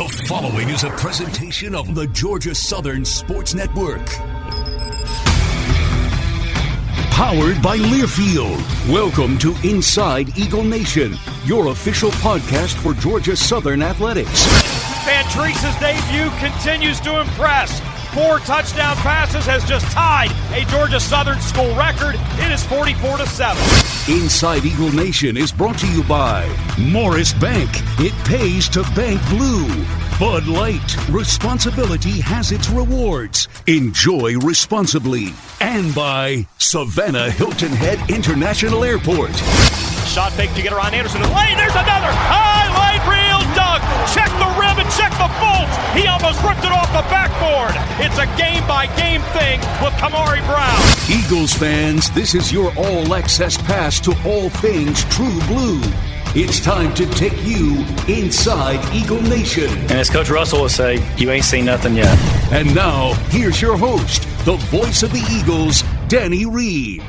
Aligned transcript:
The 0.00 0.24
following 0.26 0.70
is 0.70 0.82
a 0.82 0.88
presentation 0.88 1.74
of 1.74 1.94
the 1.94 2.06
Georgia 2.06 2.54
Southern 2.54 3.04
Sports 3.04 3.52
Network. 3.52 4.06
Powered 7.10 7.60
by 7.60 7.76
Learfield. 7.76 8.64
Welcome 8.90 9.36
to 9.40 9.54
Inside 9.62 10.38
Eagle 10.38 10.64
Nation, 10.64 11.18
your 11.44 11.66
official 11.66 12.10
podcast 12.12 12.76
for 12.76 12.94
Georgia 12.94 13.36
Southern 13.36 13.82
Athletics. 13.82 14.46
Van 15.04 15.26
debut 15.80 16.30
continues 16.38 16.98
to 17.00 17.20
impress. 17.20 17.89
Four 18.12 18.40
touchdown 18.40 18.96
passes 18.96 19.46
has 19.46 19.64
just 19.64 19.86
tied 19.92 20.32
a 20.52 20.64
Georgia 20.68 20.98
Southern 20.98 21.40
school 21.40 21.72
record. 21.76 22.16
It 22.44 22.50
is 22.50 22.64
44 22.64 23.18
to 23.18 23.26
7. 23.26 23.62
Inside 24.12 24.64
Eagle 24.64 24.92
Nation 24.92 25.36
is 25.36 25.52
brought 25.52 25.78
to 25.78 25.86
you 25.86 26.02
by 26.02 26.44
Morris 26.76 27.32
Bank. 27.32 27.70
It 28.00 28.12
pays 28.26 28.68
to 28.70 28.82
bank 28.96 29.20
blue. 29.28 29.68
Bud 30.18 30.48
Light. 30.48 31.08
Responsibility 31.08 32.20
has 32.20 32.50
its 32.50 32.68
rewards. 32.68 33.46
Enjoy 33.68 34.36
responsibly. 34.40 35.28
And 35.60 35.94
by 35.94 36.46
Savannah 36.58 37.30
Hilton 37.30 37.70
Head 37.72 38.10
International 38.10 38.82
Airport. 38.82 39.30
Shot 40.10 40.32
fake 40.32 40.52
to 40.54 40.62
get 40.62 40.72
around 40.72 40.94
Anderson. 40.94 41.22
Lane, 41.22 41.56
there's 41.56 41.78
another. 41.78 42.10
Highlight 42.10 43.06
reel 43.06 43.38
dunk. 43.54 43.80
Check 44.10 44.28
the 44.42 44.50
rim 44.58 44.69
check 44.96 45.12
the 45.18 45.30
bolts. 45.38 45.74
He 45.94 46.06
almost 46.06 46.42
ripped 46.42 46.64
it 46.64 46.72
off 46.72 46.90
the 46.92 47.04
backboard. 47.10 47.74
It's 47.98 48.18
a 48.18 48.26
game 48.36 48.66
by 48.66 48.86
game 48.96 49.22
thing 49.34 49.60
with 49.82 49.94
Kamari 49.94 50.44
Brown. 50.46 50.80
Eagles 51.10 51.52
fans, 51.52 52.10
this 52.10 52.34
is 52.34 52.52
your 52.52 52.72
all 52.76 53.14
access 53.14 53.56
pass 53.56 54.00
to 54.00 54.12
all 54.26 54.50
things 54.50 55.04
true 55.04 55.40
blue. 55.46 55.80
It's 56.32 56.60
time 56.60 56.94
to 56.94 57.06
take 57.14 57.36
you 57.44 57.84
inside 58.06 58.78
Eagle 58.94 59.20
Nation. 59.20 59.68
And 59.68 59.92
as 59.92 60.08
Coach 60.08 60.30
Russell 60.30 60.62
would 60.62 60.70
say, 60.70 61.04
you 61.16 61.30
ain't 61.30 61.44
seen 61.44 61.64
nothing 61.64 61.96
yet. 61.96 62.16
And 62.52 62.72
now, 62.72 63.14
here's 63.30 63.60
your 63.60 63.76
host, 63.76 64.22
the 64.44 64.56
voice 64.56 65.02
of 65.02 65.10
the 65.10 65.26
Eagles, 65.30 65.82
Danny 66.08 66.46
Reed. 66.46 67.02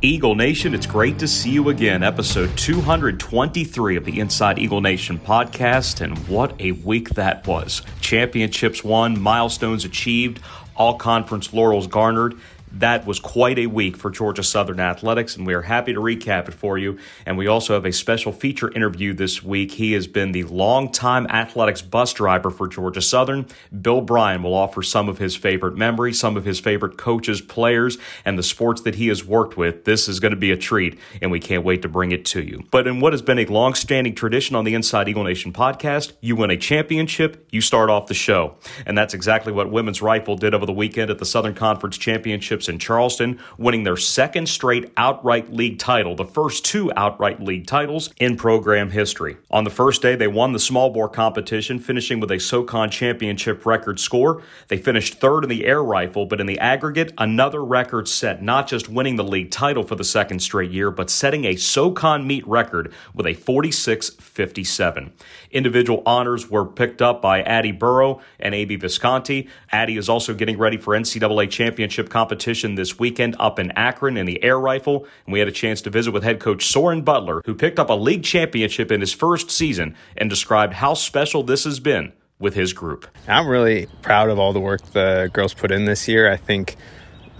Eagle 0.00 0.36
Nation, 0.36 0.74
it's 0.74 0.86
great 0.86 1.18
to 1.18 1.26
see 1.26 1.50
you 1.50 1.70
again. 1.70 2.04
Episode 2.04 2.56
223 2.56 3.96
of 3.96 4.04
the 4.04 4.20
Inside 4.20 4.56
Eagle 4.60 4.80
Nation 4.80 5.18
podcast. 5.18 6.00
And 6.00 6.16
what 6.28 6.54
a 6.60 6.70
week 6.70 7.10
that 7.10 7.44
was! 7.48 7.82
Championships 8.00 8.84
won, 8.84 9.20
milestones 9.20 9.84
achieved, 9.84 10.38
all 10.76 10.94
conference 10.94 11.52
laurels 11.52 11.88
garnered 11.88 12.38
that 12.72 13.06
was 13.06 13.18
quite 13.18 13.58
a 13.58 13.66
week 13.66 13.96
for 13.96 14.10
Georgia 14.10 14.42
Southern 14.42 14.80
Athletics, 14.80 15.36
and 15.36 15.46
we 15.46 15.54
are 15.54 15.62
happy 15.62 15.92
to 15.92 16.00
recap 16.00 16.48
it 16.48 16.54
for 16.54 16.78
you. 16.78 16.98
And 17.26 17.38
we 17.38 17.46
also 17.46 17.74
have 17.74 17.84
a 17.84 17.92
special 17.92 18.32
feature 18.32 18.70
interview 18.70 19.14
this 19.14 19.42
week. 19.42 19.72
He 19.72 19.92
has 19.92 20.06
been 20.06 20.32
the 20.32 20.44
longtime 20.44 21.26
athletics 21.28 21.82
bus 21.82 22.12
driver 22.12 22.50
for 22.50 22.68
Georgia 22.68 23.02
Southern. 23.02 23.46
Bill 23.80 24.00
Bryan 24.00 24.42
will 24.42 24.54
offer 24.54 24.82
some 24.82 25.08
of 25.08 25.18
his 25.18 25.36
favorite 25.36 25.76
memories, 25.76 26.18
some 26.18 26.36
of 26.36 26.44
his 26.44 26.60
favorite 26.60 26.98
coaches, 26.98 27.40
players, 27.40 27.98
and 28.24 28.38
the 28.38 28.42
sports 28.42 28.82
that 28.82 28.96
he 28.96 29.08
has 29.08 29.24
worked 29.24 29.56
with. 29.56 29.84
This 29.84 30.08
is 30.08 30.20
going 30.20 30.32
to 30.32 30.36
be 30.36 30.50
a 30.50 30.56
treat, 30.56 30.98
and 31.20 31.30
we 31.30 31.40
can't 31.40 31.64
wait 31.64 31.82
to 31.82 31.88
bring 31.88 32.12
it 32.12 32.24
to 32.26 32.42
you. 32.42 32.64
But 32.70 32.86
in 32.86 33.00
what 33.00 33.12
has 33.12 33.22
been 33.22 33.38
a 33.38 33.46
long-standing 33.46 34.14
tradition 34.14 34.56
on 34.56 34.64
the 34.64 34.74
Inside 34.74 35.08
Eagle 35.08 35.24
Nation 35.24 35.52
podcast, 35.52 36.12
you 36.20 36.36
win 36.36 36.50
a 36.50 36.56
championship, 36.56 37.48
you 37.50 37.60
start 37.60 37.90
off 37.90 38.06
the 38.06 38.14
show. 38.14 38.56
And 38.86 38.96
that's 38.96 39.14
exactly 39.14 39.52
what 39.52 39.70
women's 39.70 40.02
rifle 40.02 40.36
did 40.36 40.54
over 40.54 40.66
the 40.66 40.72
weekend 40.72 41.10
at 41.10 41.18
the 41.18 41.24
Southern 41.24 41.54
Conference 41.54 41.96
Championship 41.96 42.57
In 42.66 42.78
Charleston, 42.78 43.38
winning 43.58 43.82
their 43.82 43.98
second 43.98 44.48
straight 44.48 44.90
outright 44.96 45.52
league 45.52 45.78
title, 45.78 46.16
the 46.16 46.24
first 46.24 46.64
two 46.64 46.90
outright 46.96 47.42
league 47.42 47.66
titles 47.66 48.08
in 48.18 48.38
program 48.38 48.90
history. 48.90 49.36
On 49.50 49.64
the 49.64 49.70
first 49.70 50.00
day, 50.00 50.16
they 50.16 50.26
won 50.26 50.52
the 50.52 50.58
small 50.58 50.88
bore 50.88 51.10
competition, 51.10 51.78
finishing 51.78 52.20
with 52.20 52.30
a 52.30 52.40
SOCON 52.40 52.90
championship 52.90 53.66
record 53.66 54.00
score. 54.00 54.42
They 54.68 54.78
finished 54.78 55.20
third 55.20 55.44
in 55.44 55.50
the 55.50 55.66
air 55.66 55.82
rifle, 55.82 56.24
but 56.24 56.40
in 56.40 56.46
the 56.46 56.58
aggregate, 56.58 57.12
another 57.18 57.62
record 57.62 58.08
set, 58.08 58.42
not 58.42 58.66
just 58.66 58.88
winning 58.88 59.16
the 59.16 59.24
league 59.24 59.50
title 59.50 59.82
for 59.82 59.94
the 59.94 60.04
second 60.04 60.40
straight 60.40 60.70
year, 60.70 60.90
but 60.90 61.10
setting 61.10 61.44
a 61.44 61.56
SOCON 61.56 62.26
meet 62.26 62.46
record 62.48 62.92
with 63.14 63.26
a 63.26 63.34
46 63.34 64.10
57. 64.10 65.12
Individual 65.50 66.02
honors 66.04 66.50
were 66.50 66.64
picked 66.64 67.00
up 67.00 67.22
by 67.22 67.42
Addie 67.42 67.72
Burrow 67.72 68.20
and 68.38 68.54
A.B. 68.54 68.76
Visconti. 68.76 69.48
Addie 69.72 69.96
is 69.96 70.08
also 70.08 70.34
getting 70.34 70.58
ready 70.58 70.76
for 70.76 70.94
NCAA 70.94 71.50
championship 71.50 72.08
competition 72.08 72.74
this 72.74 72.98
weekend 72.98 73.36
up 73.38 73.58
in 73.58 73.70
Akron 73.72 74.16
in 74.16 74.26
the 74.26 74.42
air 74.42 74.58
rifle. 74.58 75.06
And 75.26 75.32
we 75.32 75.38
had 75.38 75.48
a 75.48 75.52
chance 75.52 75.80
to 75.82 75.90
visit 75.90 76.12
with 76.12 76.22
head 76.22 76.40
coach 76.40 76.66
Soren 76.66 77.02
Butler, 77.02 77.42
who 77.44 77.54
picked 77.54 77.78
up 77.78 77.90
a 77.90 77.94
league 77.94 78.24
championship 78.24 78.92
in 78.92 79.00
his 79.00 79.12
first 79.12 79.50
season 79.50 79.94
and 80.16 80.28
described 80.28 80.74
how 80.74 80.94
special 80.94 81.42
this 81.42 81.64
has 81.64 81.80
been 81.80 82.12
with 82.38 82.54
his 82.54 82.72
group. 82.72 83.06
I'm 83.26 83.48
really 83.48 83.86
proud 84.02 84.30
of 84.30 84.38
all 84.38 84.52
the 84.52 84.60
work 84.60 84.82
the 84.92 85.30
girls 85.32 85.54
put 85.54 85.70
in 85.70 85.86
this 85.86 86.06
year. 86.06 86.30
I 86.30 86.36
think 86.36 86.76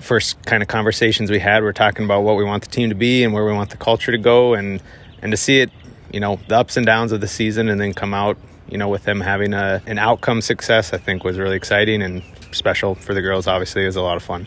first 0.01 0.43
kind 0.45 0.63
of 0.63 0.69
conversations 0.69 1.31
we 1.31 1.39
had, 1.39 1.63
we're 1.63 1.73
talking 1.73 2.05
about 2.05 2.23
what 2.23 2.37
we 2.37 2.45
want 2.45 2.63
the 2.65 2.71
team 2.71 2.89
to 2.89 2.95
be 2.95 3.25
and 3.25 3.33
where 3.33 3.45
we 3.45 3.53
want 3.53 3.71
the 3.71 3.77
culture 3.77 4.13
to 4.13 4.19
go, 4.19 4.55
and 4.55 4.83
and 5.23 5.33
to 5.33 5.37
see 5.37 5.61
it 5.61 5.71
you 6.13 6.21
know 6.21 6.39
the 6.49 6.57
ups 6.57 6.77
and 6.77 6.87
downs 6.87 7.13
of 7.13 7.21
the 7.21 7.29
season 7.29 7.69
and 7.69 7.81
then 7.81 7.93
come 7.95 8.15
out 8.15 8.37
you 8.69 8.79
know 8.79 8.89
with 8.89 9.05
them 9.05 9.21
having 9.21 9.55
a, 9.55 9.83
an 9.87 9.99
outcome 9.99 10.41
success 10.41 10.93
i 10.93 10.99
think 10.99 11.25
was 11.25 11.39
really 11.39 11.57
exciting 11.57 12.03
and 12.03 12.23
special 12.53 12.95
for 12.95 13.15
the 13.15 13.21
girls 13.21 13.47
obviously 13.47 13.83
it 13.83 13.87
was 13.87 13.97
a 13.97 14.03
lot 14.03 14.17
of 14.17 14.23
fun. 14.23 14.47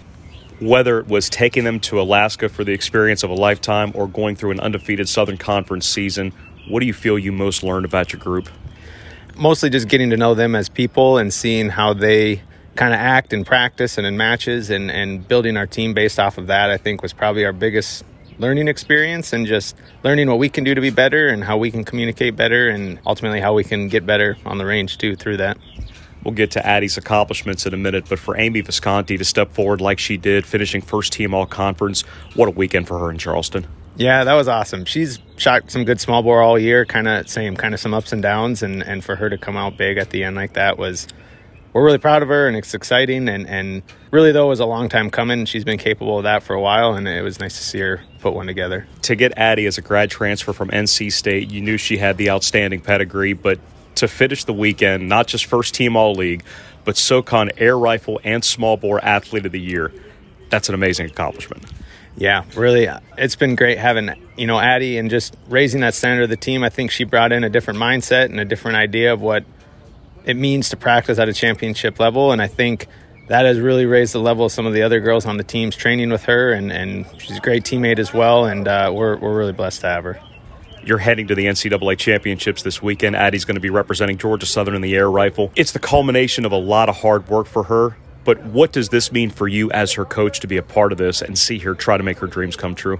Whether 0.59 0.99
it 0.99 1.07
was 1.07 1.27
taking 1.27 1.63
them 1.63 1.79
to 1.81 1.99
alaska 1.99 2.47
for 2.49 2.63
the 2.63 2.71
experience 2.71 3.23
of 3.23 3.29
a 3.29 3.35
lifetime 3.35 3.91
or 3.95 4.07
going 4.07 4.35
through 4.35 4.51
an 4.51 4.59
undefeated 4.59 5.09
southern 5.09 5.37
conference 5.37 5.87
season 5.87 6.33
what 6.67 6.79
do 6.79 6.85
you 6.85 6.93
feel 6.93 7.17
you 7.17 7.31
most 7.31 7.63
learned 7.63 7.85
about 7.85 8.13
your 8.13 8.19
group? 8.19 8.49
Mostly 9.35 9.69
just 9.69 9.87
getting 9.87 10.09
to 10.11 10.17
know 10.17 10.33
them 10.33 10.55
as 10.55 10.69
people 10.69 11.17
and 11.17 11.33
seeing 11.33 11.69
how 11.69 11.93
they 11.93 12.41
kind 12.75 12.93
of 12.93 12.99
act 12.99 13.33
in 13.33 13.43
practice 13.43 13.97
and 13.97 14.07
in 14.07 14.17
matches 14.17 14.69
and, 14.69 14.91
and 14.91 15.27
building 15.27 15.57
our 15.57 15.67
team 15.67 15.93
based 15.93 16.17
off 16.17 16.37
of 16.37 16.47
that 16.47 16.69
i 16.69 16.77
think 16.77 17.01
was 17.01 17.11
probably 17.11 17.43
our 17.43 17.51
biggest 17.51 18.05
learning 18.37 18.67
experience 18.67 19.33
and 19.33 19.45
just 19.45 19.75
learning 20.03 20.27
what 20.27 20.39
we 20.39 20.49
can 20.49 20.63
do 20.63 20.73
to 20.73 20.81
be 20.81 20.89
better 20.89 21.27
and 21.27 21.43
how 21.43 21.57
we 21.57 21.71
can 21.71 21.83
communicate 21.83 22.35
better 22.35 22.69
and 22.69 22.99
ultimately 23.05 23.39
how 23.39 23.53
we 23.53 23.63
can 23.63 23.87
get 23.87 24.05
better 24.05 24.37
on 24.45 24.57
the 24.57 24.65
range 24.65 24.97
too 24.97 25.15
through 25.15 25.37
that. 25.37 25.57
We'll 26.23 26.33
get 26.33 26.51
to 26.51 26.65
Addie's 26.65 26.97
accomplishments 26.97 27.65
in 27.65 27.73
a 27.73 27.77
minute, 27.77 28.05
but 28.07 28.19
for 28.19 28.37
Amy 28.37 28.61
Visconti 28.61 29.17
to 29.17 29.25
step 29.25 29.53
forward 29.53 29.81
like 29.81 29.97
she 29.97 30.17
did, 30.17 30.45
finishing 30.45 30.81
first 30.81 31.13
team 31.13 31.33
all 31.33 31.47
conference, 31.47 32.01
what 32.35 32.47
a 32.47 32.51
weekend 32.51 32.87
for 32.87 32.99
her 32.99 33.09
in 33.09 33.17
Charleston. 33.17 33.65
Yeah, 33.95 34.23
that 34.23 34.33
was 34.33 34.47
awesome. 34.47 34.85
She's 34.85 35.19
shot 35.37 35.71
some 35.71 35.83
good 35.83 35.99
small 35.99 36.21
bore 36.21 36.41
all 36.41 36.59
year, 36.59 36.85
kind 36.85 37.07
of 37.07 37.27
same, 37.27 37.55
kind 37.55 37.73
of 37.73 37.79
some 37.79 37.93
ups 37.93 38.13
and 38.13 38.21
downs, 38.21 38.61
and, 38.61 38.83
and 38.83 39.03
for 39.03 39.15
her 39.15 39.29
to 39.29 39.37
come 39.37 39.57
out 39.57 39.77
big 39.77 39.97
at 39.97 40.11
the 40.11 40.23
end 40.23 40.35
like 40.35 40.53
that 40.53 40.77
was 40.77 41.07
we're 41.73 41.85
really 41.85 41.97
proud 41.97 42.21
of 42.21 42.29
her 42.29 42.47
and 42.47 42.57
it's 42.57 42.73
exciting 42.73 43.29
and, 43.29 43.47
and 43.47 43.83
really 44.11 44.31
though 44.31 44.47
was 44.47 44.59
a 44.59 44.65
long 44.65 44.89
time 44.89 45.09
coming 45.09 45.45
she's 45.45 45.63
been 45.63 45.77
capable 45.77 46.17
of 46.17 46.23
that 46.23 46.43
for 46.43 46.53
a 46.53 46.61
while 46.61 46.93
and 46.93 47.07
it 47.07 47.23
was 47.23 47.39
nice 47.39 47.57
to 47.57 47.63
see 47.63 47.79
her 47.79 48.01
put 48.19 48.33
one 48.33 48.45
together 48.45 48.85
to 49.01 49.15
get 49.15 49.35
addie 49.37 49.65
as 49.65 49.77
a 49.77 49.81
grad 49.81 50.09
transfer 50.11 50.53
from 50.53 50.69
nc 50.69 51.11
state 51.11 51.49
you 51.49 51.61
knew 51.61 51.77
she 51.77 51.97
had 51.97 52.17
the 52.17 52.29
outstanding 52.29 52.79
pedigree 52.79 53.33
but 53.33 53.59
to 53.95 54.07
finish 54.07 54.43
the 54.43 54.53
weekend 54.53 55.07
not 55.07 55.27
just 55.27 55.45
first 55.45 55.73
team 55.73 55.95
all 55.95 56.13
league 56.13 56.43
but 56.85 56.95
socon 56.95 57.49
air 57.57 57.77
rifle 57.77 58.19
and 58.23 58.43
small 58.43 58.77
bore 58.77 59.03
athlete 59.03 59.45
of 59.45 59.51
the 59.51 59.59
year 59.59 59.91
that's 60.49 60.69
an 60.69 60.75
amazing 60.75 61.05
accomplishment 61.07 61.65
yeah, 62.17 62.43
really, 62.55 62.89
it's 63.17 63.35
been 63.35 63.55
great 63.55 63.77
having 63.77 64.13
you 64.37 64.45
know 64.45 64.59
Addie 64.59 64.97
and 64.97 65.09
just 65.09 65.35
raising 65.47 65.81
that 65.81 65.93
standard 65.93 66.23
of 66.23 66.29
the 66.29 66.37
team. 66.37 66.63
I 66.63 66.69
think 66.69 66.91
she 66.91 67.03
brought 67.03 67.31
in 67.31 67.43
a 67.43 67.49
different 67.49 67.79
mindset 67.79 68.25
and 68.25 68.39
a 68.39 68.45
different 68.45 68.77
idea 68.77 69.13
of 69.13 69.21
what 69.21 69.45
it 70.25 70.35
means 70.35 70.69
to 70.69 70.77
practice 70.77 71.19
at 71.19 71.29
a 71.29 71.33
championship 71.33 71.99
level. 71.99 72.31
And 72.31 72.41
I 72.41 72.47
think 72.47 72.87
that 73.31 73.45
has 73.45 73.61
really 73.61 73.85
raised 73.85 74.13
the 74.13 74.19
level 74.19 74.43
of 74.43 74.51
some 74.51 74.65
of 74.65 74.73
the 74.73 74.81
other 74.81 74.99
girls 74.99 75.25
on 75.25 75.37
the 75.37 75.43
teams 75.45 75.73
training 75.73 76.09
with 76.09 76.23
her. 76.23 76.51
And, 76.51 76.69
and 76.69 77.05
she's 77.17 77.37
a 77.37 77.39
great 77.39 77.63
teammate 77.63 77.97
as 77.97 78.13
well. 78.13 78.43
And 78.43 78.67
uh, 78.67 78.91
we're, 78.93 79.15
we're 79.15 79.33
really 79.33 79.53
blessed 79.53 79.79
to 79.81 79.87
have 79.87 80.03
her. 80.03 80.19
You're 80.83 80.97
heading 80.97 81.27
to 81.27 81.35
the 81.35 81.45
NCAA 81.45 81.97
championships 81.97 82.61
this 82.61 82.81
weekend. 82.81 83.15
Addie's 83.15 83.45
going 83.45 83.55
to 83.55 83.61
be 83.61 83.69
representing 83.69 84.17
Georgia 84.17 84.45
Southern 84.45 84.75
in 84.75 84.81
the 84.81 84.93
air 84.97 85.09
rifle. 85.09 85.49
It's 85.55 85.71
the 85.71 85.79
culmination 85.79 86.43
of 86.43 86.51
a 86.51 86.57
lot 86.57 86.89
of 86.89 86.97
hard 86.97 87.29
work 87.29 87.47
for 87.47 87.63
her. 87.63 87.95
But 88.25 88.43
what 88.43 88.73
does 88.73 88.89
this 88.89 89.13
mean 89.13 89.29
for 89.29 89.47
you 89.47 89.71
as 89.71 89.93
her 89.93 90.03
coach 90.03 90.41
to 90.41 90.47
be 90.47 90.57
a 90.57 90.63
part 90.63 90.91
of 90.91 90.97
this 90.97 91.21
and 91.21 91.37
see 91.37 91.59
her 91.59 91.73
try 91.73 91.95
to 91.95 92.03
make 92.03 92.17
her 92.17 92.27
dreams 92.27 92.57
come 92.57 92.75
true? 92.75 92.99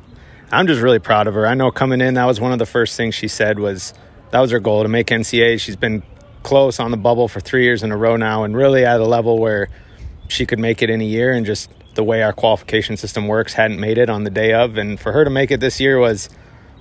I'm 0.50 0.66
just 0.66 0.82
really 0.82 1.00
proud 1.00 1.28
of 1.28 1.34
her. 1.34 1.46
I 1.46 1.56
know 1.56 1.72
coming 1.72 2.00
in, 2.00 2.14
that 2.14 2.26
was 2.26 2.40
one 2.40 2.54
of 2.54 2.60
the 2.60 2.66
first 2.66 2.96
things 2.96 3.16
she 3.16 3.28
said 3.28 3.60
was 3.60 3.94
that 4.30 4.40
was 4.40 4.52
her 4.52 4.62
goal 4.62 4.84
to 4.84 4.90
make 4.90 5.08
NCAA. 5.08 5.60
She's 5.60 5.76
been 5.76 6.04
close 6.42 6.80
on 6.80 6.92
the 6.92 6.98
bubble 6.98 7.28
for 7.28 7.42
three 7.42 7.66
years 7.66 7.84
in 7.84 7.92
a 7.92 7.98
row 7.98 8.16
now, 8.16 8.46
and 8.46 8.56
really 8.56 8.86
at 8.86 9.02
a 9.02 9.06
level 9.06 9.38
where 9.38 9.68
she 10.32 10.46
could 10.46 10.60
make 10.60 10.82
it 10.82 10.90
in 10.90 11.02
a 11.02 11.06
year. 11.06 11.34
And 11.34 11.46
just 11.46 11.70
the 11.96 12.04
way 12.04 12.24
our 12.24 12.34
qualification 12.34 12.96
system 12.98 13.28
works, 13.28 13.54
hadn't 13.54 13.80
made 13.80 13.98
it 13.98 14.10
on 14.10 14.24
the 14.24 14.30
day 14.30 14.54
of. 14.54 14.78
And 14.78 15.00
for 15.00 15.12
her 15.12 15.24
to 15.24 15.30
make 15.30 15.52
it 15.52 15.60
this 15.60 15.80
year 15.80 16.00
was 16.00 16.30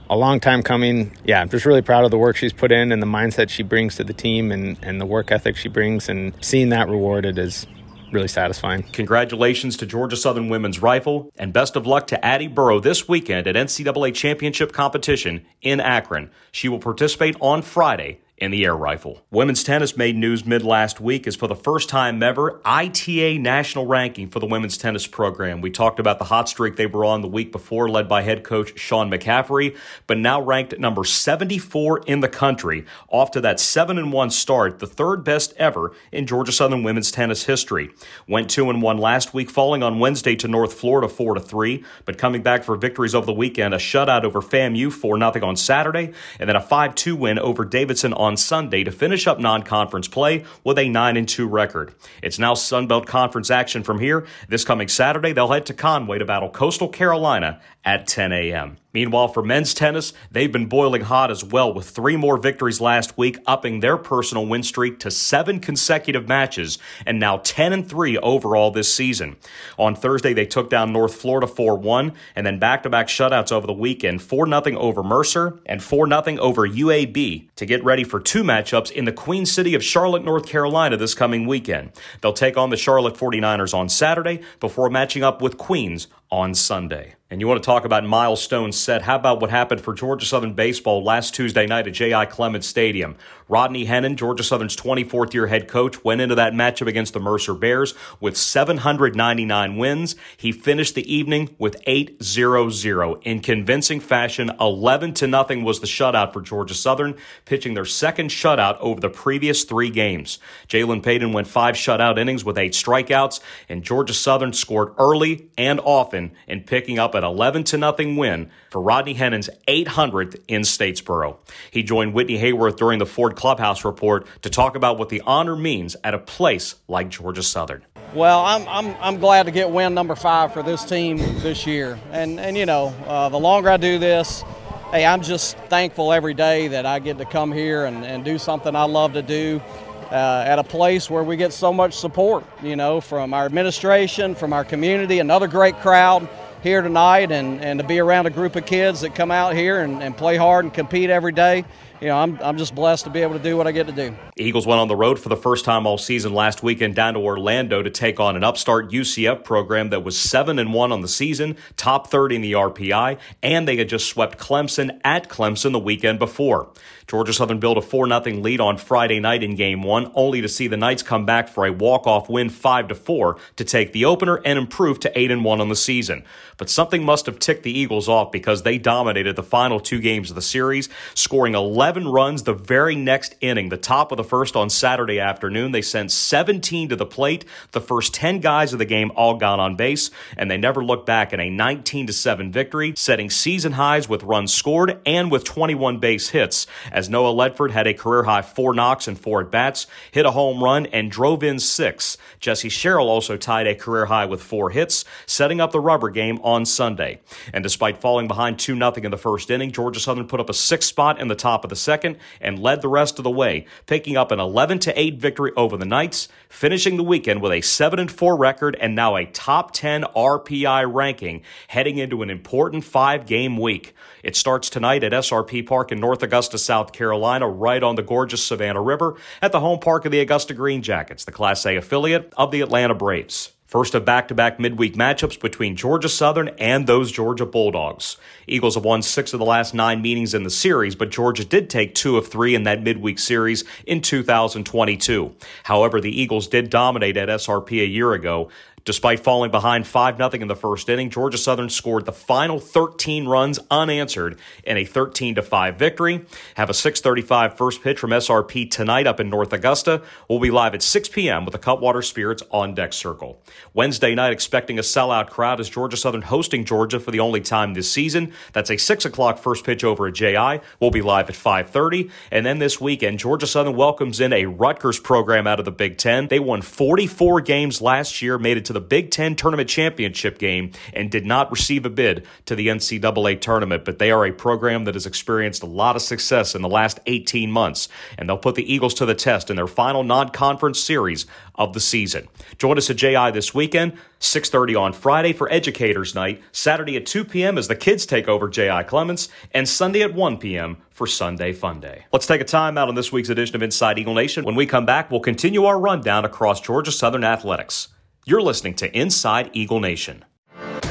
a 0.09 0.17
long 0.17 0.41
time 0.41 0.63
coming. 0.63 1.17
Yeah, 1.25 1.41
I'm 1.41 1.49
just 1.49 1.67
really 1.67 1.83
proud 1.83 2.05
of 2.05 2.11
the 2.11 2.19
work 2.19 2.37
she's 2.37 2.53
put 2.53 2.71
in 2.71 2.93
and 2.93 3.03
the 3.03 3.07
mindset 3.07 3.49
she 3.49 3.63
brings 3.63 3.97
to 3.97 4.05
the 4.05 4.13
team 4.13 4.53
and, 4.53 4.79
and 4.83 5.01
the 5.01 5.07
work 5.07 5.33
ethic 5.33 5.57
she 5.57 5.69
brings. 5.69 6.09
And 6.09 6.33
seeing 6.41 6.69
that 6.69 6.89
rewarded 6.89 7.39
is 7.39 7.67
really 8.13 8.29
satisfying. 8.29 8.83
Congratulations 8.93 9.77
to 9.79 9.87
Georgia 9.87 10.17
Southern 10.17 10.49
Women's 10.49 10.83
Rifle, 10.83 11.31
and 11.37 11.53
best 11.53 11.77
of 11.77 11.87
luck 11.87 12.09
to 12.09 12.25
Addie 12.25 12.49
Burrow 12.49 12.81
this 12.81 13.09
weekend 13.09 13.47
at 13.47 13.55
NCAA 13.55 14.15
Championship 14.15 14.73
competition 14.73 15.47
in 15.63 15.81
Akron. 15.81 16.31
She 16.51 16.69
will 16.69 16.81
participate 16.81 17.37
on 17.41 17.63
Friday 17.63 18.21
in 18.41 18.51
the 18.51 18.65
air 18.65 18.75
rifle. 18.75 19.23
Women's 19.31 19.63
tennis 19.63 19.97
made 19.97 20.17
news 20.17 20.47
mid 20.47 20.63
last 20.63 21.01
week 21.01 21.27
as 21.27 21.37
for 21.37 21.47
the 21.47 21.55
first 21.55 21.89
time 21.89 22.23
ever, 22.23 22.61
ITA 22.65 23.39
national 23.39 23.87
ranking 23.87 24.29
for 24.29 24.41
the 24.41 24.47
women's 24.47 24.79
tennis 24.79 25.07
program. 25.07 25.61
We 25.61 25.71
talked 25.71 26.01
about 26.01 26.19
the 26.19 26.25
hot 26.25 26.49
streak 26.49 26.77
they 26.77 26.87
were 26.87 27.05
on 27.05 27.21
the 27.21 27.29
week 27.29 27.53
before, 27.53 27.89
led 27.89 28.09
by 28.09 28.23
head 28.23 28.43
coach 28.43 28.79
Sean 28.79 29.11
McCaffrey, 29.11 29.77
but 30.07 30.19
now 30.19 30.41
ranked 30.41 30.79
number 30.79 31.05
74 31.05 32.01
in 32.07 32.21
the 32.21 32.29
country, 32.29 32.87
off 33.09 33.31
to 33.33 33.41
that 33.43 33.61
7 33.61 33.99
and 33.99 34.13
1 34.13 34.31
start, 34.31 34.79
the 34.79 34.87
third 34.87 35.23
best 35.23 35.53
ever 35.59 35.93
in 36.11 36.27
Georgia 36.27 36.53
Southern 36.53 36.83
women's 36.83 37.11
tennis 37.11 37.45
history. 37.45 37.91
Went 38.27 38.51
2 38.51 38.71
and 38.71 38.81
1 38.81 38.99
last 38.99 39.35
week, 39.35 39.51
falling 39.51 39.83
on 39.83 39.99
Wednesday 39.99 40.35
to 40.37 40.49
North 40.49 40.73
Florida 40.73 41.09
4 41.09 41.35
to 41.35 41.41
3, 41.41 41.85
but 42.07 42.17
coming 42.17 42.43
back 42.43 42.65
for 42.65 42.75
victories 42.77 43.15
over 43.15 43.27
the 43.27 43.33
weekend, 43.33 43.75
a 43.75 43.79
shutout 43.79 44.25
over 44.25 44.41
FAMU 44.41 44.91
4 44.91 45.19
0 45.19 45.47
on 45.47 45.57
Saturday, 45.57 46.13
and 46.39 46.49
then 46.49 46.57
a 46.57 46.61
5 46.61 46.95
2 46.95 47.15
win 47.15 47.39
over 47.39 47.65
Davidson 47.65 48.15
on 48.15 48.30
Sunday 48.37 48.85
to 48.85 48.91
finish 48.91 49.27
up 49.27 49.39
non 49.39 49.63
conference 49.63 50.09
play 50.09 50.45
with 50.65 50.79
a 50.79 50.89
9 50.89 51.27
2 51.27 51.47
record. 51.47 51.95
It's 52.23 52.39
now 52.39 52.55
Sunbelt 52.55 53.07
Conference 53.07 53.51
action 53.51 53.83
from 53.83 54.01
here. 54.01 54.27
This 54.49 54.65
coming 54.65 54.89
Saturday, 54.89 55.33
they'll 55.33 55.49
head 55.49 55.67
to 55.67 55.75
Conway 55.75 56.19
to 56.19 56.25
battle 56.25 56.51
Coastal 56.51 56.89
Carolina 56.89 57.61
at 57.85 58.07
10 58.07 58.33
a.m. 58.33 58.77
Meanwhile, 58.93 59.29
for 59.29 59.43
men's 59.43 59.73
tennis, 59.73 60.13
they've 60.31 60.51
been 60.51 60.67
boiling 60.67 61.03
hot 61.03 61.31
as 61.31 61.45
well 61.45 61.73
with 61.73 61.89
three 61.89 62.17
more 62.17 62.37
victories 62.37 62.81
last 62.81 63.17
week, 63.17 63.39
upping 63.47 63.81
their 63.81 63.97
personal 63.97 64.47
win 64.47 64.63
streak 64.63 64.99
to 65.01 65.11
seven 65.11 65.61
consecutive 65.61 66.27
matches 66.27 66.79
and 67.07 67.21
now 67.21 67.39
10 67.45 67.73
and 67.73 67.89
3 67.89 68.19
overall 68.19 68.71
this 68.71 68.93
season. 68.93 69.37
On 69.79 69.95
Thursday, 69.95 70.33
they 70.33 70.47
took 70.47 70.71
down 70.71 70.93
North 70.93 71.15
Florida 71.15 71.47
4 71.47 71.77
1 71.77 72.13
and 72.35 72.47
then 72.47 72.59
back 72.59 72.83
to 72.83 72.91
back 72.91 73.07
shutouts 73.07 73.53
over 73.53 73.67
the 73.67 73.73
weekend 73.73 74.23
4 74.23 74.47
0 74.47 74.79
over 74.79 75.03
Mercer 75.03 75.61
and 75.67 75.83
4 75.83 76.09
0 76.09 76.39
over 76.39 76.69
UAB 76.69 77.49
to 77.57 77.67
get 77.67 77.85
ready 77.85 78.03
for 78.03 78.19
two 78.19 78.43
matchups 78.43 78.91
in 78.91 79.05
the 79.05 79.13
Queen 79.13 79.47
City 79.47 79.75
of 79.75 79.85
Charlotte, 79.85 80.25
North 80.25 80.47
Carolina 80.47 80.97
this 80.97 81.15
coming 81.15 81.47
weekend. 81.47 81.93
They'll 82.21 82.33
take 82.33 82.57
on 82.57 82.71
the 82.71 82.77
Charlotte 82.77 83.15
49ers 83.15 83.75
on 83.75 83.89
Saturday 83.89 84.41
before 84.59 84.91
matching 84.91 85.23
up 85.23 85.41
with 85.41 85.59
Queens 85.59 86.09
on 86.31 86.55
Sunday. 86.55 87.15
And 87.33 87.41
you 87.41 87.47
want 87.47 87.63
to 87.63 87.67
talk 87.67 87.85
about 87.85 88.05
milestones 88.05 88.77
set? 88.77 89.03
How 89.03 89.15
about 89.15 89.41
what 89.41 89.51
happened 89.51 89.81
for 89.81 89.95
Georgia 89.95 90.27
Southern 90.27 90.55
baseball 90.55 91.05
last 91.05 91.33
Tuesday 91.33 91.65
night 91.65 91.87
at 91.87 91.93
J.I. 91.93 92.27
Clements 92.27 92.67
Stadium? 92.67 93.15
Rodney 93.49 93.87
Hennon, 93.87 94.17
Georgia 94.17 94.43
Southern's 94.43 94.75
24th 94.75 95.33
year 95.33 95.47
head 95.47 95.69
coach, 95.69 96.03
went 96.03 96.21
into 96.21 96.35
that 96.35 96.55
matchup 96.55 96.89
against 96.89 97.13
the 97.13 97.21
Mercer 97.21 97.55
Bears 97.55 97.95
with 98.19 98.37
799 98.37 99.77
wins. 99.77 100.17
He 100.37 100.51
finished 100.51 100.97
the 100.97 101.13
evening 101.13 101.55
with 101.57 101.81
8-0-0 101.85 103.23
in 103.23 103.39
convincing 103.41 104.01
fashion. 104.01 104.51
11 104.61 105.15
to 105.15 105.29
nothing 105.29 105.63
was 105.63 105.79
the 105.79 105.87
shutout 105.87 106.33
for 106.33 106.41
Georgia 106.41 106.75
Southern, 106.75 107.17
pitching 107.45 107.75
their 107.75 107.85
second 107.85 108.31
shutout 108.31 108.77
over 108.81 109.01
the 109.01 109.09
previous 109.09 109.63
three 109.63 109.91
games. 109.91 110.41
Jalen 110.69 111.01
Payton 111.01 111.33
went 111.33 111.47
five 111.47 111.77
shutout 111.77 112.19
innings 112.19 112.45
with 112.45 112.59
eight 112.59 112.73
strikeouts, 112.73 113.39
and 113.69 113.85
Georgia 113.85 114.15
Southern 114.15 114.53
scored 114.53 114.95
early 114.99 115.49
and 115.57 115.79
often 115.85 116.20
in 116.47 116.63
picking 116.63 116.99
up 116.99 117.15
an 117.15 117.25
11 117.25 117.65
to 117.65 117.79
nothing 117.79 118.17
win 118.17 118.51
for 118.71 118.81
Rodney 118.81 119.15
Hennon's 119.15 119.49
800th 119.67 120.41
in 120.49 120.63
Statesboro. 120.63 121.37
He 121.71 121.83
joined 121.83 122.15
Whitney 122.15 122.39
Hayworth 122.39 122.77
during 122.77 122.99
the 122.99 123.07
Ford 123.07 123.37
Clubhouse 123.37 123.85
report 123.85 124.27
to 124.43 124.51
talk 124.51 124.77
about 124.77 124.99
what 124.99 125.09
the 125.09 125.23
honor 125.23 125.57
means 125.57 125.97
at 126.05 126.15
a 126.15 126.19
place 126.19 126.75
like 126.89 127.09
Georgia 127.09 127.43
Southern. 127.43 127.85
Well, 128.15 128.41
I'm, 128.45 128.67
I'm, 128.69 128.97
I'm 129.01 129.21
glad 129.21 129.45
to 129.45 129.53
get 129.53 129.71
win 129.71 129.95
number 129.95 130.17
five 130.17 130.53
for 130.53 130.63
this 130.63 130.85
team 130.85 131.19
this 131.41 131.67
year. 131.67 131.99
And, 132.11 132.41
and 132.41 132.57
you 132.57 132.67
know, 132.67 132.95
uh, 133.07 133.29
the 133.29 133.39
longer 133.39 133.71
I 133.71 133.77
do 133.77 133.99
this, 133.99 134.43
hey, 134.91 135.07
I'm 135.07 135.23
just 135.23 135.57
thankful 135.69 136.13
every 136.13 136.35
day 136.35 136.69
that 136.69 136.87
I 136.87 136.99
get 136.99 137.19
to 137.19 137.25
come 137.25 137.53
here 137.53 137.85
and, 137.85 138.05
and 138.05 138.25
do 138.25 138.39
something 138.39 138.75
I 138.75 138.85
love 138.85 139.13
to 139.13 139.23
do. 139.23 139.63
Uh, 140.11 140.43
at 140.45 140.59
a 140.59 140.65
place 140.65 141.09
where 141.09 141.23
we 141.23 141.37
get 141.37 141.53
so 141.53 141.73
much 141.73 141.95
support, 141.95 142.45
you 142.65 142.75
know, 142.75 143.01
from 143.01 143.33
our 143.33 143.45
administration, 143.45 144.35
from 144.35 144.53
our 144.53 144.65
community, 144.65 145.21
another 145.21 145.47
great 145.47 145.77
crowd 145.77 146.29
here 146.65 146.83
tonight 146.83 147.31
and, 147.31 147.63
and 147.63 147.79
to 147.79 147.87
be 147.87 148.01
around 148.01 148.27
a 148.27 148.31
group 148.31 148.57
of 148.57 148.67
kids 148.67 149.03
that 149.03 149.15
come 149.15 149.31
out 149.31 149.55
here 149.55 149.83
and, 149.83 150.03
and 150.03 150.17
play 150.17 150.37
hard 150.37 150.65
and 150.65 150.75
compete 150.75 151.11
every 151.11 151.31
day 151.31 151.65
you 152.01 152.09
know, 152.09 152.17
I'm, 152.17 152.39
I'm 152.41 152.57
just 152.57 152.75
blessed 152.75 153.05
to 153.05 153.11
be 153.11 153.21
able 153.21 153.35
to 153.35 153.43
do 153.43 153.57
what 153.57 153.67
I 153.67 153.73
get 153.73 153.87
to 153.87 153.93
do. 153.93 154.15
Eagles 154.37 154.67
went 154.67 154.81
on 154.81 154.89
the 154.89 154.97
road 154.97 155.19
for 155.19 155.29
the 155.29 155.37
first 155.37 155.65
time 155.65 155.87
all 155.87 155.99
season 155.99 156.33
last 156.33 156.63
weekend 156.63 156.95
down 156.95 157.15
to 157.15 157.21
Orlando 157.21 157.83
to 157.83 157.91
take 157.91 158.19
on 158.19 158.37
an 158.37 158.45
upstart 158.45 158.91
UCF 158.91 159.45
program 159.45 159.91
that 159.91 160.03
was 160.03 160.19
7 160.19 160.59
and 160.59 160.73
1 160.73 160.93
on 160.93 161.03
the 161.03 161.09
season, 161.09 161.57
top 161.77 162.09
30 162.09 162.37
in 162.37 162.43
the 162.43 162.53
RPI, 162.53 163.19
and 163.43 163.69
they 163.69 163.77
had 163.77 163.89
just 163.89 164.09
swept 164.09 164.39
Clemson 164.39 164.99
at 165.05 165.29
Clemson 165.29 165.73
the 165.73 165.79
weekend 165.79 166.19
before. 166.19 166.71
Georgia 167.07 167.33
Southern 167.33 167.59
built 167.59 167.77
a 167.77 167.83
4 167.83 168.07
0 168.07 168.21
lead 168.37 168.61
on 168.61 168.79
Friday 168.79 169.19
night 169.19 169.43
in 169.43 169.57
game 169.57 169.83
one, 169.83 170.13
only 170.15 170.41
to 170.41 170.49
see 170.49 170.69
the 170.69 170.77
Knights 170.77 171.03
come 171.03 171.27
back 171.27 171.49
for 171.49 171.67
a 171.67 171.73
walk 171.73 172.07
off 172.07 172.31
win 172.31 172.49
5 172.49 172.97
4 172.97 173.37
to 173.57 173.65
take 173.65 173.93
the 173.93 174.05
opener 174.05 174.41
and 174.45 174.59
improve 174.59 175.01
to 175.01 175.19
8 175.19 175.37
1 175.43 175.61
on 175.61 175.69
the 175.69 175.77
season. 175.77 176.25
But 176.57 176.71
something 176.71 177.05
must 177.05 177.27
have 177.27 177.39
ticked 177.39 177.65
the 177.65 177.77
Eagles 177.77 178.09
off 178.09 178.31
because 178.31 178.63
they 178.63 178.79
dominated 178.79 179.35
the 179.35 179.43
final 179.43 179.81
two 179.81 179.99
games 179.99 180.31
of 180.31 180.37
the 180.37 180.43
series, 180.43 180.89
scoring 181.15 181.55
11 181.55 181.90
runs 181.97 182.43
the 182.43 182.55
very 182.55 182.95
next 182.95 183.35
inning, 183.41 183.69
the 183.69 183.77
top 183.77 184.13
of 184.13 184.17
the 184.17 184.25
first 184.25 184.57
on 184.57 184.71
Saturday 184.71 185.21
afternoon. 185.21 185.73
They 185.73 185.83
sent 185.83 186.13
17 186.13 186.91
to 186.91 186.97
the 186.97 187.07
plate. 187.07 187.45
The 187.73 187.81
first 187.81 188.15
10 188.15 188.41
guys 188.41 188.73
of 188.73 188.79
the 188.79 188.85
game 188.85 189.11
all 189.15 189.35
got 189.35 189.61
on 189.61 189.77
base, 189.77 190.11
and 190.37 190.51
they 190.51 190.57
never 190.57 190.85
looked 190.85 191.07
back 191.07 191.33
in 191.33 191.41
a 191.41 191.51
19 191.51 192.09
7 192.09 192.53
victory, 192.53 192.95
setting 192.97 193.31
season 193.31 193.73
highs 193.73 194.09
with 194.09 194.23
runs 194.23 194.53
scored 194.53 195.01
and 195.07 195.31
with 195.31 195.45
21 195.45 195.99
base 195.99 196.31
hits 196.31 196.67
as 196.93 197.09
Noah 197.09 197.33
Ledford 197.33 197.71
had 197.71 197.87
a 197.87 197.95
career 197.95 198.25
high 198.25 198.43
four 198.43 198.75
knocks 198.75 199.09
and 199.09 199.19
four 199.19 199.41
at 199.41 199.51
bats, 199.51 199.87
hit 200.11 200.27
a 200.27 200.31
home 200.31 200.63
run, 200.63 200.87
and 200.87 201.11
drove 201.11 201.43
in 201.43 201.59
six. 201.59 202.17
Jesse 202.41 202.69
Sherrill 202.69 203.09
also 203.09 203.37
tied 203.37 203.67
a 203.67 203.75
career 203.75 204.07
high 204.07 204.27
with 204.27 204.43
four 204.43 204.71
hits, 204.71 205.05
setting 205.27 205.61
up 205.61 205.73
the 205.73 205.81
rubber 205.81 206.11
game 206.11 206.39
on 206.43 206.65
Sunday. 206.65 207.21
And 207.53 207.63
despite 207.63 207.99
falling 207.99 208.29
behind 208.29 208.59
2 208.59 208.77
0 208.77 208.93
in 208.97 209.11
the 209.11 209.17
first 209.17 209.51
inning, 209.51 209.73
Georgia 209.73 210.01
Southern 210.01 210.27
put 210.27 210.41
up 210.41 210.51
a 210.51 210.55
six 210.55 210.87
spot 210.87 211.21
in 211.21 211.29
the 211.29 211.35
top 211.35 211.65
of 211.65 211.71
the 211.71 211.77
second 211.81 212.19
and 212.41 212.59
led 212.59 212.83
the 212.83 212.89
rest 212.89 213.19
of 213.19 213.25
the 213.25 213.31
way, 213.31 213.67
picking 213.87 214.17
up 214.17 214.31
an 214.31 214.41
11 214.41 214.81
8 214.87 215.19
victory 215.19 215.53
over 215.57 215.77
the 215.77 215.85
Knights, 215.85 216.29
finishing 216.49 216.97
the 216.97 217.03
weekend 217.03 217.43
with 217.43 217.53
a 217.53 217.61
7 217.61 218.09
4 218.09 218.37
record 218.37 218.77
and 218.81 218.95
now 218.95 219.17
a 219.17 219.27
top 219.27 219.73
10 219.73 220.05
RPI 220.17 220.93
ranking 220.93 221.43
heading 221.69 221.99
into 221.99 222.23
an 222.23 222.31
important 222.31 222.85
five 222.85 223.27
game 223.27 223.57
week. 223.57 223.95
It 224.23 224.37
starts 224.37 224.71
tonight 224.71 225.03
at 225.05 225.13
SRP 225.13 225.67
Park 225.67 225.93
in 225.93 226.01
North 226.01 226.23
Augusta, 226.23 226.59
South 226.59 226.93
Carolina, 226.93 227.49
right 227.49 227.83
on 227.83 227.97
the 227.97 228.03
gorgeous 228.03 228.45
Savannah 228.45 228.83
River 228.83 229.17
at 229.41 229.53
the 229.53 229.61
home 229.61 229.79
park 229.79 230.05
of 230.05 230.13
the 230.13 230.21
Augusta 230.21 230.55
Green 230.55 230.83
Jackets, 230.83 231.25
the 231.25 231.33
Class 231.33 231.65
A 231.67 231.77
affiliate 231.77 232.33
of 232.37 232.51
the 232.51 232.61
Atlanta 232.61 232.95
Braves. 232.95 233.53
First 233.71 233.95
of 233.95 234.05
back 234.05 234.27
to 234.27 234.35
back 234.35 234.59
midweek 234.59 234.97
matchups 234.97 235.41
between 235.41 235.77
Georgia 235.77 236.09
Southern 236.09 236.49
and 236.59 236.89
those 236.89 237.13
Georgia 237.13 237.47
Bulldogs. 237.47 238.17
Eagles 238.49 238.75
have 238.75 238.85
won 238.85 239.01
six 239.01 239.33
of 239.33 239.39
the 239.39 239.47
last 239.47 239.75
nine 239.75 240.03
meetings 240.03 240.35
in 240.35 240.43
the 240.43 240.51
series, 240.51 240.97
but 240.97 241.11
Georgia 241.11 241.45
did 241.45 241.71
take 241.71 241.95
two 241.95 242.17
of 242.17 242.27
three 242.27 242.57
in 242.57 242.65
that 242.65 242.83
midweek 242.83 243.21
series 243.21 243.63
in 243.87 244.03
2022. 244.03 245.37
However, 245.63 246.01
the 246.01 246.21
Eagles 246.21 246.49
did 246.49 246.69
dominate 246.69 247.17
at 247.17 247.29
SRP 247.29 247.81
a 247.81 247.87
year 247.87 248.13
ago. 248.13 248.49
Despite 248.85 249.21
falling 249.21 249.51
behind 249.51 249.87
5 249.87 250.17
0 250.17 250.31
in 250.33 250.49
the 250.49 250.57
first 250.57 250.89
inning, 250.89 251.11
Georgia 251.11 251.39
Southern 251.39 251.69
scored 251.69 252.07
the 252.07 252.13
final 252.13 252.59
13 252.59 253.27
runs 253.27 253.59
unanswered 253.71 254.39
in 254.65 254.77
a 254.77 254.85
13 254.85 255.35
5 255.41 255.77
victory. 255.77 256.25
Have 256.55 256.71
a 256.71 256.75
6:35 256.75 257.57
first 257.57 257.83
pitch 257.83 257.99
from 257.99 258.11
SRP 258.11 258.71
tonight 258.71 259.07
up 259.07 259.21
in 259.21 259.29
North 259.29 259.53
Augusta. 259.53 260.03
We'll 260.29 260.39
be 260.39 260.51
live 260.51 260.75
at 260.75 260.83
6 260.83 261.11
p.m. 261.11 261.45
with 261.45 261.53
the 261.53 261.59
Cutwater 261.59 262.03
Spirits 262.03 262.43
on 262.51 262.75
deck 262.75 262.93
circle. 262.93 263.43
Wednesday 263.75 264.15
night, 264.15 264.33
expecting 264.33 264.79
a 264.79 264.83
sellout 264.83 265.29
crowd 265.29 265.61
as 265.61 265.69
Georgia 265.69 265.97
Southern 265.97 266.23
hosting 266.23 266.65
Georgia 266.65 266.99
for 266.99 267.11
the 267.11 267.21
only 267.21 267.41
time 267.41 267.75
this 267.75 267.91
season. 267.91 268.33
That's 268.53 268.71
a 268.71 268.79
6 268.79 269.05
o'clock 269.05 269.39
first 269.39 269.65
pitch 269.65 269.85
over 269.85 270.07
at 270.07 270.15
JI. 270.15 270.61
We'll 270.81 270.91
be 270.91 271.03
live 271.03 271.29
at 271.29 271.37
5:30, 271.37 272.11
and 272.31 272.47
then 272.47 272.59
this 272.59 272.81
weekend, 272.81 273.19
Georgia 273.19 273.47
Southern 273.47 273.77
welcomes 273.77 274.21
in 274.21 274.33
a 274.33 274.47
Rutgers 274.47 274.99
program 274.99 275.47
out 275.47 275.59
of 275.59 275.65
the 275.67 275.71
Big 275.71 275.99
Ten. 275.99 276.29
They 276.29 276.39
won 276.39 276.63
44 276.63 277.43
games 277.43 277.83
last 277.83 278.23
year, 278.23 278.39
made 278.39 278.57
it 278.57 278.65
to 278.71 278.75
the 278.75 278.81
Big 278.81 279.11
Ten 279.11 279.35
tournament 279.35 279.69
championship 279.69 280.39
game 280.39 280.71
and 280.93 281.11
did 281.11 281.27
not 281.27 281.51
receive 281.51 281.85
a 281.85 281.91
bid 281.91 282.25
to 282.47 282.55
the 282.55 282.69
NCAA 282.69 283.41
tournament. 283.41 283.85
But 283.85 283.99
they 283.99 284.13
are 284.13 284.25
a 284.25 284.31
program 284.31 284.85
that 284.85 284.95
has 284.95 285.07
experienced 285.07 285.65
a 285.65 285.67
lot 285.67 285.97
of 285.97 286.03
success 286.03 286.55
in 286.55 286.63
the 286.63 286.69
last 286.69 287.01
18 287.07 287.51
months, 287.51 287.89
and 288.17 288.29
they'll 288.29 288.39
put 288.39 288.55
the 288.55 288.73
Eagles 288.73 288.95
to 288.95 289.07
the 289.07 289.15
test 289.17 289.51
in 289.51 289.57
their 289.57 289.67
final 289.67 290.05
non-conference 290.05 290.79
series 290.79 291.27
of 291.57 291.73
the 291.73 291.81
season. 291.81 292.29
Join 292.59 292.79
us 292.79 292.89
at 292.91 292.97
JI 292.97 293.33
this 293.33 293.53
weekend, 293.53 293.95
6:30 294.21 294.77
on 294.81 294.93
Friday 294.93 295.33
for 295.33 295.51
Educators 295.53 296.15
Night, 296.15 296.41
Saturday 296.53 296.97
at 296.97 297.07
2 297.07 297.25
p.m. 297.25 297.59
as 297.59 297.67
the 297.67 297.75
kids 297.75 298.07
take 298.07 298.29
over 298.29 298.49
JI 298.49 298.85
Clements, 298.85 299.29
and 299.51 299.69
Sunday 299.69 300.03
at 300.03 300.15
1 300.15 300.39
p.m. 300.39 300.77
for 300.93 301.09
Sunday 301.09 301.53
Fun 301.53 301.81
Day. 301.81 302.05
Let's 302.13 302.27
take 302.29 302.41
a 302.41 302.45
time 302.45 302.79
out 302.79 302.89
on 302.89 302.95
this 302.95 303.11
week's 303.11 303.31
edition 303.31 303.57
of 303.57 303.63
Inside 303.63 303.99
Eagle 303.99 304.15
Nation. 304.15 304.45
When 304.45 304.55
we 304.55 304.65
come 304.65 304.87
back, 304.87 305.11
we'll 305.11 305.19
continue 305.19 305.65
our 305.65 305.81
rundown 305.81 306.25
across 306.25 306.61
Georgia 306.61 306.93
Southern 306.93 307.25
athletics. 307.25 307.89
You're 308.31 308.43
listening 308.43 308.75
to 308.75 308.97
Inside 308.97 309.51
Eagle 309.55 309.81
Nation. 309.81 310.25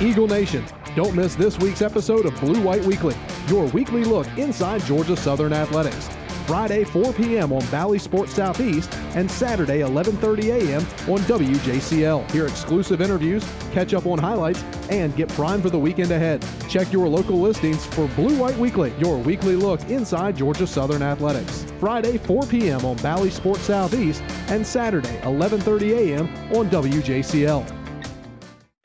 Eagle 0.02 0.28
Nation, 0.28 0.66
don't 0.94 1.16
miss 1.16 1.36
this 1.36 1.58
week's 1.58 1.82
episode 1.82 2.26
of 2.26 2.38
Blue 2.42 2.62
White 2.62 2.84
Weekly, 2.84 3.16
your 3.48 3.64
weekly 3.68 4.04
look 4.04 4.28
inside 4.38 4.82
Georgia 4.82 5.16
Southern 5.16 5.54
athletics. 5.54 6.10
Friday 6.50 6.84
4 6.84 7.14
p.m. 7.14 7.54
on 7.54 7.64
Bally 7.68 8.00
Sports 8.00 8.34
Southeast 8.34 8.92
and 9.14 9.30
Saturday 9.30 9.82
11:30 9.82 10.46
a.m. 10.46 10.82
on 11.08 11.20
WJCL. 11.28 12.32
Hear 12.32 12.48
exclusive 12.48 13.02
interviews, 13.02 13.46
catch 13.72 13.94
up 13.94 14.08
on 14.08 14.18
highlights, 14.18 14.64
and 14.90 15.16
get 15.16 15.30
primed 15.30 15.62
for 15.62 15.70
the 15.70 15.78
weekend 15.78 16.10
ahead. 16.10 16.44
Check 16.68 16.92
your 16.92 17.08
local 17.08 17.40
listings 17.40 17.86
for 17.86 18.08
Blue 18.16 18.36
White 18.36 18.58
Weekly, 18.58 18.92
your 18.98 19.18
weekly 19.20 19.56
look 19.56 19.80
inside 19.92 20.38
Georgia 20.38 20.66
Southern 20.66 21.04
athletics. 21.04 21.68
Friday 21.80 22.18
4 22.18 22.48
p.m. 22.48 22.84
on 22.84 22.98
Bally 22.98 23.30
Sports 23.30 23.62
Southeast 23.62 24.24
and 24.48 24.66
Saturday 24.66 25.20
11:30 25.22 25.92
a.m. 26.00 26.28
on 26.58 26.68
WJCL. 26.72 27.79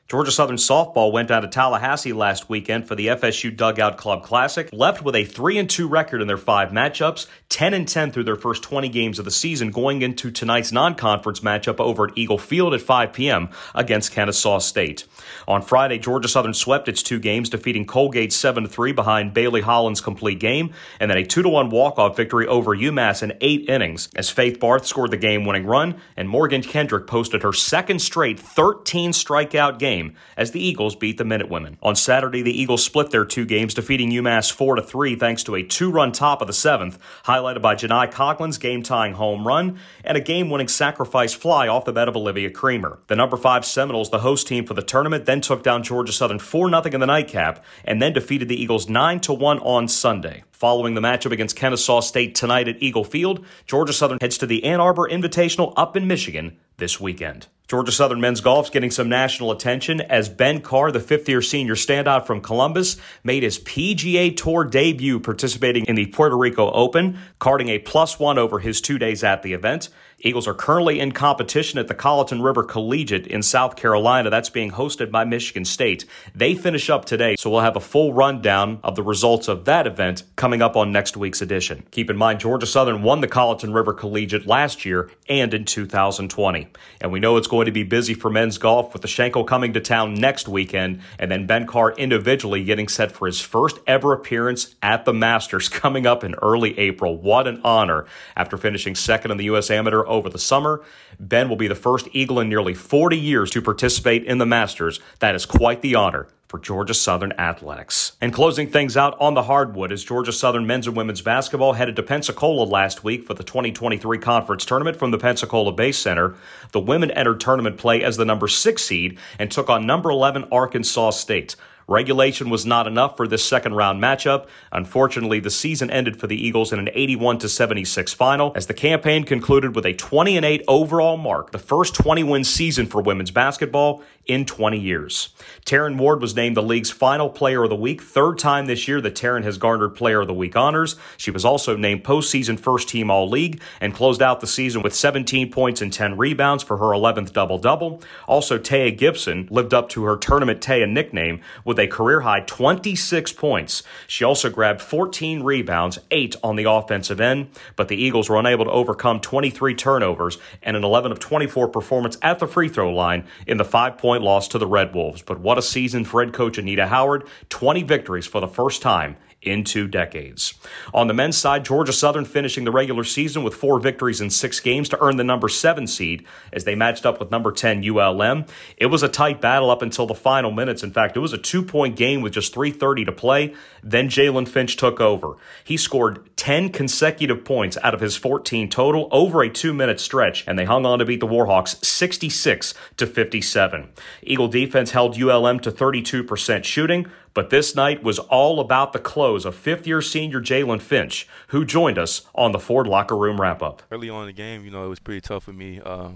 Georgia 0.07 0.29
Southern 0.29 0.57
softball 0.57 1.11
went 1.11 1.29
down 1.29 1.41
to 1.41 1.47
Tallahassee 1.47 2.13
last 2.13 2.47
weekend 2.47 2.87
for 2.87 2.93
the 2.93 3.07
FSU 3.07 3.49
Dugout 3.49 3.97
Club 3.97 4.21
Classic, 4.21 4.69
left 4.71 5.03
with 5.03 5.15
a 5.15 5.25
3 5.25 5.57
and 5.57 5.67
2 5.67 5.87
record 5.87 6.21
in 6.21 6.27
their 6.27 6.37
5 6.37 6.69
matchups, 6.69 7.25
10 7.49 7.73
and 7.73 7.87
10 7.87 8.11
through 8.11 8.25
their 8.25 8.35
first 8.35 8.61
20 8.61 8.87
games 8.89 9.17
of 9.17 9.25
the 9.25 9.31
season 9.31 9.71
going 9.71 10.03
into 10.03 10.29
tonight's 10.29 10.71
non-conference 10.71 11.39
matchup 11.39 11.79
over 11.79 12.07
at 12.07 12.15
Eagle 12.15 12.37
Field 12.37 12.75
at 12.75 12.81
5 12.81 13.13
p.m. 13.13 13.49
against 13.73 14.11
Kennesaw 14.11 14.59
State. 14.59 15.07
On 15.47 15.63
Friday, 15.63 15.97
Georgia 15.97 16.27
Southern 16.27 16.53
swept 16.53 16.87
its 16.87 17.01
two 17.01 17.17
games 17.17 17.49
defeating 17.49 17.87
Colgate 17.87 18.29
7-3 18.29 18.93
behind 18.93 19.33
Bailey 19.33 19.61
Holland's 19.61 20.01
complete 20.01 20.39
game 20.39 20.71
and 20.99 21.09
then 21.09 21.17
a 21.17 21.23
2-1 21.23 21.71
walk-off 21.71 22.15
victory 22.15 22.45
over 22.45 22.77
UMass 22.77 23.23
in 23.23 23.33
8 23.41 23.67
innings 23.69 24.09
as 24.15 24.29
Faith 24.29 24.59
Barth 24.59 24.85
scored 24.85 25.09
the 25.09 25.17
game-winning 25.17 25.65
run 25.65 25.99
and 26.15 26.29
Morgan 26.29 26.61
Kendrick 26.61 27.07
posted 27.07 27.41
her 27.41 27.53
second 27.53 28.03
straight 28.03 28.39
13 28.39 29.09
strikeout 29.09 29.79
game 29.79 29.94
game 29.95 30.15
as 30.37 30.51
the 30.51 30.59
Eagles 30.59 30.95
beat 30.95 31.17
the 31.17 31.23
Minutewomen. 31.23 31.77
On 31.81 31.95
Saturday, 31.95 32.41
the 32.41 32.61
Eagles 32.61 32.83
split 32.83 33.11
their 33.11 33.25
two 33.25 33.45
games, 33.45 33.73
defeating 33.73 34.11
UMass 34.11 34.51
4 34.51 34.81
3 34.81 35.15
thanks 35.15 35.43
to 35.43 35.55
a 35.55 35.63
two 35.63 35.91
run 35.91 36.11
top 36.11 36.41
of 36.41 36.47
the 36.47 36.53
seventh, 36.53 36.99
highlighted 37.25 37.61
by 37.61 37.75
Janai 37.75 38.11
Coghlan's 38.11 38.57
game 38.57 38.83
tying 38.83 39.13
home 39.13 39.47
run 39.47 39.79
and 40.03 40.17
a 40.17 40.21
game 40.21 40.49
winning 40.49 40.67
sacrifice 40.67 41.33
fly 41.33 41.67
off 41.67 41.85
the 41.85 41.93
bat 41.93 42.07
of 42.07 42.15
Olivia 42.15 42.49
Creamer. 42.49 42.99
The 43.07 43.15
number 43.15 43.37
five 43.37 43.65
Seminoles, 43.65 44.09
the 44.09 44.19
host 44.19 44.47
team 44.47 44.65
for 44.65 44.73
the 44.73 44.81
tournament, 44.81 45.25
then 45.25 45.41
took 45.41 45.63
down 45.63 45.83
Georgia 45.83 46.11
Southern 46.11 46.39
4 46.39 46.69
0 46.69 46.81
in 46.93 46.99
the 46.99 47.05
nightcap 47.05 47.63
and 47.83 48.01
then 48.01 48.13
defeated 48.13 48.49
the 48.49 48.61
Eagles 48.61 48.89
9 48.89 49.19
1 49.19 49.59
on 49.59 49.87
Sunday. 49.87 50.43
Following 50.51 50.93
the 50.93 51.01
matchup 51.01 51.31
against 51.31 51.55
Kennesaw 51.55 51.99
State 51.99 52.33
tonight 52.33 52.67
at 52.67 52.81
Eagle 52.81 53.03
Field, 53.03 53.45
Georgia 53.65 53.93
Southern 53.93 54.19
heads 54.21 54.37
to 54.37 54.45
the 54.45 54.63
Ann 54.63 54.79
Arbor 54.79 55.07
Invitational 55.09 55.73
up 55.75 55.95
in 55.95 56.07
Michigan 56.07 56.57
this 56.77 56.99
weekend. 56.99 57.47
Georgia 57.67 57.91
Southern 57.91 58.21
men's 58.21 58.41
golf's 58.41 58.69
getting 58.69 58.91
some 58.91 59.09
national 59.09 59.49
attention 59.49 59.99
as 59.99 60.29
Ben 60.29 60.61
Carr, 60.61 60.91
the 60.91 60.99
fifth 60.99 61.27
year 61.27 61.41
senior 61.41 61.73
standout 61.73 62.27
from 62.27 62.39
Columbus, 62.39 62.97
made 63.23 63.41
his 63.41 63.57
PGA 63.57 64.37
Tour 64.37 64.63
debut 64.63 65.19
participating 65.19 65.83
in 65.85 65.95
the 65.95 66.05
Puerto 66.05 66.37
Rico 66.37 66.71
Open, 66.71 67.17
carding 67.39 67.69
a 67.69 67.79
plus 67.79 68.19
one 68.19 68.37
over 68.37 68.59
his 68.59 68.81
two 68.81 68.99
days 68.99 69.23
at 69.23 69.41
the 69.41 69.53
event. 69.53 69.89
Eagles 70.19 70.47
are 70.47 70.53
currently 70.53 70.99
in 70.99 71.11
competition 71.11 71.77
at 71.77 71.87
the 71.87 71.93
Colleton 71.93 72.41
River 72.41 72.63
Collegiate 72.63 73.27
in 73.27 73.43
South 73.43 73.75
Carolina. 73.75 74.29
That's 74.29 74.49
being 74.49 74.71
hosted 74.71 75.11
by 75.11 75.25
Michigan 75.25 75.65
State. 75.65 76.05
They 76.33 76.55
finish 76.55 76.89
up 76.89 77.05
today, 77.05 77.35
so 77.35 77.49
we'll 77.49 77.59
have 77.59 77.75
a 77.75 77.81
full 77.81 78.13
rundown 78.13 78.79
of 78.83 78.95
the 78.95 79.03
results 79.03 79.47
of 79.47 79.65
that 79.65 79.85
event 79.85 80.23
coming 80.35 80.61
up 80.61 80.75
on 80.77 80.91
next 80.91 81.17
week's 81.17 81.41
edition. 81.41 81.85
Keep 81.91 82.09
in 82.09 82.17
mind, 82.17 82.39
Georgia 82.39 82.65
Southern 82.65 83.03
won 83.03 83.21
the 83.21 83.27
Colleton 83.27 83.73
River 83.73 83.93
Collegiate 83.93 84.47
last 84.47 84.85
year 84.85 85.11
and 85.27 85.53
in 85.53 85.65
2020. 85.65 86.69
And 87.01 87.11
we 87.11 87.19
know 87.19 87.37
it's 87.37 87.47
going 87.55 87.67
to 87.67 87.71
be 87.71 87.83
busy 87.83 88.13
for 88.13 88.29
men's 88.29 88.57
golf 88.57 88.91
with 88.91 89.01
the 89.01 89.07
Schenkel 89.07 89.45
coming 89.45 89.71
to 89.71 89.79
town 89.79 90.13
next 90.13 90.45
weekend 90.45 90.99
and 91.17 91.31
then 91.31 91.47
Ben 91.47 91.65
Carr 91.65 91.93
individually 91.93 92.65
getting 92.65 92.89
set 92.89 93.13
for 93.13 93.27
his 93.27 93.39
first 93.39 93.79
ever 93.87 94.11
appearance 94.11 94.75
at 94.83 95.05
the 95.05 95.13
Masters 95.13 95.69
coming 95.81 96.05
up 96.05 96.21
in 96.21 96.35
early 96.41 96.77
April. 96.77 97.17
What 97.17 97.47
an 97.47 97.61
honor 97.63 98.07
after 98.35 98.57
finishing 98.57 98.93
second 98.93 99.31
in 99.31 99.37
the 99.37 99.45
U.S. 99.45 99.71
Amateur 99.71 100.05
over 100.05 100.29
the 100.29 100.37
summer. 100.37 100.83
Ben 101.17 101.47
will 101.47 101.55
be 101.55 101.69
the 101.69 101.75
first 101.75 102.09
Eagle 102.11 102.41
in 102.41 102.49
nearly 102.49 102.73
40 102.73 103.17
years 103.17 103.49
to 103.51 103.61
participate 103.61 104.25
in 104.25 104.37
the 104.37 104.45
Masters. 104.45 104.99
That 105.19 105.33
is 105.33 105.45
quite 105.45 105.81
the 105.81 105.95
honor 105.95 106.27
for 106.47 106.59
Georgia 106.59 106.93
Southern 106.93 107.31
Athletics. 107.33 108.13
And 108.21 108.33
closing 108.33 108.69
things 108.69 108.95
out 108.95 109.15
on 109.19 109.33
the 109.33 109.43
hardwood 109.43 109.91
is 109.91 110.03
Georgia 110.03 110.31
Southern 110.31 110.67
men's 110.67 110.87
and 110.87 110.95
women's 110.95 111.21
basketball 111.21 111.73
headed 111.73 111.95
to 111.95 112.03
Pensacola 112.03 112.63
last 112.63 113.03
week 113.03 113.25
for 113.25 113.33
the 113.33 113.43
2023 113.43 114.17
conference 114.19 114.65
tournament 114.65 114.97
from 114.97 115.11
the 115.11 115.17
Pensacola 115.17 115.71
Bay 115.71 115.91
Center. 115.91 116.35
The 116.71 116.79
women 116.79 117.11
entered 117.11 117.39
tournament 117.39 117.77
play 117.77 118.03
as 118.03 118.17
the 118.17 118.25
number 118.25 118.47
six 118.47 118.83
seed 118.83 119.17
and 119.39 119.51
took 119.51 119.69
on 119.69 119.85
number 119.85 120.09
11 120.09 120.45
Arkansas 120.51 121.11
State. 121.11 121.55
Regulation 121.87 122.49
was 122.49 122.65
not 122.65 122.87
enough 122.87 123.15
for 123.15 123.27
this 123.27 123.45
second 123.45 123.75
round 123.75 124.01
matchup. 124.01 124.47
Unfortunately, 124.71 125.39
the 125.39 125.51
season 125.51 125.91
ended 125.91 126.19
for 126.19 126.25
the 126.25 126.35
Eagles 126.35 126.73
in 126.73 126.79
an 126.79 126.89
81 126.93 127.41
76 127.41 128.13
final 128.13 128.51
as 128.55 128.65
the 128.65 128.73
campaign 128.73 129.23
concluded 129.23 129.75
with 129.75 129.85
a 129.85 129.93
20 129.93 130.37
8 130.37 130.63
overall 130.67 131.17
mark, 131.17 131.51
the 131.51 131.59
first 131.59 131.93
20 131.93 132.23
win 132.23 132.43
season 132.43 132.87
for 132.87 133.01
women's 133.01 133.31
basketball 133.31 134.03
in 134.27 134.45
20 134.45 134.79
years. 134.79 135.29
Taryn 135.65 135.97
Ward 135.97 136.21
was 136.21 136.35
named 136.35 136.57
the 136.57 136.63
league's 136.63 136.91
final 136.91 137.29
player 137.29 137.63
of 137.63 137.69
the 137.69 137.75
week, 137.75 138.01
third 138.01 138.37
time 138.37 138.65
this 138.65 138.87
year 138.87 139.01
that 139.01 139.15
Taryn 139.15 139.43
has 139.43 139.57
garnered 139.57 139.95
player 139.95 140.21
of 140.21 140.27
the 140.27 140.33
week 140.33 140.55
honors. 140.55 140.95
She 141.17 141.31
was 141.31 141.45
also 141.45 141.75
named 141.75 142.03
postseason 142.03 142.59
first 142.59 142.89
team 142.89 143.09
all 143.09 143.29
league 143.29 143.61
and 143.81 143.93
closed 143.93 144.21
out 144.21 144.41
the 144.41 144.47
season 144.47 144.81
with 144.81 144.93
17 144.93 145.51
points 145.51 145.81
and 145.81 145.91
10 145.91 146.17
rebounds 146.17 146.63
for 146.63 146.77
her 146.77 146.85
11th 146.85 147.33
double 147.33 147.57
double. 147.57 148.01
Also, 148.27 148.57
Taya 148.57 148.95
Gibson 148.95 149.47
lived 149.49 149.73
up 149.73 149.89
to 149.89 150.03
her 150.05 150.17
tournament 150.17 150.61
Taya 150.61 150.89
nickname 150.89 151.41
with 151.63 151.79
a 151.79 151.87
career 151.87 152.21
high 152.21 152.41
26 152.41 153.33
points. 153.33 153.83
She 154.07 154.23
also 154.23 154.49
grabbed 154.49 154.81
14 154.81 155.43
rebounds, 155.43 155.99
8 156.11 156.35
on 156.43 156.55
the 156.55 156.69
offensive 156.69 157.21
end, 157.21 157.49
but 157.75 157.87
the 157.87 157.95
Eagles 157.95 158.29
were 158.29 158.37
unable 158.37 158.65
to 158.65 158.71
overcome 158.71 159.19
23 159.19 159.75
turnovers 159.75 160.37
and 160.61 160.77
an 160.77 160.83
11 160.83 161.11
of 161.11 161.19
24 161.19 161.67
performance 161.69 162.17
at 162.21 162.39
the 162.39 162.47
free 162.47 162.69
throw 162.69 162.93
line 162.93 163.25
in 163.47 163.57
the 163.57 163.65
five 163.65 163.97
point 163.97 164.14
loss 164.21 164.47
to 164.49 164.57
the 164.57 164.67
Red 164.67 164.93
Wolves. 164.93 165.21
But 165.21 165.39
what 165.39 165.57
a 165.57 165.61
season 165.61 166.05
for 166.05 166.23
head 166.23 166.33
coach 166.33 166.57
Anita 166.57 166.87
Howard 166.87 167.27
20 167.49 167.83
victories 167.83 168.27
for 168.27 168.41
the 168.41 168.47
first 168.47 168.81
time 168.81 169.17
in 169.45 169.63
two 169.63 169.87
decades. 169.87 170.53
On 170.93 171.07
the 171.07 171.13
men's 171.13 171.37
side, 171.37 171.65
Georgia 171.65 171.93
Southern 171.93 172.25
finishing 172.25 172.65
the 172.65 172.71
regular 172.71 173.03
season 173.03 173.43
with 173.43 173.55
four 173.55 173.79
victories 173.79 174.21
in 174.21 174.29
six 174.29 174.59
games 174.59 174.89
to 174.89 175.01
earn 175.01 175.17
the 175.17 175.23
number 175.23 175.47
seven 175.47 175.87
seed 175.87 176.25
as 176.51 176.63
they 176.63 176.75
matched 176.75 177.05
up 177.05 177.19
with 177.19 177.31
number 177.31 177.51
10 177.51 177.83
ULM. 177.83 178.45
It 178.77 178.87
was 178.87 179.03
a 179.03 179.09
tight 179.09 179.41
battle 179.41 179.69
up 179.69 179.81
until 179.81 180.07
the 180.07 180.15
final 180.15 180.51
minutes. 180.51 180.83
In 180.83 180.91
fact, 180.91 181.15
it 181.15 181.21
was 181.21 181.33
a 181.33 181.37
two 181.37 181.63
point 181.63 181.95
game 181.95 182.21
with 182.21 182.33
just 182.33 182.53
3.30 182.53 183.05
to 183.05 183.11
play. 183.11 183.53
Then 183.83 184.09
Jalen 184.09 184.47
Finch 184.47 184.75
took 184.77 184.99
over. 184.99 185.35
He 185.63 185.77
scored 185.77 186.35
10 186.37 186.69
consecutive 186.69 187.45
points 187.45 187.77
out 187.83 187.93
of 187.93 188.01
his 188.01 188.17
14 188.17 188.69
total 188.69 189.07
over 189.11 189.41
a 189.43 189.49
two 189.49 189.73
minute 189.73 189.99
stretch, 189.99 190.43
and 190.47 190.57
they 190.57 190.65
hung 190.65 190.85
on 190.85 190.99
to 190.99 191.05
beat 191.05 191.19
the 191.19 191.27
Warhawks 191.27 191.83
66 191.83 192.73
to 192.97 193.07
57. 193.07 193.89
Eagle 194.23 194.47
defense 194.47 194.91
held 194.91 195.21
ULM 195.21 195.59
to 195.61 195.71
32% 195.71 196.63
shooting, 196.63 197.07
but 197.35 197.49
this 197.51 197.75
night 197.75 198.01
was 198.01 198.17
all 198.17 198.59
about 198.61 198.93
the 198.93 198.99
close 198.99 199.45
of 199.45 199.55
fifth 199.55 199.85
year 199.85 200.01
senior 200.01 200.41
Jalen 200.41 200.81
Finch, 200.81 201.27
who 201.49 201.65
joined 201.65 201.99
us 201.99 202.21
on 202.33 202.53
the 202.53 202.59
Ford 202.59 202.87
Locker 202.87 203.15
Room 203.15 203.39
wrap 203.39 203.61
up. 203.61 203.83
Early 203.91 204.09
on 204.09 204.21
in 204.21 204.27
the 204.27 204.33
game, 204.33 204.63
you 204.63 204.71
know, 204.71 204.85
it 204.85 204.87
was 204.87 204.99
pretty 204.99 205.19
tough 205.21 205.43
for 205.43 205.53
me. 205.53 205.81
Uh, 205.81 206.09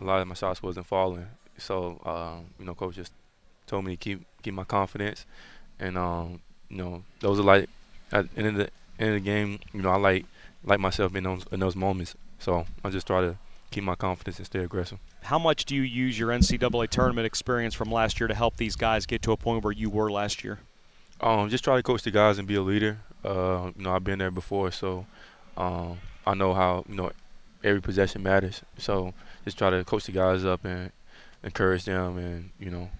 a 0.00 0.04
lot 0.04 0.22
of 0.22 0.28
my 0.28 0.34
shots 0.34 0.62
wasn't 0.62 0.86
falling. 0.86 1.26
So, 1.58 2.00
uh, 2.04 2.36
you 2.60 2.64
know, 2.64 2.74
coach 2.74 2.94
just 2.94 3.12
told 3.66 3.84
me 3.84 3.94
to 3.94 3.96
keep 3.96 4.24
keep 4.42 4.54
my 4.54 4.64
confidence. 4.64 5.26
And, 5.80 5.98
um, 5.98 6.40
you 6.70 6.76
know, 6.76 7.02
those 7.20 7.40
are 7.40 7.42
like, 7.42 7.68
at 8.12 8.32
the 8.32 8.38
end 8.38 8.46
of 8.48 8.54
the, 8.54 8.70
end 9.00 9.16
of 9.16 9.24
the 9.24 9.30
game, 9.30 9.58
you 9.72 9.82
know, 9.82 9.90
I 9.90 9.96
like 9.96 10.26
like 10.64 10.78
myself 10.78 11.16
in 11.16 11.24
those, 11.24 11.44
in 11.50 11.58
those 11.58 11.74
moments. 11.74 12.14
So 12.38 12.66
I 12.84 12.90
just 12.90 13.08
try 13.08 13.20
to 13.20 13.36
keep 13.72 13.82
my 13.82 13.96
confidence 13.96 14.38
and 14.38 14.46
stay 14.46 14.60
aggressive. 14.60 14.98
How 15.22 15.38
much 15.38 15.64
do 15.64 15.76
you 15.76 15.82
use 15.82 16.18
your 16.18 16.30
NCAA 16.30 16.88
tournament 16.88 17.26
experience 17.26 17.74
from 17.74 17.90
last 17.90 18.18
year 18.18 18.26
to 18.26 18.34
help 18.34 18.56
these 18.56 18.74
guys 18.74 19.06
get 19.06 19.22
to 19.22 19.32
a 19.32 19.36
point 19.36 19.62
where 19.62 19.72
you 19.72 19.88
were 19.88 20.10
last 20.10 20.42
year? 20.42 20.58
Um, 21.20 21.48
just 21.48 21.62
try 21.62 21.76
to 21.76 21.82
coach 21.82 22.02
the 22.02 22.10
guys 22.10 22.38
and 22.38 22.48
be 22.48 22.56
a 22.56 22.62
leader. 22.62 22.98
Uh, 23.24 23.70
you 23.76 23.84
know, 23.84 23.94
I've 23.94 24.02
been 24.02 24.18
there 24.18 24.32
before, 24.32 24.72
so 24.72 25.06
um, 25.56 25.98
I 26.26 26.34
know 26.34 26.54
how 26.54 26.84
you 26.88 26.96
know 26.96 27.12
every 27.62 27.80
possession 27.80 28.22
matters. 28.22 28.62
So 28.78 29.14
just 29.44 29.56
try 29.56 29.70
to 29.70 29.84
coach 29.84 30.06
the 30.06 30.12
guys 30.12 30.44
up 30.44 30.64
and 30.64 30.90
encourage 31.44 31.84
them, 31.84 32.18
and 32.18 32.50
you 32.58 32.70
know, 32.70 32.90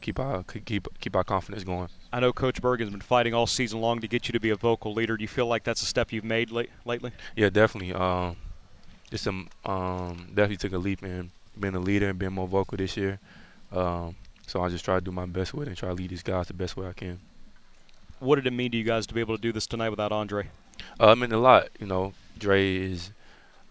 keep 0.00 0.20
our 0.20 0.44
keep 0.44 0.86
keep 1.00 1.16
our 1.16 1.24
confidence 1.24 1.64
going. 1.64 1.88
I 2.12 2.20
know 2.20 2.32
Coach 2.32 2.62
Burg 2.62 2.78
has 2.78 2.90
been 2.90 3.00
fighting 3.00 3.34
all 3.34 3.48
season 3.48 3.80
long 3.80 4.00
to 4.00 4.06
get 4.06 4.28
you 4.28 4.32
to 4.32 4.40
be 4.40 4.50
a 4.50 4.56
vocal 4.56 4.94
leader. 4.94 5.16
Do 5.16 5.22
you 5.22 5.28
feel 5.28 5.46
like 5.46 5.64
that's 5.64 5.82
a 5.82 5.86
step 5.86 6.12
you've 6.12 6.24
made 6.24 6.52
late, 6.52 6.70
lately? 6.84 7.10
Yeah, 7.34 7.50
definitely. 7.50 7.92
Um, 7.92 8.36
just 9.10 9.24
some 9.24 9.48
um, 9.64 10.28
definitely 10.28 10.58
took 10.58 10.72
a 10.72 10.78
leap 10.78 11.02
in 11.02 11.32
being 11.58 11.74
a 11.74 11.80
leader 11.80 12.08
and 12.10 12.18
being 12.18 12.32
more 12.32 12.48
vocal 12.48 12.76
this 12.76 12.96
year. 12.96 13.18
Um, 13.72 14.16
so 14.46 14.62
I 14.62 14.68
just 14.68 14.84
try 14.84 14.96
to 14.96 15.00
do 15.00 15.10
my 15.10 15.26
best 15.26 15.54
with 15.54 15.66
it 15.66 15.70
and 15.70 15.76
try 15.76 15.88
to 15.88 15.94
lead 15.94 16.10
these 16.10 16.22
guys 16.22 16.48
the 16.48 16.54
best 16.54 16.76
way 16.76 16.86
I 16.86 16.92
can. 16.92 17.20
What 18.20 18.36
did 18.36 18.46
it 18.46 18.52
mean 18.52 18.70
to 18.72 18.76
you 18.76 18.84
guys 18.84 19.06
to 19.06 19.14
be 19.14 19.20
able 19.20 19.36
to 19.36 19.42
do 19.42 19.52
this 19.52 19.66
tonight 19.66 19.90
without 19.90 20.12
Andre? 20.12 20.48
Uh, 21.00 21.08
it 21.08 21.16
meant 21.16 21.32
a 21.32 21.38
lot. 21.38 21.68
You 21.78 21.86
know, 21.86 22.12
Dre 22.38 22.76
is, 22.76 23.10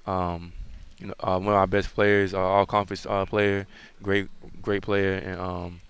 um, 0.05 0.53
you 0.99 1.07
know, 1.07 1.13
uh, 1.19 1.39
one 1.39 1.49
of 1.49 1.59
our 1.59 1.67
best 1.67 1.93
players, 1.93 2.33
uh, 2.33 2.39
all 2.39 2.65
conference 2.65 3.05
uh, 3.05 3.25
player, 3.25 3.67
great, 4.01 4.27
great 4.61 4.81
player, 4.81 5.13
and 5.15 5.39
um, 5.39 5.81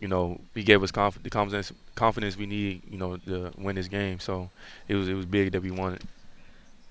you 0.00 0.08
know, 0.08 0.40
he 0.54 0.62
gave 0.62 0.82
us 0.82 0.90
conf- 0.90 1.22
the 1.22 1.30
confidence, 1.30 1.72
confidence 1.94 2.36
we 2.36 2.46
need, 2.46 2.82
you 2.90 2.98
know, 2.98 3.16
to 3.16 3.52
win 3.56 3.76
this 3.76 3.88
game. 3.88 4.20
So 4.20 4.50
it 4.88 4.94
was 4.94 5.08
it 5.08 5.14
was 5.14 5.26
big 5.26 5.52
that 5.52 5.62
we 5.62 5.70
won 5.70 5.94
it 5.94 6.02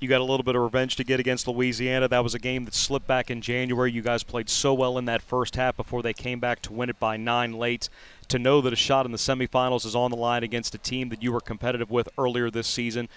You 0.06 0.10
got 0.10 0.22
a 0.22 0.24
little 0.24 0.44
bit 0.44 0.56
of 0.56 0.62
revenge 0.62 0.98
to 0.98 1.04
get 1.04 1.20
against 1.20 1.48
Louisiana. 1.48 2.08
That 2.08 2.24
was 2.24 2.36
a 2.36 2.40
game 2.40 2.66
that 2.66 2.76
slipped 2.76 3.08
back 3.08 3.32
in 3.32 3.42
January. 3.42 3.92
You 3.92 4.04
guys 4.04 4.22
played 4.22 4.52
so 4.52 4.72
well 4.72 5.00
in 5.00 5.06
that 5.06 5.20
first 5.20 5.56
half 5.56 5.76
before 5.76 6.04
they 6.04 6.14
came 6.14 6.40
back 6.40 6.62
to 6.62 6.74
win 6.74 6.92
it 6.92 7.00
by 7.00 7.18
nine 7.18 7.54
late. 7.54 7.90
To 8.28 8.38
know 8.38 8.62
that 8.62 8.72
a 8.72 8.76
shot 8.76 9.08
in 9.08 9.12
the 9.12 9.18
semifinals 9.18 9.84
is 9.84 9.96
on 9.96 10.12
the 10.12 10.16
line 10.16 10.44
against 10.44 10.76
a 10.76 10.78
team 10.78 11.10
that 11.10 11.24
you 11.24 11.32
were 11.32 11.42
competitive 11.42 11.90
with 11.90 12.08
earlier 12.20 12.52
this 12.52 12.68
season, 12.68 13.10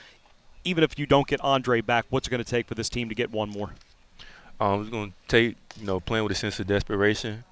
even 0.65 0.83
if 0.83 0.99
you 0.99 1.05
don't 1.05 1.27
get 1.27 1.43
Andre 1.43 1.83
back, 1.83 2.07
what's 2.09 2.27
it 2.27 2.31
going 2.31 2.43
to 2.43 2.51
take 2.51 2.67
for 2.67 2.75
this 2.75 2.89
team 2.89 3.11
to 3.11 3.15
get 3.15 3.31
one 3.31 3.51
more? 3.51 3.73
Um, 4.59 4.81
it's 4.81 4.89
going 4.89 5.11
to 5.11 5.17
take, 5.29 5.57
you 5.79 5.85
know, 5.85 6.01
playing 6.01 6.25
with 6.25 6.33
a 6.33 6.37
sense 6.37 6.59
of 6.59 6.67
desperation, 6.67 7.45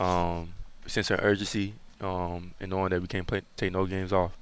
um, 0.00 0.52
sense 0.86 1.12
of 1.12 1.20
urgency, 1.22 1.74
um, 2.00 2.54
and 2.58 2.70
knowing 2.70 2.90
that 2.90 3.00
we 3.00 3.06
can't 3.06 3.24
play, 3.24 3.42
take 3.56 3.70
no 3.70 3.86
games 3.86 4.12
off. 4.12 4.32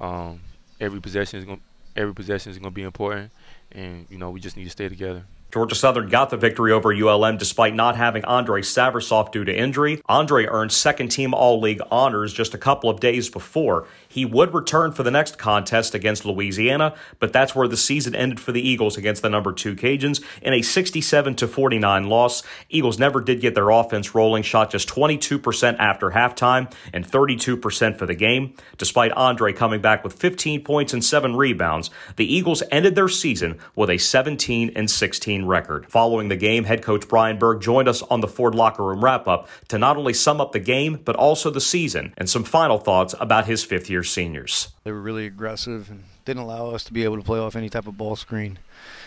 Um, 0.00 0.40
every 0.80 1.02
possession 1.02 1.40
is 1.40 1.44
going, 1.44 1.60
every 1.94 2.14
possession 2.14 2.52
is 2.52 2.56
going 2.56 2.72
to 2.72 2.74
be 2.74 2.84
important, 2.84 3.30
and 3.74 4.06
you 4.10 4.18
know 4.18 4.30
we 4.30 4.40
just 4.40 4.56
need 4.56 4.64
to 4.64 4.70
stay 4.70 4.88
together. 4.88 5.24
Georgia 5.52 5.74
Southern 5.74 6.08
got 6.08 6.30
the 6.30 6.38
victory 6.38 6.72
over 6.72 6.94
ULM 6.94 7.36
despite 7.36 7.74
not 7.74 7.94
having 7.94 8.24
Andre 8.24 8.62
Savrasov 8.62 9.32
due 9.32 9.44
to 9.44 9.54
injury. 9.54 10.00
Andre 10.08 10.46
earned 10.46 10.72
second 10.72 11.08
team 11.08 11.34
All 11.34 11.60
League 11.60 11.82
honors 11.90 12.32
just 12.32 12.54
a 12.54 12.58
couple 12.58 12.88
of 12.88 13.00
days 13.00 13.28
before. 13.28 13.86
He 14.12 14.26
would 14.26 14.52
return 14.52 14.92
for 14.92 15.02
the 15.02 15.10
next 15.10 15.38
contest 15.38 15.94
against 15.94 16.26
Louisiana, 16.26 16.94
but 17.18 17.32
that's 17.32 17.54
where 17.54 17.66
the 17.66 17.78
season 17.78 18.14
ended 18.14 18.38
for 18.38 18.52
the 18.52 18.60
Eagles 18.60 18.98
against 18.98 19.22
the 19.22 19.30
number 19.30 19.54
two 19.54 19.74
Cajuns 19.74 20.22
in 20.42 20.52
a 20.52 20.60
67 20.60 21.34
to 21.36 21.48
49 21.48 22.08
loss. 22.10 22.42
Eagles 22.68 22.98
never 22.98 23.22
did 23.22 23.40
get 23.40 23.54
their 23.54 23.70
offense 23.70 24.14
rolling, 24.14 24.42
shot 24.42 24.70
just 24.70 24.86
22% 24.86 25.78
after 25.78 26.10
halftime 26.10 26.70
and 26.92 27.10
32% 27.10 27.96
for 27.96 28.04
the 28.04 28.14
game. 28.14 28.52
Despite 28.76 29.12
Andre 29.12 29.54
coming 29.54 29.80
back 29.80 30.04
with 30.04 30.12
15 30.12 30.62
points 30.62 30.92
and 30.92 31.02
seven 31.02 31.34
rebounds, 31.34 31.88
the 32.16 32.30
Eagles 32.30 32.62
ended 32.70 32.94
their 32.94 33.08
season 33.08 33.58
with 33.74 33.88
a 33.88 33.96
17 33.96 34.72
and 34.76 34.90
16 34.90 35.46
record. 35.46 35.86
Following 35.90 36.28
the 36.28 36.36
game, 36.36 36.64
head 36.64 36.82
coach 36.82 37.08
Brian 37.08 37.38
Burg 37.38 37.62
joined 37.62 37.88
us 37.88 38.02
on 38.02 38.20
the 38.20 38.28
Ford 38.28 38.54
locker 38.54 38.84
room 38.84 39.02
wrap 39.02 39.26
up 39.26 39.48
to 39.68 39.78
not 39.78 39.96
only 39.96 40.12
sum 40.12 40.38
up 40.38 40.52
the 40.52 40.60
game, 40.60 41.00
but 41.02 41.16
also 41.16 41.48
the 41.48 41.62
season 41.62 42.12
and 42.18 42.28
some 42.28 42.44
final 42.44 42.76
thoughts 42.76 43.14
about 43.18 43.46
his 43.46 43.64
fifth 43.64 43.88
year 43.88 44.01
seniors. 44.02 44.68
They 44.84 44.92
were 44.92 45.00
really 45.00 45.26
aggressive 45.26 45.90
and 45.90 46.04
didn't 46.24 46.42
allow 46.42 46.70
us 46.70 46.84
to 46.84 46.92
be 46.92 47.04
able 47.04 47.16
to 47.16 47.22
play 47.22 47.38
off 47.38 47.56
any 47.56 47.68
type 47.68 47.86
of 47.86 47.98
ball 47.98 48.16
screen, 48.16 48.58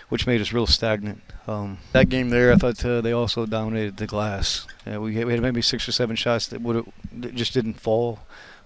which 0.10 0.28
made 0.28 0.42
us 0.42 0.52
real 0.52 0.68
stagnant. 0.68 1.22
Um, 1.48 1.80
that 1.94 2.10
game 2.10 2.30
there, 2.30 2.52
I 2.52 2.56
thought 2.56 2.84
uh, 2.84 3.02
they 3.02 3.12
also 3.12 3.46
dominated 3.46 3.98
the 3.98 4.08
glass. 4.08 4.68
We, 4.86 4.98
we, 4.98 5.32
had 5.32 5.42
maybe 5.42 5.62
six 5.62 5.88
or 5.88 5.92
seven 5.92 6.16
shots 6.16 6.48
that 6.48 6.62
would 6.62 6.86
just 7.34 7.54
didn't 7.54 7.80
fall, 7.80 8.20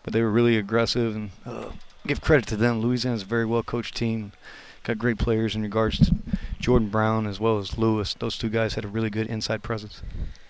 but 0.04 0.14
they 0.14 0.22
were 0.22 0.32
really 0.32 0.58
aggressive 0.58 1.16
and 1.16 1.32
uh, 1.46 1.72
give 2.08 2.22
credit 2.22 2.48
to 2.48 2.56
them. 2.56 2.82
Louisiana's 2.82 3.24
a 3.24 3.26
very 3.26 3.46
well 3.46 3.64
coached 3.64 3.96
team 3.96 4.32
got 4.84 4.98
great 4.98 5.18
players 5.18 5.56
in 5.56 5.62
regards 5.62 6.00
to 6.00 6.16
Jordan 6.60 6.90
Brown 6.90 7.28
as 7.28 7.40
well 7.40 7.58
as 7.58 7.78
Lewis. 7.78 8.14
Those 8.14 8.38
two 8.38 8.50
guys 8.50 8.74
had 8.74 8.86
a 8.86 8.88
really 8.88 9.10
good 9.10 9.28
inside 9.28 9.62
presence. 9.62 10.02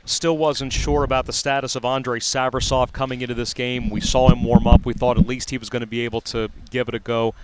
Still 0.09 0.39
wasn't 0.39 0.73
sure 0.73 1.03
about 1.03 1.27
the 1.27 1.33
status 1.33 1.75
of 1.75 1.85
Andre 1.85 2.19
Savrasov 2.19 2.91
coming 2.91 3.21
into 3.21 3.35
this 3.35 3.53
game. 3.53 3.91
We 3.91 4.01
saw 4.01 4.31
him 4.31 4.43
warm 4.43 4.65
up. 4.65 4.83
We 4.83 4.95
thought 4.95 5.19
at 5.19 5.27
least 5.27 5.51
he 5.51 5.59
was 5.59 5.69
going 5.69 5.81
to 5.81 5.87
be 5.87 5.99
able 5.99 6.19
to 6.21 6.49
give 6.71 6.87
it 6.87 6.95
a 6.95 6.99
go. 6.99 7.35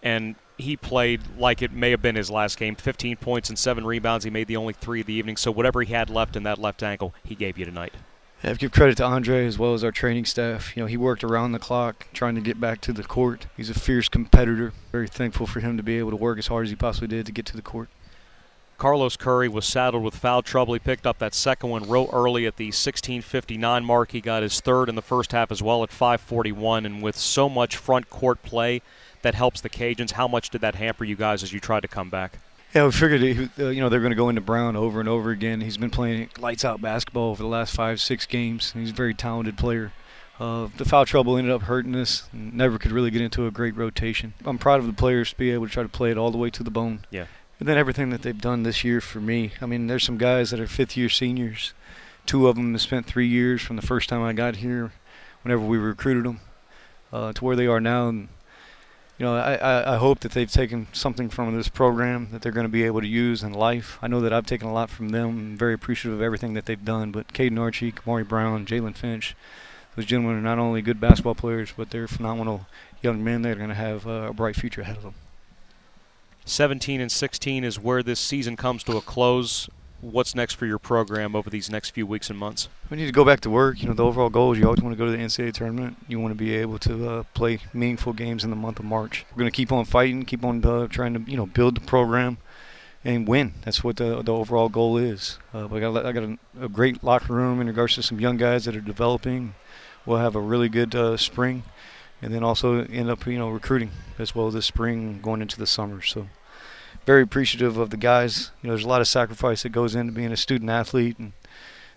And 0.00 0.36
he 0.56 0.76
played 0.76 1.22
like 1.36 1.60
it 1.60 1.72
may 1.72 1.90
have 1.90 2.00
been 2.02 2.14
his 2.14 2.30
last 2.30 2.56
game 2.56 2.76
15 2.76 3.16
points 3.16 3.48
and 3.48 3.58
seven 3.58 3.84
rebounds. 3.84 4.24
He 4.24 4.30
made 4.30 4.46
the 4.46 4.56
only 4.56 4.74
three 4.74 5.00
of 5.00 5.08
the 5.08 5.12
evening. 5.12 5.36
So 5.36 5.50
whatever 5.50 5.82
he 5.82 5.92
had 5.92 6.08
left 6.08 6.36
in 6.36 6.44
that 6.44 6.58
left 6.58 6.84
ankle, 6.84 7.12
he 7.24 7.34
gave 7.34 7.58
you 7.58 7.64
tonight. 7.64 7.94
I 8.44 8.52
give 8.54 8.70
credit 8.70 8.96
to 8.98 9.04
Andre 9.04 9.44
as 9.44 9.58
well 9.58 9.74
as 9.74 9.82
our 9.82 9.90
training 9.90 10.26
staff. 10.26 10.76
You 10.76 10.84
know, 10.84 10.86
he 10.86 10.96
worked 10.96 11.24
around 11.24 11.50
the 11.50 11.58
clock 11.58 12.06
trying 12.12 12.36
to 12.36 12.40
get 12.40 12.60
back 12.60 12.80
to 12.82 12.92
the 12.92 13.02
court. 13.02 13.46
He's 13.56 13.70
a 13.70 13.74
fierce 13.74 14.08
competitor. 14.08 14.72
Very 14.92 15.08
thankful 15.08 15.48
for 15.48 15.58
him 15.58 15.76
to 15.78 15.82
be 15.82 15.98
able 15.98 16.10
to 16.10 16.16
work 16.16 16.38
as 16.38 16.46
hard 16.46 16.66
as 16.66 16.70
he 16.70 16.76
possibly 16.76 17.08
did 17.08 17.26
to 17.26 17.32
get 17.32 17.44
to 17.46 17.56
the 17.56 17.62
court. 17.62 17.88
Carlos 18.78 19.16
Curry 19.16 19.48
was 19.48 19.64
saddled 19.64 20.02
with 20.02 20.16
foul 20.16 20.42
trouble. 20.42 20.74
He 20.74 20.80
picked 20.80 21.06
up 21.06 21.18
that 21.18 21.34
second 21.34 21.70
one 21.70 21.88
real 21.88 22.10
early 22.12 22.46
at 22.46 22.56
the 22.56 22.70
16:59 22.70 23.84
mark. 23.84 24.12
He 24.12 24.20
got 24.20 24.42
his 24.42 24.60
third 24.60 24.88
in 24.88 24.94
the 24.94 25.02
first 25.02 25.32
half 25.32 25.50
as 25.50 25.62
well 25.62 25.82
at 25.82 25.90
5:41, 25.90 26.84
and 26.84 27.02
with 27.02 27.16
so 27.16 27.48
much 27.48 27.76
front 27.76 28.10
court 28.10 28.42
play 28.42 28.82
that 29.22 29.34
helps 29.34 29.60
the 29.60 29.70
Cajuns, 29.70 30.12
how 30.12 30.28
much 30.28 30.50
did 30.50 30.60
that 30.60 30.74
hamper 30.74 31.04
you 31.04 31.16
guys 31.16 31.42
as 31.42 31.52
you 31.52 31.60
tried 31.60 31.80
to 31.80 31.88
come 31.88 32.10
back? 32.10 32.38
Yeah, 32.74 32.86
we 32.86 32.92
figured 32.92 33.50
uh, 33.58 33.68
you 33.68 33.80
know 33.80 33.88
they're 33.88 34.00
going 34.00 34.10
to 34.10 34.16
go 34.16 34.28
into 34.28 34.40
Brown 34.40 34.74
over 34.74 34.98
and 34.98 35.08
over 35.08 35.30
again. 35.30 35.60
He's 35.60 35.76
been 35.76 35.90
playing 35.90 36.30
lights 36.38 36.64
out 36.64 36.80
basketball 36.80 37.30
over 37.30 37.42
the 37.42 37.48
last 37.48 37.74
five, 37.74 38.00
six 38.00 38.26
games. 38.26 38.72
He's 38.72 38.90
a 38.90 38.94
very 38.94 39.14
talented 39.14 39.56
player. 39.56 39.92
Uh, 40.40 40.68
the 40.76 40.84
foul 40.84 41.06
trouble 41.06 41.36
ended 41.36 41.52
up 41.52 41.62
hurting 41.62 41.94
us. 41.94 42.28
Never 42.32 42.78
could 42.78 42.90
really 42.90 43.12
get 43.12 43.22
into 43.22 43.46
a 43.46 43.52
great 43.52 43.76
rotation. 43.76 44.34
I'm 44.44 44.58
proud 44.58 44.80
of 44.80 44.86
the 44.86 44.92
players 44.92 45.30
to 45.30 45.36
be 45.36 45.52
able 45.52 45.66
to 45.66 45.72
try 45.72 45.84
to 45.84 45.88
play 45.88 46.10
it 46.10 46.18
all 46.18 46.32
the 46.32 46.38
way 46.38 46.50
to 46.50 46.64
the 46.64 46.72
bone. 46.72 47.06
Yeah. 47.10 47.26
And 47.58 47.68
then 47.68 47.78
everything 47.78 48.10
that 48.10 48.22
they've 48.22 48.40
done 48.40 48.62
this 48.62 48.84
year 48.84 49.00
for 49.00 49.20
me. 49.20 49.52
I 49.60 49.66
mean, 49.66 49.86
there's 49.86 50.04
some 50.04 50.18
guys 50.18 50.50
that 50.50 50.60
are 50.60 50.66
fifth-year 50.66 51.08
seniors. 51.08 51.72
Two 52.26 52.48
of 52.48 52.56
them 52.56 52.72
have 52.72 52.80
spent 52.80 53.06
three 53.06 53.28
years 53.28 53.62
from 53.62 53.76
the 53.76 53.82
first 53.82 54.08
time 54.08 54.22
I 54.22 54.32
got 54.32 54.56
here, 54.56 54.92
whenever 55.42 55.64
we 55.64 55.78
recruited 55.78 56.24
them, 56.24 56.40
uh, 57.12 57.32
to 57.32 57.44
where 57.44 57.56
they 57.56 57.66
are 57.66 57.80
now. 57.80 58.08
And 58.08 58.28
you 59.18 59.26
know, 59.26 59.36
I, 59.36 59.94
I 59.94 59.96
hope 59.98 60.20
that 60.20 60.32
they've 60.32 60.50
taken 60.50 60.88
something 60.92 61.28
from 61.28 61.56
this 61.56 61.68
program 61.68 62.28
that 62.32 62.42
they're 62.42 62.50
going 62.50 62.66
to 62.66 62.72
be 62.72 62.82
able 62.82 63.00
to 63.00 63.06
use 63.06 63.44
in 63.44 63.52
life. 63.52 63.98
I 64.02 64.08
know 64.08 64.20
that 64.20 64.32
I've 64.32 64.46
taken 64.46 64.66
a 64.66 64.72
lot 64.72 64.90
from 64.90 65.10
them. 65.10 65.28
I'm 65.28 65.56
very 65.56 65.74
appreciative 65.74 66.18
of 66.18 66.22
everything 66.22 66.54
that 66.54 66.66
they've 66.66 66.84
done. 66.84 67.12
But 67.12 67.28
Caden 67.28 67.60
Archie, 67.60 67.92
Kamari 67.92 68.26
Brown, 68.26 68.66
Jalen 68.66 68.96
Finch, 68.96 69.36
those 69.94 70.06
gentlemen 70.06 70.38
are 70.38 70.42
not 70.42 70.58
only 70.58 70.82
good 70.82 70.98
basketball 70.98 71.36
players, 71.36 71.72
but 71.76 71.90
they're 71.90 72.08
phenomenal 72.08 72.66
young 73.02 73.22
men 73.22 73.42
that 73.42 73.52
are 73.52 73.54
going 73.54 73.68
to 73.68 73.74
have 73.74 74.06
uh, 74.06 74.26
a 74.30 74.32
bright 74.32 74.56
future 74.56 74.80
ahead 74.80 74.96
of 74.96 75.04
them. 75.04 75.14
17 76.44 77.00
and 77.00 77.10
16 77.10 77.64
is 77.64 77.80
where 77.80 78.02
this 78.02 78.20
season 78.20 78.56
comes 78.56 78.82
to 78.84 78.96
a 78.96 79.00
close 79.00 79.68
what's 80.04 80.34
next 80.34 80.54
for 80.54 80.66
your 80.66 80.78
program 80.78 81.34
over 81.34 81.48
these 81.48 81.70
next 81.70 81.90
few 81.90 82.06
weeks 82.06 82.28
and 82.30 82.38
months? 82.38 82.68
We 82.90 82.96
need 82.96 83.06
to 83.06 83.12
go 83.12 83.24
back 83.24 83.40
to 83.40 83.50
work. 83.50 83.80
You 83.80 83.88
know, 83.88 83.94
the 83.94 84.04
overall 84.04 84.30
goal 84.30 84.52
is 84.52 84.58
you 84.58 84.66
always 84.66 84.82
want 84.82 84.92
to 84.92 84.98
go 84.98 85.06
to 85.06 85.10
the 85.10 85.18
NCAA 85.18 85.54
tournament. 85.54 85.96
You 86.08 86.20
want 86.20 86.32
to 86.32 86.36
be 86.36 86.54
able 86.54 86.78
to 86.80 87.08
uh, 87.08 87.22
play 87.34 87.60
meaningful 87.72 88.12
games 88.12 88.44
in 88.44 88.50
the 88.50 88.56
month 88.56 88.78
of 88.78 88.84
March. 88.84 89.24
We're 89.32 89.40
going 89.40 89.50
to 89.50 89.56
keep 89.56 89.72
on 89.72 89.84
fighting, 89.84 90.24
keep 90.24 90.44
on 90.44 90.64
uh, 90.64 90.86
trying 90.88 91.14
to 91.14 91.30
you 91.30 91.36
know 91.36 91.46
build 91.46 91.76
the 91.76 91.80
program 91.80 92.38
and 93.04 93.26
win. 93.26 93.54
That's 93.62 93.82
what 93.82 93.96
the, 93.96 94.22
the 94.22 94.32
overall 94.32 94.68
goal 94.68 94.96
is. 94.96 95.38
Uh, 95.52 95.66
I 95.66 95.80
got 95.80 96.06
I 96.06 96.12
got 96.12 96.24
a, 96.24 96.38
a, 96.60 96.68
great 96.68 97.02
locker 97.02 97.32
room 97.32 97.60
in 97.60 97.66
regards 97.66 97.94
to 97.96 98.02
some 98.02 98.20
young 98.20 98.36
guys 98.36 98.64
that 98.64 98.76
are 98.76 98.80
developing. 98.80 99.54
We'll 100.06 100.18
have 100.18 100.36
a 100.36 100.40
really 100.40 100.68
good 100.68 100.94
uh, 100.94 101.16
spring, 101.16 101.62
and 102.24 102.32
then 102.32 102.42
also 102.42 102.84
end 102.86 103.10
up 103.10 103.26
you 103.26 103.38
know 103.38 103.50
recruiting 103.50 103.90
as 104.18 104.34
well 104.34 104.50
this 104.50 104.64
spring 104.66 105.20
going 105.22 105.42
into 105.42 105.58
the 105.58 105.66
summer. 105.66 106.00
So 106.00 106.28
very 107.04 107.22
appreciative 107.22 107.76
of 107.76 107.90
the 107.90 107.98
guys. 107.98 108.50
You 108.62 108.68
know, 108.68 108.74
there's 108.74 108.86
a 108.86 108.88
lot 108.88 109.02
of 109.02 109.08
sacrifice 109.08 109.62
that 109.62 109.68
goes 109.70 109.94
into 109.94 110.12
being 110.12 110.32
a 110.32 110.36
student 110.36 110.70
athlete, 110.70 111.18
and 111.18 111.32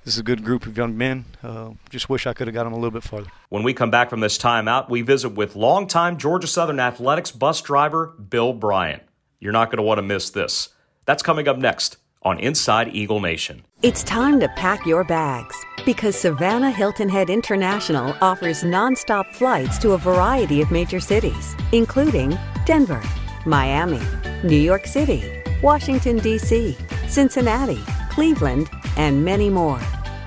this 0.04 0.16
is 0.16 0.20
a 0.20 0.24
good 0.24 0.44
group 0.44 0.66
of 0.66 0.78
young 0.78 0.98
men. 0.98 1.26
Uh, 1.42 1.72
just 1.90 2.10
wish 2.10 2.28
I 2.28 2.34
could 2.34 2.48
have 2.48 2.54
got 2.54 2.66
them 2.66 2.74
a 2.74 2.76
little 2.76 2.92
bit 2.92 3.04
farther. 3.04 3.32
When 3.48 3.63
we 3.63 3.74
come 3.74 3.90
back 3.90 4.10
from 4.10 4.20
this 4.20 4.38
timeout, 4.38 4.90
we 4.90 5.02
visit 5.02 5.30
with 5.30 5.56
longtime 5.56 6.18
Georgia 6.18 6.48
Southern 6.48 6.80
athletics 6.80 7.32
bus 7.32 7.62
driver 7.62 8.08
Bill 8.08 8.52
Bryant. 8.52 9.04
You're 9.40 9.54
not 9.54 9.70
going 9.72 9.78
to 9.78 9.84
want 9.84 10.00
to 10.00 10.04
miss 10.04 10.30
this. 10.30 10.70
That's 11.06 11.24
coming 11.24 11.48
up 11.48 11.58
next 11.58 11.98
on 12.28 12.40
Inside 12.40 12.94
Eagle 12.94 13.22
Nation. 13.22 13.63
It's 13.82 14.04
time 14.04 14.40
to 14.42 14.50
pack 14.50 14.86
your 14.86 15.06
bags 15.06 15.56
because 15.86 16.16
Savannah 16.16 16.72
Hilton 16.72 17.08
Head 17.08 17.30
International 17.30 18.13
offers 18.22 18.63
nonstop 18.63 19.34
flights 19.34 19.78
to 19.80 19.92
a 19.92 19.98
variety 19.98 20.62
of 20.62 20.70
major 20.70 21.00
cities, 21.00 21.56
including 21.72 22.38
Denver 22.66 23.02
Miami, 23.46 24.02
New 24.44 24.60
York 24.60 24.86
City, 24.86 25.24
Washington, 25.63 26.18
D.C., 26.18 26.76
Cincinnati, 27.08 27.82
Cleveland, 28.10 28.70
and 28.98 29.24
many 29.24 29.50
more. 29.50 29.80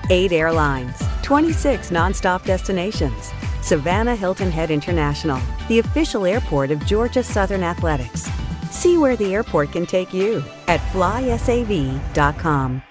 Eight 0.09 0.31
airlines, 0.31 0.97
26 1.21 1.91
nonstop 1.91 2.43
destinations. 2.45 3.31
Savannah 3.61 4.15
Hilton 4.15 4.49
Head 4.49 4.71
International, 4.71 5.39
the 5.67 5.77
official 5.77 6.25
airport 6.25 6.71
of 6.71 6.83
Georgia 6.87 7.21
Southern 7.21 7.61
Athletics. 7.61 8.27
See 8.71 8.97
where 8.97 9.15
the 9.15 9.33
airport 9.33 9.71
can 9.73 9.85
take 9.85 10.13
you 10.13 10.43
at 10.67 10.79
flysav.com 10.91 12.81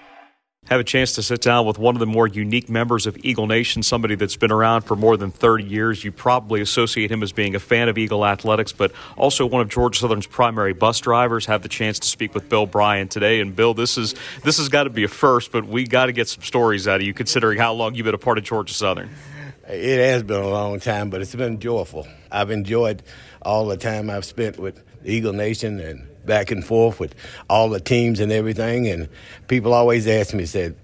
have 0.71 0.79
a 0.79 0.85
chance 0.85 1.11
to 1.11 1.21
sit 1.21 1.41
down 1.41 1.65
with 1.65 1.77
one 1.77 1.97
of 1.97 1.99
the 1.99 2.05
more 2.05 2.27
unique 2.27 2.69
members 2.69 3.05
of 3.05 3.17
Eagle 3.25 3.45
Nation, 3.45 3.83
somebody 3.83 4.15
that's 4.15 4.37
been 4.37 4.53
around 4.53 4.83
for 4.83 4.95
more 4.95 5.17
than 5.17 5.29
30 5.29 5.65
years. 5.65 6.05
You 6.05 6.13
probably 6.13 6.61
associate 6.61 7.11
him 7.11 7.21
as 7.23 7.33
being 7.33 7.55
a 7.55 7.59
fan 7.59 7.89
of 7.89 7.97
Eagle 7.97 8.25
athletics, 8.25 8.71
but 8.71 8.93
also 9.17 9.45
one 9.45 9.61
of 9.61 9.67
Georgia 9.67 9.99
Southern's 9.99 10.27
primary 10.27 10.71
bus 10.71 11.01
drivers. 11.01 11.45
Have 11.47 11.61
the 11.61 11.67
chance 11.67 11.99
to 11.99 12.07
speak 12.07 12.33
with 12.33 12.47
Bill 12.47 12.65
Bryan 12.65 13.09
today. 13.09 13.41
And 13.41 13.53
Bill, 13.53 13.73
this 13.73 13.97
is 13.97 14.15
this 14.45 14.59
has 14.59 14.69
got 14.69 14.85
to 14.85 14.89
be 14.89 15.03
a 15.03 15.09
first, 15.09 15.51
but 15.51 15.65
we 15.65 15.85
got 15.85 16.05
to 16.05 16.13
get 16.13 16.29
some 16.29 16.41
stories 16.41 16.87
out 16.87 17.01
of 17.01 17.05
you, 17.05 17.13
considering 17.13 17.59
how 17.59 17.73
long 17.73 17.95
you've 17.95 18.05
been 18.05 18.15
a 18.15 18.17
part 18.17 18.37
of 18.37 18.45
Georgia 18.45 18.73
Southern. 18.73 19.09
It 19.67 19.99
has 19.99 20.23
been 20.23 20.41
a 20.41 20.47
long 20.47 20.79
time, 20.79 21.09
but 21.09 21.19
it's 21.19 21.35
been 21.35 21.59
joyful. 21.59 22.07
I've 22.31 22.49
enjoyed 22.49 23.03
all 23.41 23.65
the 23.65 23.75
time 23.75 24.09
I've 24.09 24.25
spent 24.25 24.57
with 24.57 24.81
Eagle 25.05 25.33
Nation 25.33 25.79
and 25.79 26.07
back 26.25 26.51
and 26.51 26.65
forth 26.65 26.99
with 26.99 27.15
all 27.49 27.69
the 27.69 27.79
teams 27.79 28.19
and 28.19 28.31
everything. 28.31 28.87
And 28.87 29.09
people 29.47 29.73
always 29.73 30.07
ask 30.07 30.33
me, 30.33 30.45
said, 30.45 30.75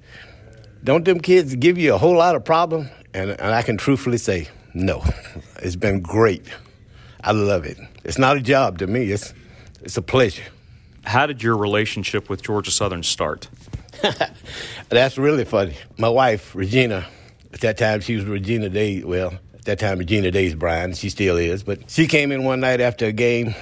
don't 0.83 1.05
them 1.05 1.19
kids 1.19 1.55
give 1.55 1.77
you 1.77 1.93
a 1.93 1.97
whole 1.97 2.15
lot 2.15 2.35
of 2.35 2.45
problem? 2.45 2.89
And, 3.13 3.31
and 3.31 3.53
I 3.53 3.61
can 3.61 3.77
truthfully 3.77 4.17
say, 4.17 4.47
no. 4.73 5.03
It's 5.59 5.75
been 5.75 6.01
great. 6.01 6.45
I 7.21 7.31
love 7.31 7.65
it. 7.65 7.79
It's 8.03 8.19
not 8.19 8.37
a 8.37 8.41
job 8.41 8.77
to 8.77 8.87
me. 8.87 9.11
It's, 9.11 9.33
it's 9.81 9.97
a 9.97 10.03
pleasure. 10.03 10.43
How 11.03 11.25
did 11.25 11.41
your 11.41 11.57
relationship 11.57 12.29
with 12.29 12.43
Georgia 12.43 12.69
Southern 12.69 13.01
start? 13.01 13.49
That's 14.89 15.17
really 15.17 15.45
funny. 15.45 15.75
My 15.97 16.09
wife, 16.09 16.53
Regina, 16.53 17.07
at 17.51 17.61
that 17.61 17.77
time 17.77 18.01
she 18.01 18.15
was 18.15 18.25
Regina 18.25 18.69
Day. 18.69 19.03
Well, 19.03 19.33
at 19.55 19.65
that 19.65 19.79
time 19.79 19.97
Regina 19.97 20.29
Days 20.29 20.53
Bryan. 20.53 20.93
She 20.93 21.09
still 21.09 21.37
is. 21.37 21.63
But 21.63 21.89
she 21.89 22.07
came 22.07 22.31
in 22.31 22.43
one 22.43 22.59
night 22.59 22.81
after 22.81 23.07
a 23.07 23.11
game. 23.11 23.55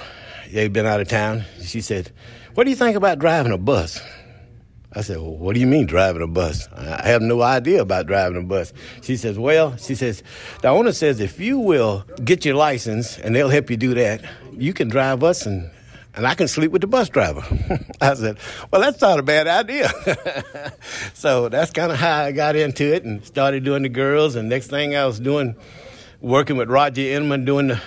They'd 0.52 0.72
been 0.72 0.86
out 0.86 1.00
of 1.00 1.08
town. 1.08 1.44
She 1.62 1.80
said, 1.80 2.10
"What 2.54 2.64
do 2.64 2.70
you 2.70 2.76
think 2.76 2.96
about 2.96 3.18
driving 3.18 3.52
a 3.52 3.58
bus?" 3.58 4.00
I 4.96 5.02
said, 5.02 5.18
well, 5.18 5.36
what 5.36 5.52
do 5.52 5.60
you 5.60 5.66
mean 5.66 5.84
driving 5.84 6.22
a 6.22 6.26
bus? 6.26 6.68
I 6.74 7.08
have 7.08 7.20
no 7.20 7.42
idea 7.42 7.82
about 7.82 8.06
driving 8.06 8.38
a 8.38 8.42
bus. 8.42 8.72
She 9.02 9.18
says, 9.18 9.38
well, 9.38 9.76
she 9.76 9.94
says, 9.94 10.22
the 10.62 10.68
owner 10.68 10.92
says 10.92 11.20
if 11.20 11.38
you 11.38 11.58
will 11.58 12.06
get 12.24 12.46
your 12.46 12.54
license 12.54 13.18
and 13.18 13.36
they'll 13.36 13.50
help 13.50 13.68
you 13.68 13.76
do 13.76 13.92
that, 13.92 14.24
you 14.52 14.72
can 14.72 14.88
drive 14.88 15.22
us 15.22 15.44
and 15.44 15.70
and 16.14 16.26
I 16.26 16.34
can 16.34 16.48
sleep 16.48 16.70
with 16.70 16.80
the 16.80 16.86
bus 16.86 17.10
driver. 17.10 17.42
I 18.00 18.14
said, 18.14 18.38
well, 18.72 18.80
that's 18.80 19.02
not 19.02 19.18
a 19.18 19.22
bad 19.22 19.46
idea. 19.46 19.90
so 21.12 21.50
that's 21.50 21.70
kind 21.70 21.92
of 21.92 21.98
how 21.98 22.22
I 22.24 22.32
got 22.32 22.56
into 22.56 22.84
it 22.94 23.04
and 23.04 23.22
started 23.22 23.64
doing 23.64 23.82
the 23.82 23.90
girls. 23.90 24.34
And 24.34 24.48
next 24.48 24.68
thing 24.68 24.96
I 24.96 25.04
was 25.04 25.20
doing, 25.20 25.56
working 26.22 26.56
with 26.56 26.70
Roger 26.70 27.02
Inman 27.02 27.44
doing 27.44 27.66
the, 27.66 27.82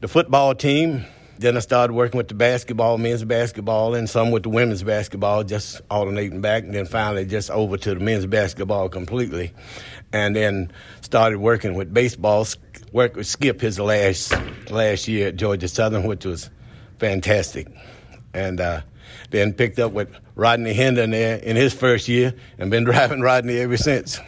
the 0.00 0.08
football 0.08 0.54
team. 0.54 1.06
Then 1.38 1.56
I 1.56 1.60
started 1.60 1.94
working 1.94 2.18
with 2.18 2.28
the 2.28 2.34
basketball, 2.34 2.96
men's 2.96 3.24
basketball, 3.24 3.94
and 3.94 4.08
some 4.08 4.30
with 4.30 4.44
the 4.44 4.50
women's 4.50 4.82
basketball, 4.82 5.42
just 5.42 5.80
alternating 5.90 6.40
back. 6.40 6.62
And 6.62 6.72
then 6.72 6.86
finally, 6.86 7.26
just 7.26 7.50
over 7.50 7.76
to 7.76 7.94
the 7.94 8.00
men's 8.00 8.26
basketball 8.26 8.88
completely. 8.88 9.52
And 10.12 10.36
then 10.36 10.70
started 11.00 11.38
working 11.38 11.74
with 11.74 11.92
baseball. 11.92 12.46
Worked 12.92 13.16
with 13.16 13.26
Skip 13.26 13.60
his 13.60 13.80
last 13.80 14.32
last 14.70 15.08
year 15.08 15.28
at 15.28 15.36
Georgia 15.36 15.66
Southern, 15.66 16.04
which 16.04 16.24
was 16.24 16.50
fantastic. 16.98 17.66
And 18.32 18.60
uh, 18.60 18.82
then 19.30 19.52
picked 19.52 19.80
up 19.80 19.92
with 19.92 20.08
Rodney 20.36 20.74
Hennon 20.74 21.10
there 21.10 21.36
in 21.38 21.56
his 21.56 21.74
first 21.74 22.06
year, 22.06 22.34
and 22.58 22.70
been 22.70 22.84
driving 22.84 23.20
Rodney 23.20 23.58
ever 23.58 23.76
since. 23.76 24.20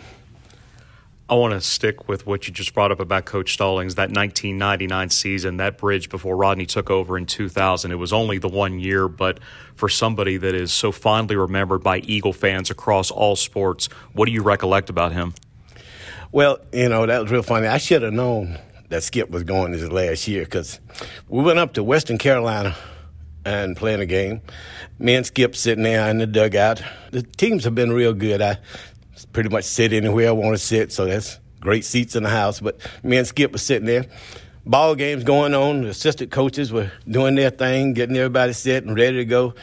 I 1.29 1.35
want 1.35 1.55
to 1.55 1.61
stick 1.61 2.09
with 2.09 2.25
what 2.25 2.47
you 2.47 2.55
just 2.55 2.73
brought 2.73 2.93
up 2.93 3.01
about 3.01 3.25
Coach 3.25 3.53
Stallings, 3.55 3.97
that 3.97 4.11
1999 4.11 5.11
season, 5.11 5.57
that 5.57 5.77
bridge 5.77 6.09
before 6.09 6.37
Rodney 6.37 6.67
took 6.67 6.89
over 6.89 7.19
in 7.19 7.27
2000. 7.27 7.91
It 7.91 7.97
was 7.97 8.13
only 8.13 8.39
the 8.39 8.49
one 8.49 8.79
year, 8.79 9.09
but 9.09 9.41
for 9.75 9.89
somebody 9.89 10.37
that 10.37 10.55
is 10.55 10.73
so 10.73 10.93
fondly 10.93 11.35
remembered 11.35 11.83
by 11.83 11.99
Eagle 11.99 12.33
fans 12.33 12.71
across 12.71 13.11
all 13.11 13.35
sports, 13.35 13.89
what 14.13 14.27
do 14.27 14.33
you 14.33 14.41
recollect 14.41 14.89
about 14.89 15.11
him? 15.11 15.35
Well, 16.31 16.59
you 16.73 16.89
know, 16.89 17.07
that 17.07 17.23
was 17.23 17.33
real 17.33 17.43
funny. 17.43 17.67
I 17.67 17.79
should 17.79 18.03
have 18.03 18.13
known 18.13 18.59
that 18.89 19.03
Skip 19.03 19.29
was 19.29 19.43
going 19.43 19.73
this 19.73 19.83
last 19.91 20.29
year 20.29 20.45
because 20.45 20.79
we 21.29 21.43
went 21.43 21.59
up 21.59 21.73
to 21.73 21.83
Western 21.83 22.19
Carolina 22.19 22.77
and 23.45 23.77
playing 23.77 24.01
a 24.01 24.07
game. 24.07 24.43
Me 25.01 25.17
and 25.17 25.27
Skip 25.27 25.57
sitting 25.57 25.83
there 25.83 26.09
in 26.09 26.19
the 26.19 26.27
dugout. 26.27 26.83
The 27.11 27.23
teams 27.23 27.65
have 27.65 27.75
been 27.75 27.93
real 27.93 28.13
good. 28.13 28.41
I 28.41 28.59
pretty 29.25 29.49
much 29.49 29.65
sit 29.65 29.93
anywhere 29.93 30.29
I 30.29 30.33
want 30.33 30.55
to 30.55 30.63
sit, 30.63 30.93
so 30.93 31.07
that's 31.07 31.41
great 31.61 31.85
seats 31.85 32.17
in 32.17 32.23
the 32.23 32.29
house. 32.29 32.61
But 32.61 32.79
me 33.03 33.17
and 33.17 33.27
Skip 33.27 33.53
were 33.53 33.59
sitting 33.59 33.87
there. 33.87 34.05
Ball 34.67 34.95
games 34.97 35.25
going 35.25 35.55
on. 35.55 35.83
The 35.83 35.89
assistant 35.89 36.31
coaches 36.31 36.73
were 36.73 36.91
doing 37.09 37.37
their 37.37 37.51
thing, 37.51 37.95
getting 37.95 38.17
everybody 38.17 38.53
set 38.53 38.85
and 38.85 38.97
ready 38.97 39.19
to 39.19 39.25
go. 39.25 39.55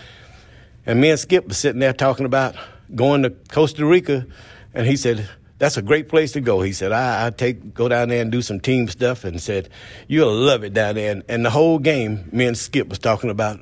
And 0.85 0.99
me 0.99 1.11
and 1.11 1.19
Skip 1.19 1.47
were 1.47 1.53
sitting 1.53 1.79
there 1.79 1.93
talking 1.93 2.25
about 2.25 2.55
going 2.95 3.23
to 3.23 3.29
Costa 3.29 3.85
Rica. 3.85 4.25
And 4.73 4.87
he 4.87 4.95
said, 4.95 5.29
that's 5.59 5.77
a 5.77 5.81
great 5.81 6.09
place 6.09 6.31
to 6.33 6.41
go. 6.41 6.61
He 6.61 6.73
said, 6.73 6.91
I, 6.91 7.27
I 7.27 7.29
take 7.29 7.73
go 7.73 7.87
down 7.87 8.09
there 8.09 8.21
and 8.21 8.31
do 8.31 8.41
some 8.41 8.59
team 8.59 8.87
stuff, 8.87 9.23
and 9.23 9.41
said, 9.41 9.69
you'll 10.07 10.33
love 10.33 10.63
it 10.63 10.73
down 10.73 10.95
there. 10.95 11.11
And, 11.11 11.23
and 11.29 11.45
the 11.45 11.49
whole 11.49 11.79
game, 11.79 12.27
me 12.31 12.45
and 12.47 12.57
Skip 12.57 12.89
was 12.89 12.99
talking 12.99 13.29
about 13.29 13.59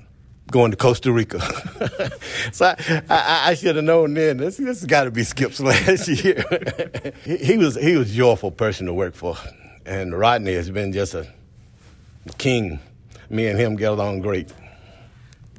going 0.52 0.72
to 0.72 0.78
Costa 0.78 1.12
Rica. 1.12 1.40
so 2.52 2.66
I, 2.66 3.02
I, 3.10 3.50
I 3.50 3.54
should 3.56 3.76
have 3.78 3.86
known 3.86 4.14
then. 4.14 4.38
This, 4.38 4.58
this 4.58 4.82
has 4.82 4.86
got 4.86 5.06
to 5.06 5.12
be 5.12 5.24
Skip's 5.24 5.60
last 5.60 6.08
year. 6.24 6.44
he, 7.24 7.38
he, 7.38 7.58
was 7.58 7.76
he 7.76 7.96
was 7.96 8.12
a 8.12 8.14
joyful 8.14 8.52
person 8.52 8.86
to 8.86 8.94
work 8.94 9.16
for, 9.16 9.38
and 9.86 10.18
Rodney 10.18 10.54
has 10.54 10.70
been 10.70 10.94
just 10.94 11.16
a 11.16 11.28
king. 12.38 12.80
Me 13.30 13.48
and 13.48 13.58
him 13.58 13.78
get 13.78 13.92
along 13.92 14.20
great. 14.20 14.52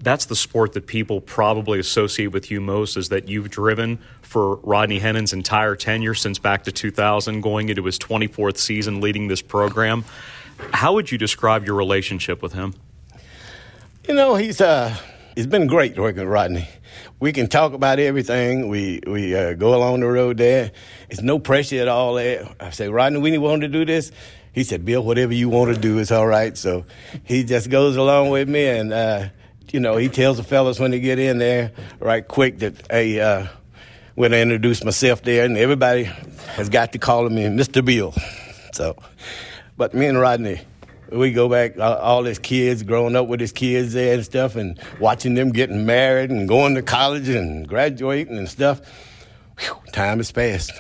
That's 0.03 0.27
the 0.27 0.37
sport 0.37 0.73
that 0.73 0.87
people 0.87 1.21
probably 1.21 1.79
associate 1.79 2.29
with 2.29 2.51
you 2.51 2.61
most 2.61 2.97
is 2.97 3.09
that 3.09 3.29
you've 3.29 3.51
driven 3.51 3.99
for 4.21 4.57
Rodney 4.57 4.99
Hennon's 4.99 5.33
entire 5.33 5.77
tenure 5.77 6.15
since 6.15 6.39
back 6.39 6.65
to 6.65 6.73
2000, 6.73 7.41
going 7.41 7.69
into 7.69 7.85
his 7.85 7.99
24th 7.99 8.59
season 8.59 9.01
leading 9.01 9.29
this 9.29 9.41
program. 9.41 10.05
How 10.73 10.93
would 10.95 11.13
you 11.13 11.19
describe 11.19 11.65
your 11.65 11.77
relationship 11.77 12.43
with 12.43 12.53
him? 12.53 12.75
You 14.09 14.15
know, 14.15 14.35
he's 14.35 14.61
uh, 14.61 14.97
it's 15.37 15.47
been 15.47 15.69
great 15.69 15.97
working 15.97 16.23
with 16.23 16.29
Rodney. 16.29 16.69
We 17.21 17.33
can 17.33 17.47
talk 17.47 17.73
about 17.73 18.01
everything. 18.01 18.67
We 18.67 19.01
we 19.07 19.33
uh, 19.33 19.53
go 19.55 19.77
along 19.77 20.01
the 20.01 20.09
road 20.09 20.39
there. 20.39 20.73
It's 21.09 21.23
no 21.23 21.39
pressure 21.39 21.81
at 21.81 21.87
all 21.87 22.15
there. 22.15 22.53
I 22.59 22.71
say, 22.71 22.89
Rodney, 22.89 23.21
we 23.21 23.31
need 23.31 23.39
want 23.39 23.63
to 23.63 23.69
do 23.69 23.85
this. 23.85 24.11
He 24.53 24.65
said, 24.65 24.85
Bill, 24.85 25.05
whatever 25.05 25.33
you 25.33 25.49
want 25.49 25.73
to 25.73 25.81
do 25.81 26.01
is 26.01 26.11
all 26.11 26.27
right. 26.27 26.59
So 26.59 26.85
he 27.23 27.45
just 27.45 27.71
goes 27.71 27.95
along 27.95 28.31
with 28.31 28.49
me, 28.49 28.67
and 28.67 28.93
uh, 28.93 29.29
you 29.71 29.79
know, 29.79 29.97
he 29.97 30.09
tells 30.09 30.37
the 30.37 30.43
fellas 30.43 30.81
when 30.81 30.91
they 30.91 30.99
get 30.99 31.21
in 31.21 31.39
there 31.39 31.71
right 32.01 32.27
quick 32.27 32.59
that 32.59 32.75
hey, 32.91 33.21
uh, 33.21 33.47
when 34.17 34.35
I 34.35 34.41
introduce 34.41 34.83
myself 34.83 35.23
there, 35.23 35.45
and 35.45 35.57
everybody 35.57 36.11
has 36.57 36.69
got 36.69 36.93
to 36.95 36.99
call 36.99 37.31
me 37.31 37.45
Mr. 37.45 37.85
Bill. 37.85 38.13
So, 38.73 38.97
but 39.77 39.95
me 39.95 40.07
and 40.07 40.19
Rodney 40.19 40.63
we 41.13 41.33
go 41.33 41.49
back 41.49 41.79
all 41.79 42.25
his 42.25 42.39
kids 42.39 42.83
growing 42.83 43.17
up 43.17 43.29
with 43.29 43.41
his 43.41 43.53
kids 43.53 43.93
there 43.93 44.15
and 44.15 44.25
stuff 44.25 44.57
and 44.57 44.81
watching 45.01 45.35
them 45.35 45.51
getting 45.51 45.87
married 45.87 46.31
and 46.31 46.49
going 46.49 46.75
to 46.75 46.83
college 46.83 47.29
and 47.29 47.69
graduating 47.69 48.37
and 48.37 48.49
stuff 48.49 48.81
Whew, 49.59 49.77
time 49.93 50.19
has 50.19 50.33
passed. 50.33 50.73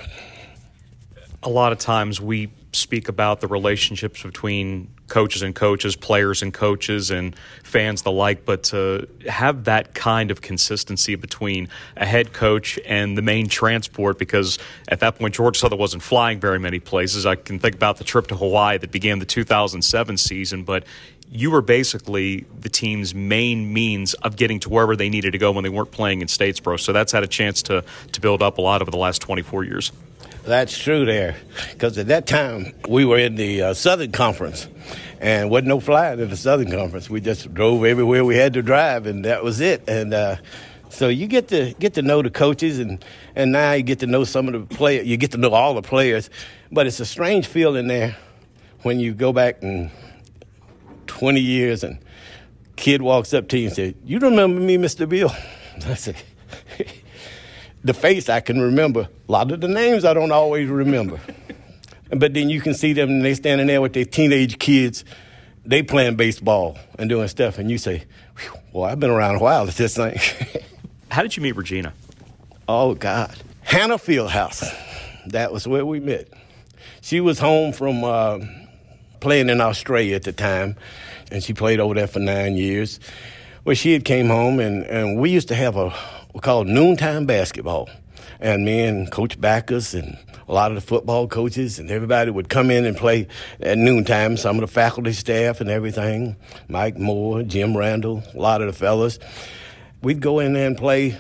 A 1.42 1.48
lot 1.48 1.72
of 1.72 1.78
times 1.78 2.20
we 2.20 2.50
speak 2.72 3.08
about 3.08 3.40
the 3.40 3.46
relationships 3.46 4.22
between 4.22 4.92
coaches 5.12 5.42
and 5.42 5.54
coaches, 5.54 5.94
players 5.94 6.40
and 6.40 6.54
coaches, 6.54 7.10
and 7.10 7.36
fans 7.62 8.00
the 8.00 8.10
like, 8.10 8.46
but 8.46 8.62
to 8.62 9.06
have 9.28 9.64
that 9.64 9.92
kind 9.92 10.30
of 10.30 10.40
consistency 10.40 11.16
between 11.16 11.68
a 11.98 12.06
head 12.06 12.32
coach 12.32 12.78
and 12.86 13.18
the 13.18 13.20
main 13.20 13.46
transport, 13.46 14.18
because 14.18 14.58
at 14.88 15.00
that 15.00 15.18
point 15.18 15.34
Georgia 15.34 15.60
Southern 15.60 15.78
wasn't 15.78 16.02
flying 16.02 16.40
very 16.40 16.58
many 16.58 16.80
places. 16.80 17.26
I 17.26 17.34
can 17.34 17.58
think 17.58 17.74
about 17.74 17.98
the 17.98 18.04
trip 18.04 18.28
to 18.28 18.36
Hawaii 18.36 18.78
that 18.78 18.90
began 18.90 19.18
the 19.18 19.26
2007 19.26 20.16
season, 20.16 20.64
but 20.64 20.86
you 21.30 21.50
were 21.50 21.60
basically 21.60 22.46
the 22.58 22.70
team's 22.70 23.14
main 23.14 23.70
means 23.70 24.14
of 24.14 24.36
getting 24.36 24.60
to 24.60 24.70
wherever 24.70 24.96
they 24.96 25.10
needed 25.10 25.32
to 25.32 25.38
go 25.38 25.52
when 25.52 25.62
they 25.62 25.68
weren't 25.68 25.90
playing 25.90 26.22
in 26.22 26.28
Statesboro. 26.28 26.80
So 26.80 26.94
that's 26.94 27.12
had 27.12 27.22
a 27.22 27.26
chance 27.26 27.60
to 27.64 27.84
to 28.12 28.20
build 28.22 28.40
up 28.40 28.56
a 28.56 28.62
lot 28.62 28.80
over 28.80 28.90
the 28.90 28.96
last 28.96 29.20
24 29.20 29.64
years. 29.64 29.92
That's 30.44 30.76
true 30.76 31.04
there, 31.04 31.36
because 31.70 31.96
at 31.98 32.08
that 32.08 32.26
time 32.26 32.72
we 32.88 33.04
were 33.04 33.18
in 33.18 33.36
the 33.36 33.62
uh, 33.62 33.74
Southern 33.74 34.10
Conference, 34.10 34.66
and 35.20 35.50
wasn't 35.50 35.68
no 35.68 35.78
flying 35.78 36.18
in 36.18 36.30
the 36.30 36.36
Southern 36.36 36.68
Conference. 36.68 37.08
We 37.08 37.20
just 37.20 37.54
drove 37.54 37.84
everywhere 37.84 38.24
we 38.24 38.36
had 38.36 38.54
to 38.54 38.62
drive, 38.62 39.06
and 39.06 39.24
that 39.24 39.44
was 39.44 39.60
it. 39.60 39.88
And 39.88 40.12
uh, 40.12 40.36
so 40.88 41.06
you 41.08 41.28
get 41.28 41.46
to 41.48 41.74
get 41.78 41.94
to 41.94 42.02
know 42.02 42.22
the 42.22 42.30
coaches, 42.30 42.80
and 42.80 43.04
and 43.36 43.52
now 43.52 43.72
you 43.72 43.84
get 43.84 44.00
to 44.00 44.08
know 44.08 44.24
some 44.24 44.48
of 44.48 44.68
the 44.68 44.74
players. 44.74 45.06
You 45.06 45.16
get 45.16 45.30
to 45.30 45.38
know 45.38 45.52
all 45.52 45.74
the 45.74 45.82
players, 45.82 46.28
but 46.72 46.88
it's 46.88 46.98
a 46.98 47.06
strange 47.06 47.46
feeling 47.46 47.86
there 47.86 48.16
when 48.82 48.98
you 48.98 49.14
go 49.14 49.32
back 49.32 49.62
and 49.62 49.92
20 51.06 51.40
years 51.40 51.84
and 51.84 52.00
kid 52.74 53.00
walks 53.00 53.32
up 53.32 53.46
to 53.48 53.58
you 53.58 53.68
and 53.68 53.76
says, 53.76 53.94
"You 54.04 54.18
remember 54.18 54.60
me, 54.60 54.76
Mr. 54.76 55.08
Bill?" 55.08 55.30
I 55.86 55.94
said 55.94 56.16
the 57.84 57.94
face 57.94 58.28
I 58.28 58.40
can 58.40 58.60
remember. 58.60 59.08
A 59.28 59.32
lot 59.32 59.50
of 59.50 59.60
the 59.60 59.68
names 59.68 60.04
I 60.04 60.14
don't 60.14 60.32
always 60.32 60.68
remember. 60.68 61.20
but 62.10 62.34
then 62.34 62.48
you 62.48 62.60
can 62.60 62.74
see 62.74 62.92
them 62.92 63.08
and 63.08 63.24
they 63.24 63.34
standing 63.34 63.66
there 63.66 63.80
with 63.80 63.92
their 63.92 64.04
teenage 64.04 64.58
kids. 64.58 65.04
They 65.64 65.82
playing 65.82 66.16
baseball 66.16 66.78
and 66.98 67.08
doing 67.08 67.28
stuff, 67.28 67.58
and 67.58 67.70
you 67.70 67.78
say, 67.78 68.04
"Well, 68.72 68.84
I've 68.84 68.98
been 68.98 69.10
around 69.10 69.36
a 69.36 69.38
while 69.38 69.68
at 69.68 69.74
this 69.74 69.96
thing." 69.96 70.18
How 71.10 71.22
did 71.22 71.36
you 71.36 71.42
meet 71.42 71.54
Regina? 71.54 71.92
Oh 72.66 72.94
God, 72.94 73.36
Hanner 73.60 73.94
Fieldhouse. 73.94 74.64
That 75.26 75.52
was 75.52 75.68
where 75.68 75.86
we 75.86 76.00
met. 76.00 76.28
She 77.00 77.20
was 77.20 77.38
home 77.38 77.72
from 77.72 78.02
uh, 78.02 78.40
playing 79.20 79.50
in 79.50 79.60
Australia 79.60 80.16
at 80.16 80.24
the 80.24 80.32
time, 80.32 80.76
and 81.30 81.44
she 81.44 81.54
played 81.54 81.78
over 81.78 81.94
there 81.94 82.08
for 82.08 82.18
nine 82.18 82.56
years. 82.56 82.98
Well, 83.64 83.76
she 83.76 83.92
had 83.92 84.04
came 84.04 84.26
home, 84.26 84.58
and, 84.58 84.84
and 84.84 85.20
we 85.20 85.30
used 85.30 85.48
to 85.48 85.54
have 85.54 85.76
a 85.76 85.90
we 86.32 86.40
called 86.40 86.66
noontime 86.66 87.26
basketball. 87.26 87.88
And 88.40 88.64
me 88.64 88.80
and 88.84 89.10
Coach 89.10 89.40
Backus 89.40 89.94
and 89.94 90.18
a 90.48 90.52
lot 90.52 90.70
of 90.70 90.74
the 90.74 90.80
football 90.80 91.28
coaches 91.28 91.78
and 91.78 91.90
everybody 91.90 92.30
would 92.30 92.48
come 92.48 92.70
in 92.70 92.84
and 92.84 92.96
play 92.96 93.28
at 93.60 93.78
noontime. 93.78 94.36
Some 94.36 94.56
of 94.56 94.62
the 94.62 94.66
faculty 94.66 95.12
staff 95.12 95.60
and 95.60 95.70
everything, 95.70 96.36
Mike 96.68 96.98
Moore, 96.98 97.42
Jim 97.42 97.76
Randall, 97.76 98.22
a 98.34 98.38
lot 98.38 98.60
of 98.60 98.66
the 98.66 98.72
fellas. 98.72 99.18
We'd 100.02 100.20
go 100.20 100.40
in 100.40 100.54
there 100.54 100.66
and 100.66 100.76
play 100.76 101.18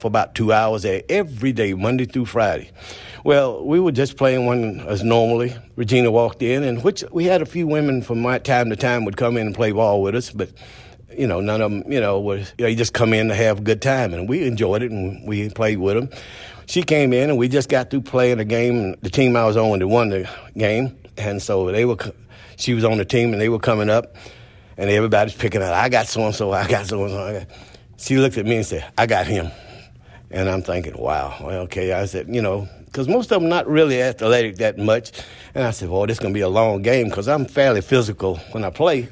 for 0.00 0.08
about 0.08 0.34
two 0.34 0.52
hours 0.52 0.82
there 0.82 1.02
every 1.08 1.52
day, 1.52 1.74
Monday 1.74 2.06
through 2.06 2.24
Friday. 2.24 2.70
Well, 3.22 3.64
we 3.64 3.78
were 3.78 3.92
just 3.92 4.16
playing 4.16 4.46
one 4.46 4.80
as 4.88 5.04
normally. 5.04 5.54
Regina 5.76 6.10
walked 6.10 6.42
in, 6.42 6.64
and 6.64 6.82
which 6.82 7.04
we 7.12 7.26
had 7.26 7.42
a 7.42 7.46
few 7.46 7.66
women 7.66 8.00
from 8.00 8.20
my 8.20 8.38
time 8.38 8.70
to 8.70 8.76
time 8.76 9.04
would 9.04 9.18
come 9.18 9.36
in 9.36 9.48
and 9.48 9.54
play 9.54 9.72
ball 9.72 10.00
with 10.00 10.14
us, 10.14 10.30
but 10.30 10.50
you 11.16 11.26
know, 11.26 11.40
none 11.40 11.60
of 11.60 11.70
them, 11.70 11.90
you 11.90 12.00
know, 12.00 12.18
was 12.18 12.52
you 12.58 12.64
know, 12.64 12.68
you 12.68 12.76
just 12.76 12.94
come 12.94 13.12
in 13.12 13.28
to 13.28 13.34
have 13.34 13.58
a 13.58 13.62
good 13.62 13.82
time, 13.82 14.14
and 14.14 14.28
we 14.28 14.46
enjoyed 14.46 14.82
it, 14.82 14.90
and 14.90 15.26
we 15.26 15.48
played 15.50 15.78
with 15.78 15.94
them. 15.94 16.08
She 16.66 16.82
came 16.82 17.12
in, 17.12 17.30
and 17.30 17.38
we 17.38 17.48
just 17.48 17.68
got 17.68 17.90
through 17.90 18.02
playing 18.02 18.38
a 18.38 18.44
game. 18.44 18.94
The 19.02 19.10
team 19.10 19.36
I 19.36 19.44
was 19.44 19.56
on, 19.56 19.80
that 19.80 19.88
won 19.88 20.10
the 20.10 20.28
game, 20.56 20.96
and 21.16 21.42
so 21.42 21.70
they 21.70 21.84
were. 21.84 21.96
She 22.56 22.74
was 22.74 22.84
on 22.84 22.98
the 22.98 23.04
team, 23.04 23.32
and 23.32 23.40
they 23.40 23.48
were 23.48 23.58
coming 23.58 23.90
up, 23.90 24.16
and 24.76 24.90
everybody's 24.90 25.34
picking 25.34 25.62
out. 25.62 25.72
I 25.72 25.88
got 25.88 26.06
so 26.06 26.24
and 26.26 26.34
so. 26.34 26.52
I 26.52 26.68
got 26.68 26.86
so 26.86 27.04
and 27.04 27.10
so. 27.10 27.54
She 27.96 28.18
looked 28.18 28.38
at 28.38 28.46
me 28.46 28.56
and 28.56 28.66
said, 28.66 28.86
"I 28.96 29.06
got 29.06 29.26
him," 29.26 29.50
and 30.30 30.48
I'm 30.48 30.62
thinking, 30.62 30.96
"Wow, 30.96 31.34
well, 31.40 31.60
okay." 31.62 31.92
I 31.92 32.06
said, 32.06 32.28
you 32.28 32.42
know, 32.42 32.68
because 32.84 33.08
most 33.08 33.32
of 33.32 33.40
them 33.40 33.48
not 33.48 33.66
really 33.66 34.02
athletic 34.02 34.56
that 34.56 34.78
much, 34.78 35.12
and 35.54 35.64
I 35.64 35.70
said, 35.70 35.88
"Well, 35.88 36.06
this 36.06 36.16
is 36.16 36.20
gonna 36.20 36.34
be 36.34 36.40
a 36.40 36.48
long 36.48 36.82
game 36.82 37.08
because 37.08 37.28
I'm 37.28 37.46
fairly 37.46 37.80
physical 37.80 38.36
when 38.52 38.64
I 38.64 38.70
play." 38.70 39.08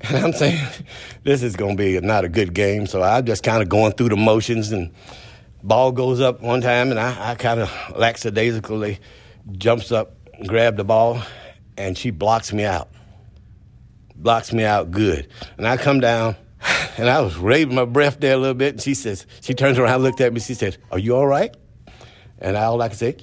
And 0.00 0.16
I'm 0.24 0.32
saying, 0.32 0.66
this 1.22 1.42
is 1.42 1.56
going 1.56 1.76
to 1.76 1.82
be 1.82 2.00
not 2.00 2.24
a 2.24 2.28
good 2.28 2.54
game. 2.54 2.86
So 2.86 3.02
I'm 3.02 3.24
just 3.24 3.42
kind 3.42 3.62
of 3.62 3.68
going 3.68 3.92
through 3.92 4.10
the 4.10 4.16
motions, 4.16 4.72
and 4.72 4.92
ball 5.62 5.92
goes 5.92 6.20
up 6.20 6.40
one 6.40 6.60
time, 6.60 6.90
and 6.90 7.00
I, 7.00 7.32
I 7.32 7.34
kind 7.34 7.60
of 7.60 7.72
lackadaisically 7.96 8.98
jumps 9.52 9.92
up, 9.92 10.16
grab 10.46 10.76
the 10.76 10.84
ball, 10.84 11.22
and 11.76 11.96
she 11.96 12.10
blocks 12.10 12.52
me 12.52 12.64
out. 12.64 12.88
Blocks 14.14 14.52
me 14.52 14.64
out 14.64 14.90
good. 14.90 15.28
And 15.58 15.66
I 15.66 15.76
come 15.76 16.00
down, 16.00 16.36
and 16.98 17.08
I 17.08 17.20
was 17.20 17.36
raising 17.36 17.74
my 17.74 17.84
breath 17.84 18.20
there 18.20 18.34
a 18.34 18.38
little 18.38 18.54
bit, 18.54 18.74
and 18.74 18.82
she 18.82 18.94
says, 18.94 19.26
she 19.40 19.54
turns 19.54 19.78
around, 19.78 20.02
looked 20.02 20.20
at 20.20 20.32
me, 20.32 20.40
she 20.40 20.54
said, 20.54 20.76
Are 20.90 20.98
you 20.98 21.16
all 21.16 21.26
right? 21.26 21.54
And 22.38 22.56
I 22.56 22.64
all 22.64 22.80
I 22.82 22.88
could 22.88 22.98
say, 22.98 23.16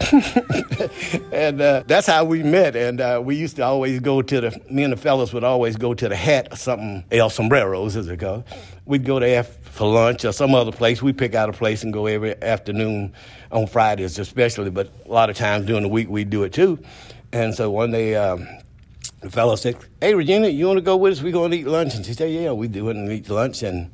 and 1.32 1.60
uh, 1.60 1.82
that's 1.86 2.06
how 2.06 2.24
we 2.24 2.42
met. 2.42 2.76
And 2.76 3.00
uh, 3.00 3.20
we 3.24 3.36
used 3.36 3.56
to 3.56 3.62
always 3.62 4.00
go 4.00 4.22
to 4.22 4.40
the, 4.40 4.60
me 4.70 4.84
and 4.84 4.92
the 4.92 4.96
fellas 4.96 5.32
would 5.32 5.44
always 5.44 5.76
go 5.76 5.94
to 5.94 6.08
the 6.08 6.16
hat 6.16 6.48
or 6.52 6.56
something, 6.56 7.04
El 7.10 7.30
Sombreros, 7.30 7.96
as 7.96 8.08
it 8.08 8.18
called. 8.18 8.44
We'd 8.86 9.04
go 9.04 9.20
there 9.20 9.44
for 9.44 9.86
lunch 9.92 10.24
or 10.24 10.32
some 10.32 10.54
other 10.54 10.72
place. 10.72 11.02
We 11.02 11.12
pick 11.12 11.34
out 11.34 11.48
a 11.48 11.52
place 11.52 11.82
and 11.82 11.92
go 11.92 12.06
every 12.06 12.40
afternoon 12.42 13.12
on 13.52 13.66
Fridays, 13.66 14.18
especially, 14.18 14.70
but 14.70 14.90
a 15.06 15.08
lot 15.08 15.30
of 15.30 15.36
times 15.36 15.66
during 15.66 15.82
the 15.82 15.88
week 15.88 16.08
we'd 16.08 16.30
do 16.30 16.44
it 16.44 16.52
too. 16.52 16.78
And 17.32 17.54
so 17.54 17.70
one 17.70 17.90
day, 17.90 18.16
um, 18.16 18.48
the 19.20 19.30
fellow 19.30 19.56
said, 19.56 19.76
Hey, 20.00 20.14
Regina, 20.14 20.48
you 20.48 20.66
want 20.66 20.78
to 20.78 20.82
go 20.82 20.96
with 20.96 21.14
us? 21.14 21.22
We're 21.22 21.32
going 21.32 21.50
to 21.50 21.58
eat 21.58 21.66
lunch. 21.66 21.94
And 21.94 22.06
she 22.06 22.14
said, 22.14 22.30
Yeah, 22.30 22.52
we 22.52 22.68
do 22.68 22.88
it 22.88 22.96
and 22.96 23.10
eat 23.10 23.28
lunch. 23.28 23.62
And 23.62 23.90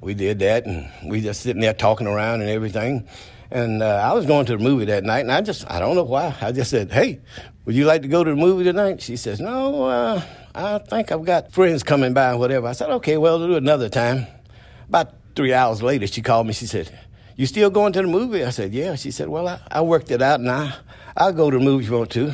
we 0.00 0.14
did 0.14 0.38
that. 0.40 0.66
And 0.66 0.90
we 1.10 1.20
just 1.20 1.40
sitting 1.40 1.62
there 1.62 1.72
talking 1.72 2.06
around 2.06 2.42
and 2.42 2.50
everything. 2.50 3.08
And 3.50 3.82
uh, 3.82 4.02
I 4.04 4.12
was 4.12 4.26
going 4.26 4.46
to 4.46 4.56
the 4.56 4.62
movie 4.62 4.86
that 4.86 5.04
night, 5.04 5.20
and 5.20 5.32
I 5.32 5.40
just, 5.40 5.70
I 5.70 5.78
don't 5.78 5.94
know 5.94 6.04
why. 6.04 6.34
I 6.40 6.52
just 6.52 6.70
said, 6.70 6.90
hey, 6.90 7.20
would 7.64 7.74
you 7.74 7.84
like 7.84 8.02
to 8.02 8.08
go 8.08 8.24
to 8.24 8.30
the 8.30 8.36
movie 8.36 8.64
tonight? 8.64 9.00
She 9.00 9.16
says, 9.16 9.40
no, 9.40 9.84
uh, 9.84 10.22
I 10.54 10.78
think 10.78 11.12
I've 11.12 11.24
got 11.24 11.52
friends 11.52 11.82
coming 11.82 12.12
by 12.12 12.30
and 12.30 12.40
whatever. 12.40 12.66
I 12.66 12.72
said, 12.72 12.90
okay, 12.90 13.16
well, 13.16 13.38
we'll 13.38 13.48
do 13.48 13.54
it 13.54 13.62
another 13.62 13.88
time. 13.88 14.26
About 14.88 15.14
three 15.34 15.52
hours 15.52 15.82
later, 15.82 16.06
she 16.06 16.22
called 16.22 16.46
me. 16.46 16.52
She 16.52 16.66
said, 16.66 16.96
you 17.36 17.46
still 17.46 17.70
going 17.70 17.92
to 17.92 18.02
the 18.02 18.08
movie? 18.08 18.44
I 18.44 18.50
said, 18.50 18.72
yeah. 18.72 18.94
She 18.96 19.10
said, 19.10 19.28
well, 19.28 19.46
I, 19.46 19.60
I 19.70 19.80
worked 19.82 20.10
it 20.10 20.22
out, 20.22 20.40
and 20.40 20.50
I, 20.50 20.74
I'll 21.16 21.32
go 21.32 21.50
to 21.50 21.58
the 21.58 21.64
movie 21.64 21.84
if 21.84 21.90
you 21.90 21.98
want 21.98 22.10
to. 22.12 22.32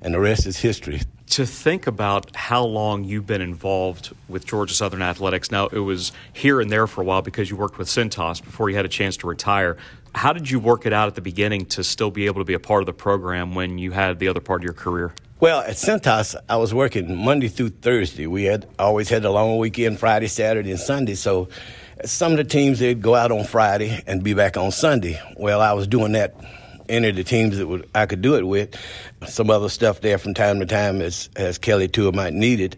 And 0.00 0.14
the 0.14 0.20
rest 0.20 0.46
is 0.46 0.56
history 0.56 1.02
to 1.30 1.46
think 1.46 1.86
about 1.86 2.34
how 2.34 2.64
long 2.64 3.04
you've 3.04 3.26
been 3.26 3.40
involved 3.40 4.14
with 4.28 4.44
Georgia 4.44 4.74
Southern 4.74 5.00
Athletics. 5.00 5.50
Now, 5.50 5.68
it 5.68 5.78
was 5.78 6.10
here 6.32 6.60
and 6.60 6.70
there 6.70 6.86
for 6.88 7.02
a 7.02 7.04
while 7.04 7.22
because 7.22 7.48
you 7.48 7.56
worked 7.56 7.78
with 7.78 7.86
Cintas 7.86 8.42
before 8.42 8.68
you 8.68 8.76
had 8.76 8.84
a 8.84 8.88
chance 8.88 9.16
to 9.18 9.28
retire. 9.28 9.76
How 10.14 10.32
did 10.32 10.50
you 10.50 10.58
work 10.58 10.86
it 10.86 10.92
out 10.92 11.06
at 11.06 11.14
the 11.14 11.20
beginning 11.20 11.66
to 11.66 11.84
still 11.84 12.10
be 12.10 12.26
able 12.26 12.40
to 12.40 12.44
be 12.44 12.54
a 12.54 12.58
part 12.58 12.82
of 12.82 12.86
the 12.86 12.92
program 12.92 13.54
when 13.54 13.78
you 13.78 13.92
had 13.92 14.18
the 14.18 14.26
other 14.26 14.40
part 14.40 14.60
of 14.60 14.64
your 14.64 14.72
career? 14.72 15.12
Well, 15.38 15.60
at 15.60 15.76
Cintas, 15.76 16.34
I 16.48 16.56
was 16.56 16.74
working 16.74 17.16
Monday 17.16 17.48
through 17.48 17.70
Thursday. 17.70 18.26
We 18.26 18.44
had 18.44 18.66
always 18.78 19.08
had 19.08 19.24
a 19.24 19.30
long 19.30 19.56
weekend, 19.58 20.00
Friday, 20.00 20.26
Saturday, 20.26 20.72
and 20.72 20.80
Sunday. 20.80 21.14
So 21.14 21.48
some 22.04 22.32
of 22.32 22.38
the 22.38 22.44
teams 22.44 22.80
they'd 22.80 23.00
go 23.00 23.14
out 23.14 23.30
on 23.30 23.44
Friday 23.44 24.02
and 24.06 24.22
be 24.22 24.34
back 24.34 24.56
on 24.56 24.72
Sunday. 24.72 25.20
Well, 25.36 25.60
I 25.60 25.74
was 25.74 25.86
doing 25.86 26.12
that. 26.12 26.34
Of 26.90 27.16
the 27.16 27.24
teams 27.24 27.58
that 27.58 27.66
would, 27.66 27.88
I 27.94 28.06
could 28.06 28.20
do 28.20 28.34
it 28.36 28.46
with. 28.46 28.76
Some 29.26 29.48
other 29.48 29.68
stuff 29.68 30.00
there 30.00 30.18
from 30.18 30.34
time 30.34 30.60
to 30.60 30.66
time 30.66 31.00
as 31.00 31.30
as 31.36 31.58
Kelly 31.58 31.88
Tua 31.88 32.12
might 32.12 32.34
need 32.34 32.60
it. 32.60 32.76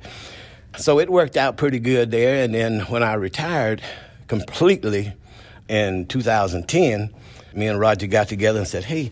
So 0.76 1.00
it 1.00 1.10
worked 1.10 1.36
out 1.36 1.56
pretty 1.56 1.78
good 1.78 2.10
there. 2.10 2.44
And 2.44 2.54
then 2.54 2.80
when 2.80 3.02
I 3.02 3.14
retired 3.14 3.82
completely 4.28 5.12
in 5.68 6.06
2010 6.06 7.12
me 7.54 7.66
and 7.66 7.78
Roger 7.78 8.06
got 8.06 8.28
together 8.28 8.58
and 8.58 8.68
said, 8.68 8.84
hey, 8.84 9.10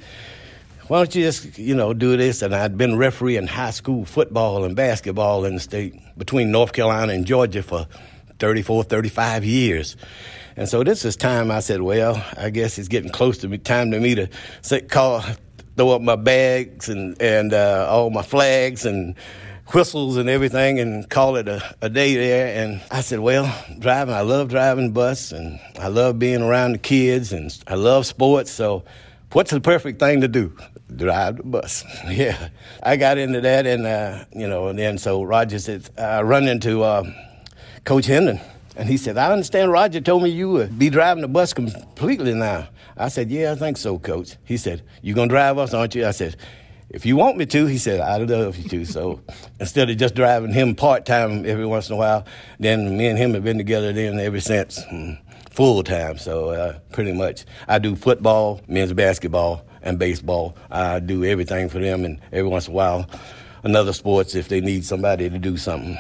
why 0.89 0.99
don't 0.99 1.15
you 1.15 1.23
just, 1.23 1.59
you 1.59 1.75
know, 1.75 1.93
do 1.95 2.17
this? 2.17 2.43
And 2.43 2.55
I'd 2.55 2.77
been 2.77 2.97
referee 2.97 3.37
in 3.37 3.47
high 3.47 3.71
school 3.71 4.05
football 4.05 4.65
and 4.65 4.75
basketball 4.75 5.45
in 5.45 5.55
the 5.55 5.61
state 5.61 5.95
between 6.19 6.51
North 6.51 6.73
Carolina 6.73 7.13
and 7.13 7.27
Georgia 7.27 7.63
for 7.63 7.87
34, 8.39 8.85
35 8.85 9.45
years. 9.45 9.97
And 10.57 10.69
so 10.69 10.83
this 10.83 11.05
is 11.05 11.17
time 11.17 11.51
I 11.51 11.61
said, 11.61 11.83
well, 11.83 12.23
I 12.37 12.51
guess 12.51 12.79
it's 12.79 12.89
getting 12.89 13.11
close 13.11 13.39
to 13.39 13.49
me, 13.49 13.59
time 13.59 13.91
to 13.93 14.01
me 14.01 14.15
to 14.15 14.29
call, 14.89 15.23
throw 15.77 15.91
up 15.91 16.03
my 16.03 16.17
bags 16.17 16.89
and, 16.89 17.21
and 17.23 17.53
uh, 17.53 17.87
all 17.89 18.11
my 18.11 18.23
flags 18.23 18.85
and 18.85 19.15
whistles 19.73 20.17
and 20.17 20.29
everything 20.29 20.81
and 20.81 21.09
call 21.09 21.37
it 21.37 21.49
a, 21.49 21.63
a 21.81 21.89
day 21.89 22.15
there. 22.15 22.63
And 22.63 22.81
I 22.91 23.01
said, 23.01 23.21
well, 23.21 23.53
driving, 23.79 24.15
I 24.15 24.23
love 24.23 24.49
driving 24.49 24.93
bus 24.93 25.33
and 25.33 25.61
I 25.79 25.89
love 25.89 26.19
being 26.19 26.43
around 26.43 26.73
the 26.73 26.79
kids 26.79 27.33
and 27.33 27.57
I 27.67 27.75
love 27.75 28.07
sports. 28.07 28.51
So 28.51 28.85
what's 29.33 29.51
the 29.51 29.61
perfect 29.61 30.01
thing 30.01 30.21
to 30.23 30.29
do? 30.29 30.57
Drive 30.95 31.37
the 31.37 31.45
bus. 31.45 31.85
yeah. 32.09 32.49
I 32.83 32.97
got 32.97 33.19
into 33.19 33.41
that 33.41 33.67
and, 33.67 33.87
uh, 33.87 34.25
you 34.33 34.49
know, 34.49 34.69
and 34.69 34.79
then 34.79 34.99
so 34.99 35.23
Roger 35.23 35.59
said, 35.59 35.89
I 35.97 36.23
run 36.23 36.49
into 36.49 36.83
uh, 36.83 37.05
Coach 37.85 38.07
Hennon. 38.07 38.41
And 38.77 38.89
he 38.89 38.97
said, 38.97 39.19
I 39.19 39.33
understand 39.33 39.73
Roger 39.73 40.01
told 40.01 40.23
me 40.23 40.31
you 40.31 40.51
would 40.51 40.79
be 40.79 40.91
driving 40.91 41.23
the 41.23 41.29
bus 41.29 41.53
completely 41.53 42.35
now. 42.35 42.69
I 42.97 43.09
said, 43.09 43.31
Yeah, 43.31 43.53
I 43.53 43.55
think 43.55 43.77
so, 43.77 43.99
coach. 43.99 44.37
He 44.45 44.57
said, 44.57 44.83
You're 45.03 45.17
gonna 45.17 45.29
drive 45.29 45.59
us, 45.59 45.75
aren't 45.75 45.95
you? 45.95 46.07
I 46.07 46.13
said, 46.13 46.37
if 46.91 47.07
you 47.07 47.15
want 47.15 47.37
me 47.37 47.47
to, 47.47 47.67
he 47.67 47.79
said, 47.79 48.01
I'd 48.01 48.29
love 48.29 48.57
you 48.57 48.69
to. 48.69 48.85
So 48.85 49.21
instead 49.61 49.89
of 49.91 49.97
just 49.97 50.15
driving 50.17 50.53
him 50.53 50.75
part 50.75 51.07
time 51.07 51.47
every 51.47 51.65
once 51.65 51.89
in 51.89 51.95
a 51.95 51.97
while, 51.97 52.27
then 52.59 52.97
me 52.97 53.07
and 53.07 53.17
him 53.19 53.35
have 53.35 53.45
been 53.45 53.59
together 53.59 53.93
then 53.93 54.19
ever 54.19 54.41
since 54.41 54.83
hmm, 54.91 55.13
full 55.51 55.83
time. 55.85 56.19
So 56.19 56.51
uh, 56.51 56.79
pretty 56.91 57.13
much, 57.13 57.45
I 57.69 57.79
do 57.79 57.95
football, 57.95 58.61
men's 58.67 58.93
basketball, 58.93 59.65
and 59.83 59.99
baseball. 59.99 60.57
I 60.71 60.99
do 60.99 61.25
everything 61.25 61.69
for 61.69 61.79
them, 61.79 62.05
and 62.05 62.21
every 62.33 62.51
once 62.51 62.67
in 62.67 62.73
a 62.73 62.77
while, 62.77 63.09
another 63.63 63.93
sports 63.93 64.35
if 64.35 64.49
they 64.49 64.61
need 64.61 64.85
somebody 64.85 65.31
to 65.31 65.39
do 65.39 65.57
something. 65.57 65.97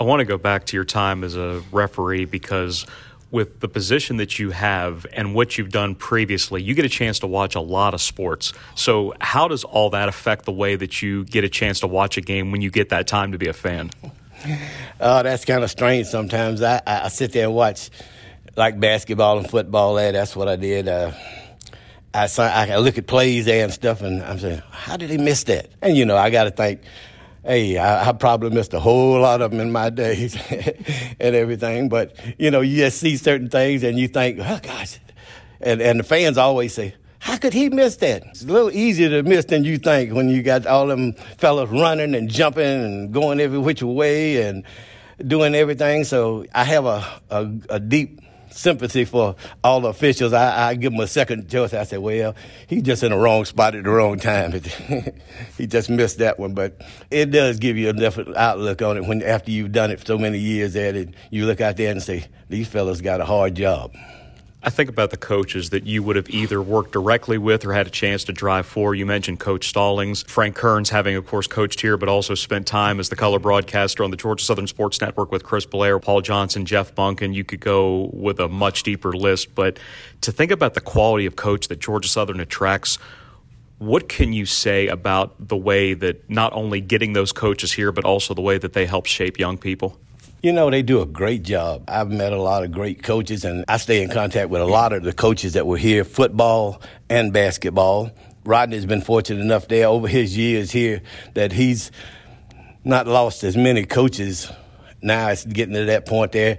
I 0.00 0.04
want 0.04 0.20
to 0.20 0.24
go 0.24 0.38
back 0.38 0.64
to 0.66 0.76
your 0.78 0.86
time 0.86 1.22
as 1.22 1.36
a 1.36 1.62
referee 1.70 2.24
because 2.24 2.86
with 3.30 3.60
the 3.60 3.68
position 3.68 4.16
that 4.16 4.38
you 4.38 4.50
have 4.50 5.06
and 5.12 5.34
what 5.34 5.58
you've 5.58 5.68
done 5.68 5.94
previously, 5.94 6.62
you 6.62 6.74
get 6.74 6.86
a 6.86 6.88
chance 6.88 7.18
to 7.18 7.26
watch 7.26 7.54
a 7.54 7.60
lot 7.60 7.92
of 7.92 8.00
sports. 8.00 8.54
So, 8.74 9.12
how 9.20 9.46
does 9.46 9.62
all 9.62 9.90
that 9.90 10.08
affect 10.08 10.46
the 10.46 10.52
way 10.52 10.74
that 10.74 11.02
you 11.02 11.24
get 11.26 11.44
a 11.44 11.50
chance 11.50 11.80
to 11.80 11.86
watch 11.86 12.16
a 12.16 12.22
game 12.22 12.50
when 12.50 12.62
you 12.62 12.70
get 12.70 12.88
that 12.88 13.06
time 13.06 13.32
to 13.32 13.38
be 13.38 13.48
a 13.48 13.52
fan? 13.52 13.90
Oh, 15.02 15.22
that's 15.22 15.44
kind 15.44 15.62
of 15.62 15.70
strange 15.70 16.06
sometimes. 16.06 16.62
I, 16.62 16.80
I 16.86 17.08
sit 17.08 17.32
there 17.32 17.44
and 17.44 17.54
watch 17.54 17.90
like 18.56 18.80
basketball 18.80 19.38
and 19.38 19.48
football. 19.48 19.96
There, 19.96 20.12
that's 20.12 20.34
what 20.34 20.48
I 20.48 20.56
did. 20.56 20.88
Uh, 20.88 21.12
I, 22.14 22.26
I 22.38 22.76
look 22.78 22.96
at 22.96 23.06
plays 23.06 23.44
there 23.44 23.64
and 23.64 23.72
stuff, 23.72 24.00
and 24.00 24.22
I'm 24.22 24.38
saying, 24.38 24.62
how 24.70 24.96
did 24.96 25.10
he 25.10 25.18
miss 25.18 25.44
that? 25.44 25.68
And 25.82 25.94
you 25.94 26.06
know, 26.06 26.16
I 26.16 26.30
got 26.30 26.44
to 26.44 26.50
think 26.50 26.80
hey, 27.44 27.78
I, 27.78 28.08
I, 28.08 28.12
probably 28.12 28.50
missed 28.50 28.74
a 28.74 28.80
whole 28.80 29.20
lot 29.20 29.40
of 29.42 29.50
them 29.50 29.60
in 29.60 29.72
my 29.72 29.90
days 29.90 30.36
and 31.20 31.36
everything. 31.36 31.88
But 31.88 32.16
you 32.38 32.50
know, 32.50 32.60
you 32.60 32.76
just 32.76 32.98
see 32.98 33.16
certain 33.16 33.48
things 33.48 33.82
and 33.82 33.98
you 33.98 34.08
think, 34.08 34.38
oh 34.40 34.60
gosh, 34.62 34.98
and 35.60 35.80
and 35.80 36.00
the 36.00 36.04
fans 36.04 36.38
always 36.38 36.74
say. 36.74 36.94
How 37.22 37.36
could 37.36 37.52
he 37.52 37.68
miss 37.68 37.96
that? 37.96 38.22
It's 38.28 38.44
a 38.44 38.46
little 38.46 38.70
easier 38.70 39.10
to 39.10 39.22
miss 39.22 39.44
than 39.44 39.62
you 39.62 39.76
think 39.76 40.14
when 40.14 40.30
you 40.30 40.42
got 40.42 40.66
all 40.66 40.86
them 40.86 41.12
fellas 41.36 41.68
running 41.68 42.14
and 42.14 42.30
jumping 42.30 42.64
and 42.64 43.12
going 43.12 43.40
every 43.40 43.58
which 43.58 43.82
way 43.82 44.42
and 44.48 44.64
doing 45.26 45.54
everything. 45.54 46.04
So 46.04 46.46
I 46.54 46.64
have 46.64 46.86
a, 46.86 47.06
a, 47.28 47.52
a 47.68 47.78
deep 47.78 48.19
sympathy 48.50 49.04
for 49.04 49.36
all 49.64 49.80
the 49.80 49.88
officials. 49.88 50.32
I, 50.32 50.70
I 50.70 50.74
give 50.74 50.92
them 50.92 51.00
a 51.00 51.06
second 51.06 51.48
choice. 51.48 51.72
I 51.74 51.84
said, 51.84 52.00
well, 52.00 52.34
he's 52.66 52.82
just 52.82 53.02
in 53.02 53.10
the 53.10 53.18
wrong 53.18 53.44
spot 53.44 53.74
at 53.74 53.84
the 53.84 53.90
wrong 53.90 54.18
time. 54.18 54.52
he 55.58 55.66
just 55.66 55.90
missed 55.90 56.18
that 56.18 56.38
one. 56.38 56.54
But 56.54 56.80
it 57.10 57.30
does 57.30 57.58
give 57.58 57.76
you 57.76 57.88
a 57.88 57.92
different 57.92 58.36
outlook 58.36 58.82
on 58.82 58.96
it 58.96 59.04
when 59.06 59.22
after 59.22 59.50
you've 59.50 59.72
done 59.72 59.90
it 59.90 60.00
for 60.00 60.06
so 60.06 60.18
many 60.18 60.38
years 60.38 60.76
at 60.76 60.96
it, 60.96 61.14
you 61.30 61.46
look 61.46 61.60
out 61.60 61.76
there 61.76 61.90
and 61.90 62.02
say, 62.02 62.26
these 62.48 62.68
fellas 62.68 63.00
got 63.00 63.20
a 63.20 63.24
hard 63.24 63.54
job. 63.54 63.94
I 64.62 64.68
think 64.68 64.90
about 64.90 65.10
the 65.10 65.16
coaches 65.16 65.70
that 65.70 65.86
you 65.86 66.02
would 66.02 66.16
have 66.16 66.28
either 66.28 66.60
worked 66.60 66.92
directly 66.92 67.38
with 67.38 67.64
or 67.64 67.72
had 67.72 67.86
a 67.86 67.90
chance 67.90 68.24
to 68.24 68.32
drive 68.32 68.66
for. 68.66 68.94
You 68.94 69.06
mentioned 69.06 69.40
Coach 69.40 69.66
Stallings, 69.66 70.22
Frank 70.24 70.54
Kerns, 70.54 70.90
having, 70.90 71.16
of 71.16 71.26
course, 71.26 71.46
coached 71.46 71.80
here, 71.80 71.96
but 71.96 72.10
also 72.10 72.34
spent 72.34 72.66
time 72.66 73.00
as 73.00 73.08
the 73.08 73.16
color 73.16 73.38
broadcaster 73.38 74.04
on 74.04 74.10
the 74.10 74.18
Georgia 74.18 74.44
Southern 74.44 74.66
Sports 74.66 75.00
Network 75.00 75.32
with 75.32 75.44
Chris 75.44 75.64
Blair, 75.64 75.98
Paul 75.98 76.20
Johnson, 76.20 76.66
Jeff 76.66 76.94
Bunk, 76.94 77.22
and 77.22 77.34
you 77.34 77.42
could 77.42 77.60
go 77.60 78.10
with 78.12 78.38
a 78.38 78.48
much 78.48 78.82
deeper 78.82 79.14
list. 79.14 79.54
But 79.54 79.78
to 80.20 80.30
think 80.30 80.50
about 80.50 80.74
the 80.74 80.82
quality 80.82 81.24
of 81.24 81.36
coach 81.36 81.68
that 81.68 81.78
Georgia 81.78 82.08
Southern 82.08 82.38
attracts, 82.38 82.98
what 83.78 84.10
can 84.10 84.34
you 84.34 84.44
say 84.44 84.88
about 84.88 85.48
the 85.48 85.56
way 85.56 85.94
that 85.94 86.28
not 86.28 86.52
only 86.52 86.82
getting 86.82 87.14
those 87.14 87.32
coaches 87.32 87.72
here, 87.72 87.92
but 87.92 88.04
also 88.04 88.34
the 88.34 88.42
way 88.42 88.58
that 88.58 88.74
they 88.74 88.84
help 88.84 89.06
shape 89.06 89.38
young 89.38 89.56
people? 89.56 89.98
You 90.42 90.52
know, 90.52 90.70
they 90.70 90.80
do 90.80 91.02
a 91.02 91.06
great 91.06 91.42
job. 91.42 91.84
I've 91.86 92.10
met 92.10 92.32
a 92.32 92.40
lot 92.40 92.64
of 92.64 92.72
great 92.72 93.02
coaches, 93.02 93.44
and 93.44 93.62
I 93.68 93.76
stay 93.76 94.02
in 94.02 94.08
contact 94.08 94.48
with 94.48 94.62
a 94.62 94.66
lot 94.66 94.94
of 94.94 95.02
the 95.02 95.12
coaches 95.12 95.52
that 95.52 95.66
were 95.66 95.76
here, 95.76 96.02
football 96.02 96.80
and 97.10 97.30
basketball. 97.30 98.10
Rodney's 98.46 98.86
been 98.86 99.02
fortunate 99.02 99.42
enough 99.42 99.68
there 99.68 99.86
over 99.86 100.08
his 100.08 100.34
years 100.34 100.70
here 100.70 101.02
that 101.34 101.52
he's 101.52 101.90
not 102.84 103.06
lost 103.06 103.44
as 103.44 103.54
many 103.54 103.84
coaches. 103.84 104.50
Now 105.02 105.28
it's 105.28 105.44
getting 105.44 105.74
to 105.74 105.84
that 105.84 106.06
point 106.06 106.32
there. 106.32 106.56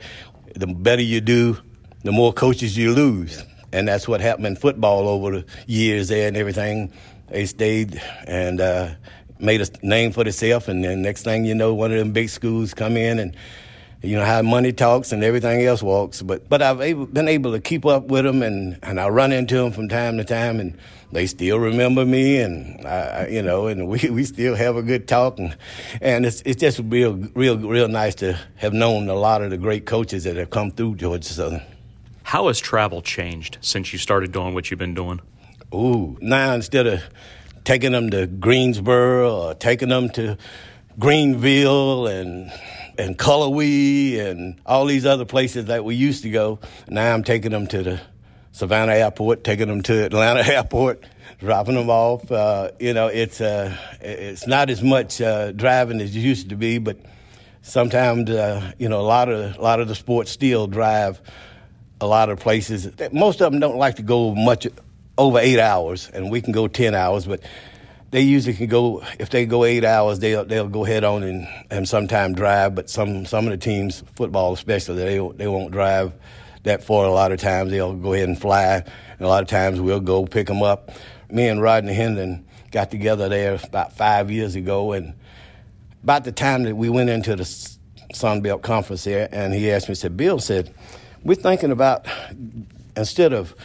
The 0.55 0.67
better 0.67 1.01
you 1.01 1.19
do, 1.19 1.57
the 2.03 2.11
more 2.11 2.33
coaches 2.33 2.77
you 2.77 2.93
lose. 2.93 3.43
And 3.73 3.87
that's 3.87 4.07
what 4.07 4.21
happened 4.21 4.45
in 4.45 4.55
football 4.57 5.07
over 5.07 5.31
the 5.31 5.45
years 5.65 6.09
there 6.09 6.27
and 6.27 6.37
everything. 6.37 6.93
They 7.29 7.47
stayed 7.47 7.99
and 8.27 8.61
uh, 8.61 8.89
made 9.39 9.61
a 9.61 9.67
name 9.81 10.11
for 10.11 10.23
themselves. 10.23 10.67
And 10.67 10.83
then 10.83 11.01
next 11.01 11.23
thing 11.23 11.45
you 11.45 11.55
know, 11.55 11.73
one 11.73 11.91
of 11.91 11.97
them 11.97 12.11
big 12.11 12.29
schools 12.29 12.75
come 12.75 12.95
in 12.95 13.17
and 13.17 13.35
you 14.01 14.15
know 14.15 14.25
how 14.25 14.41
money 14.41 14.73
talks 14.73 15.11
and 15.11 15.23
everything 15.23 15.61
else 15.65 15.83
walks. 15.83 16.21
But 16.21 16.49
but 16.49 16.61
I've 16.61 16.81
able, 16.81 17.05
been 17.05 17.27
able 17.27 17.51
to 17.51 17.59
keep 17.59 17.85
up 17.85 18.05
with 18.05 18.25
them, 18.25 18.41
and 18.41 18.79
and 18.81 18.99
I 18.99 19.09
run 19.09 19.31
into 19.31 19.55
them 19.55 19.71
from 19.71 19.89
time 19.89 20.17
to 20.17 20.23
time, 20.23 20.59
and 20.59 20.77
they 21.11 21.27
still 21.27 21.59
remember 21.59 22.05
me, 22.05 22.39
and 22.39 22.85
I, 22.87 23.27
you 23.27 23.43
know, 23.43 23.67
and 23.67 23.87
we, 23.87 24.09
we 24.09 24.23
still 24.23 24.55
have 24.55 24.75
a 24.75 24.81
good 24.81 25.07
talk, 25.07 25.37
and 25.37 25.55
and 26.01 26.25
it's 26.25 26.41
it's 26.45 26.59
just 26.59 26.79
real 26.83 27.13
real 27.35 27.57
real 27.57 27.87
nice 27.87 28.15
to 28.15 28.39
have 28.55 28.73
known 28.73 29.07
a 29.09 29.15
lot 29.15 29.41
of 29.41 29.51
the 29.51 29.57
great 29.57 29.85
coaches 29.85 30.23
that 30.23 30.35
have 30.35 30.49
come 30.49 30.71
through 30.71 30.95
Georgia 30.95 31.23
Southern. 31.27 31.61
How 32.23 32.47
has 32.47 32.59
travel 32.59 33.01
changed 33.01 33.57
since 33.61 33.93
you 33.93 33.99
started 33.99 34.31
doing 34.31 34.53
what 34.53 34.71
you've 34.71 34.79
been 34.79 34.93
doing? 34.93 35.19
Ooh, 35.73 36.17
now 36.21 36.53
instead 36.53 36.87
of 36.87 37.03
taking 37.63 37.91
them 37.91 38.09
to 38.09 38.25
Greensboro 38.27 39.47
or 39.47 39.53
taking 39.53 39.89
them 39.89 40.09
to 40.09 40.37
Greenville 40.99 42.07
and 42.07 42.51
and 43.01 43.17
Cullowhee 43.17 44.19
and 44.19 44.61
all 44.63 44.85
these 44.85 45.07
other 45.07 45.25
places 45.25 45.65
that 45.65 45.83
we 45.83 45.95
used 45.95 46.21
to 46.21 46.29
go. 46.29 46.59
Now 46.87 47.13
I'm 47.13 47.23
taking 47.23 47.51
them 47.51 47.65
to 47.67 47.81
the 47.81 48.01
Savannah 48.51 48.93
Airport, 48.93 49.43
taking 49.43 49.67
them 49.67 49.81
to 49.83 50.05
Atlanta 50.05 50.45
Airport, 50.53 51.03
dropping 51.39 51.75
them 51.75 51.89
off. 51.89 52.31
Uh, 52.31 52.71
you 52.79 52.93
know, 52.93 53.07
it's 53.07 53.41
uh, 53.41 53.75
it's 54.01 54.45
not 54.45 54.69
as 54.69 54.83
much 54.83 55.19
uh, 55.19 55.51
driving 55.51 55.99
as 55.99 56.15
it 56.15 56.19
used 56.19 56.49
to 56.49 56.55
be, 56.55 56.77
but 56.77 56.97
sometimes 57.63 58.29
uh, 58.29 58.71
you 58.77 58.87
know 58.87 59.01
a 59.01 59.07
lot 59.17 59.29
of 59.29 59.57
a 59.57 59.61
lot 59.61 59.79
of 59.79 59.87
the 59.87 59.95
sports 59.95 60.29
still 60.29 60.67
drive 60.67 61.19
a 61.99 62.05
lot 62.05 62.29
of 62.29 62.39
places. 62.39 62.87
Most 63.11 63.41
of 63.41 63.51
them 63.51 63.59
don't 63.59 63.77
like 63.77 63.95
to 63.95 64.03
go 64.03 64.35
much 64.35 64.67
over 65.17 65.39
eight 65.39 65.59
hours, 65.59 66.07
and 66.13 66.29
we 66.29 66.41
can 66.41 66.51
go 66.51 66.67
ten 66.67 66.93
hours, 66.93 67.25
but 67.25 67.41
they 68.11 68.21
usually 68.21 68.55
can 68.55 68.67
go 68.67 69.01
if 69.19 69.29
they 69.29 69.45
go 69.45 69.65
eight 69.65 69.83
hours 69.83 70.19
they'll 70.19 70.45
they'll 70.45 70.67
go 70.67 70.83
head 70.83 71.03
on 71.03 71.23
and 71.23 71.47
and 71.69 71.87
sometime 71.87 72.33
drive 72.33 72.75
but 72.75 72.89
some 72.89 73.25
some 73.25 73.45
of 73.45 73.51
the 73.51 73.57
teams 73.57 74.03
football 74.15 74.53
especially 74.53 74.95
they 74.95 75.17
they 75.37 75.47
won't 75.47 75.71
drive 75.71 76.13
that 76.63 76.83
far. 76.83 77.05
A 77.05 77.11
lot 77.11 77.31
of 77.31 77.39
times 77.39 77.71
they'll 77.71 77.95
go 77.95 78.13
ahead 78.13 78.27
and 78.27 78.39
fly 78.39 78.63
and 78.65 78.85
a 79.21 79.27
lot 79.27 79.41
of 79.43 79.49
times 79.49 79.79
we'll 79.79 79.99
go 79.99 80.25
pick 80.25 80.47
them 80.47 80.61
up. 80.63 80.91
Me 81.29 81.47
and 81.47 81.61
Rodney 81.61 81.93
Hennon 81.93 82.43
got 82.71 82.91
together 82.91 83.29
there 83.29 83.59
about 83.63 83.93
five 83.93 84.31
years 84.31 84.55
ago 84.55 84.91
and 84.91 85.13
about 86.03 86.23
the 86.23 86.31
time 86.31 86.63
that 86.63 86.75
we 86.75 86.89
went 86.89 87.09
into 87.09 87.35
the 87.35 87.45
Sun 88.13 88.41
Belt 88.41 88.61
Conference 88.61 89.03
there 89.03 89.29
and 89.31 89.53
he 89.53 89.71
asked 89.71 89.89
me 89.89 89.95
said 89.95 90.17
Bill 90.17 90.39
said 90.39 90.73
we're 91.23 91.35
thinking 91.35 91.71
about 91.71 92.05
instead 92.97 93.33
of 93.33 93.55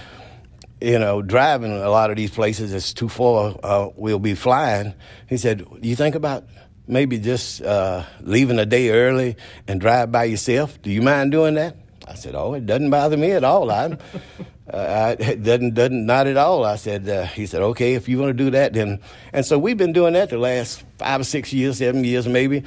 you 0.81 0.99
know, 0.99 1.23
driving 1.23 1.73
a 1.73 1.89
lot 1.89 2.11
of 2.11 2.17
these 2.17 2.31
places 2.31 2.73
it's 2.73 2.93
too 2.93 3.09
far, 3.09 3.59
uh, 3.63 3.89
we'll 3.97 4.19
be 4.19 4.35
flying. 4.35 4.95
He 5.29 5.37
said, 5.37 5.67
you 5.81 5.97
think 5.97 6.15
about 6.15 6.45
maybe 6.87 7.19
just 7.19 7.63
uh, 7.63 8.05
leaving 8.21 8.59
a 8.59 8.67
day 8.67 8.91
early 8.91 9.37
and 9.67 9.81
drive 9.81 10.13
by 10.13 10.25
yourself? 10.25 10.81
Do 10.83 10.91
you 10.91 11.03
mind 11.03 11.33
doing 11.33 11.55
that? 11.55 11.77
I 12.07 12.15
said, 12.15 12.35
Oh, 12.35 12.55
it 12.55 12.67
doesn't 12.67 12.91
bother 12.91 13.17
me 13.17 13.33
at 13.33 13.45
all. 13.45 13.71
I'm, 13.71 13.99
uh, 14.71 15.17
it 15.19 15.43
doesn't, 15.43 15.75
doesn't, 15.75 16.07
not 16.07 16.27
at 16.27 16.37
all. 16.37 16.65
I 16.65 16.77
said, 16.77 17.09
uh, 17.09 17.27
He 17.27 17.47
said, 17.47 17.63
Okay, 17.63 17.95
if 17.95 18.09
you 18.09 18.19
want 18.19 18.37
to 18.37 18.45
do 18.45 18.51
that, 18.51 18.73
then. 18.75 19.01
And 19.33 19.45
so 19.45 19.59
we've 19.59 19.77
been 19.77 19.93
doing 19.93 20.13
that 20.13 20.31
the 20.31 20.39
last 20.39 20.85
five 20.99 21.21
or 21.21 21.25
six 21.25 21.53
years, 21.53 21.79
seven 21.79 22.05
years 22.05 22.29
maybe. 22.29 22.65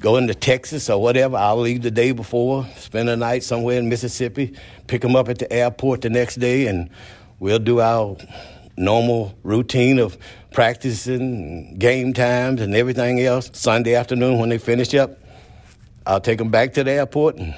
Going 0.00 0.26
to 0.26 0.34
Texas 0.34 0.90
or 0.90 1.00
whatever, 1.00 1.36
I'll 1.36 1.60
leave 1.60 1.82
the 1.82 1.90
day 1.92 2.10
before, 2.10 2.66
spend 2.76 3.08
a 3.08 3.16
night 3.16 3.44
somewhere 3.44 3.78
in 3.78 3.88
Mississippi, 3.88 4.52
pick 4.88 5.00
them 5.00 5.14
up 5.14 5.28
at 5.28 5.38
the 5.38 5.52
airport 5.52 6.00
the 6.00 6.10
next 6.10 6.40
day, 6.40 6.66
and 6.66 6.90
we'll 7.42 7.58
do 7.58 7.80
our 7.80 8.16
normal 8.76 9.36
routine 9.42 9.98
of 9.98 10.16
practicing, 10.52 11.76
game 11.76 12.12
times, 12.12 12.60
and 12.60 12.74
everything 12.74 13.20
else. 13.20 13.50
Sunday 13.52 13.96
afternoon, 13.96 14.38
when 14.38 14.48
they 14.48 14.58
finish 14.58 14.94
up, 14.94 15.18
I'll 16.06 16.20
take 16.20 16.38
them 16.38 16.50
back 16.50 16.72
to 16.74 16.84
the 16.84 16.92
airport, 16.92 17.36
and 17.36 17.54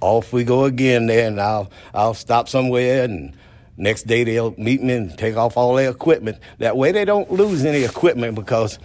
off 0.00 0.32
we 0.32 0.42
go 0.42 0.64
again 0.64 1.06
there. 1.06 1.28
And 1.28 1.40
I'll 1.40 1.70
I'll 1.94 2.14
stop 2.14 2.48
somewhere, 2.48 3.04
and 3.04 3.32
next 3.76 4.08
day 4.08 4.24
they'll 4.24 4.56
meet 4.58 4.82
me 4.82 4.94
and 4.94 5.16
take 5.16 5.36
off 5.36 5.56
all 5.56 5.76
their 5.76 5.90
equipment. 5.90 6.38
That 6.58 6.76
way 6.76 6.90
they 6.90 7.04
don't 7.04 7.30
lose 7.30 7.64
any 7.64 7.84
equipment 7.84 8.34
because 8.34 8.80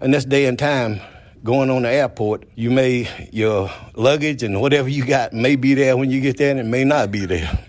in 0.00 0.10
this 0.10 0.24
day 0.24 0.46
and 0.46 0.58
time, 0.58 1.00
going 1.42 1.70
on 1.70 1.82
the 1.82 1.88
airport, 1.88 2.44
you 2.54 2.70
may 2.70 3.08
your 3.32 3.70
luggage 3.94 4.42
and 4.42 4.60
whatever 4.60 4.88
you 4.88 5.04
got 5.04 5.32
may 5.32 5.56
be 5.56 5.74
there 5.74 5.96
when 5.96 6.10
you 6.10 6.20
get 6.20 6.36
there, 6.36 6.50
and 6.50 6.60
it 6.60 6.66
may 6.66 6.84
not 6.84 7.10
be 7.10 7.26
there. 7.26 7.58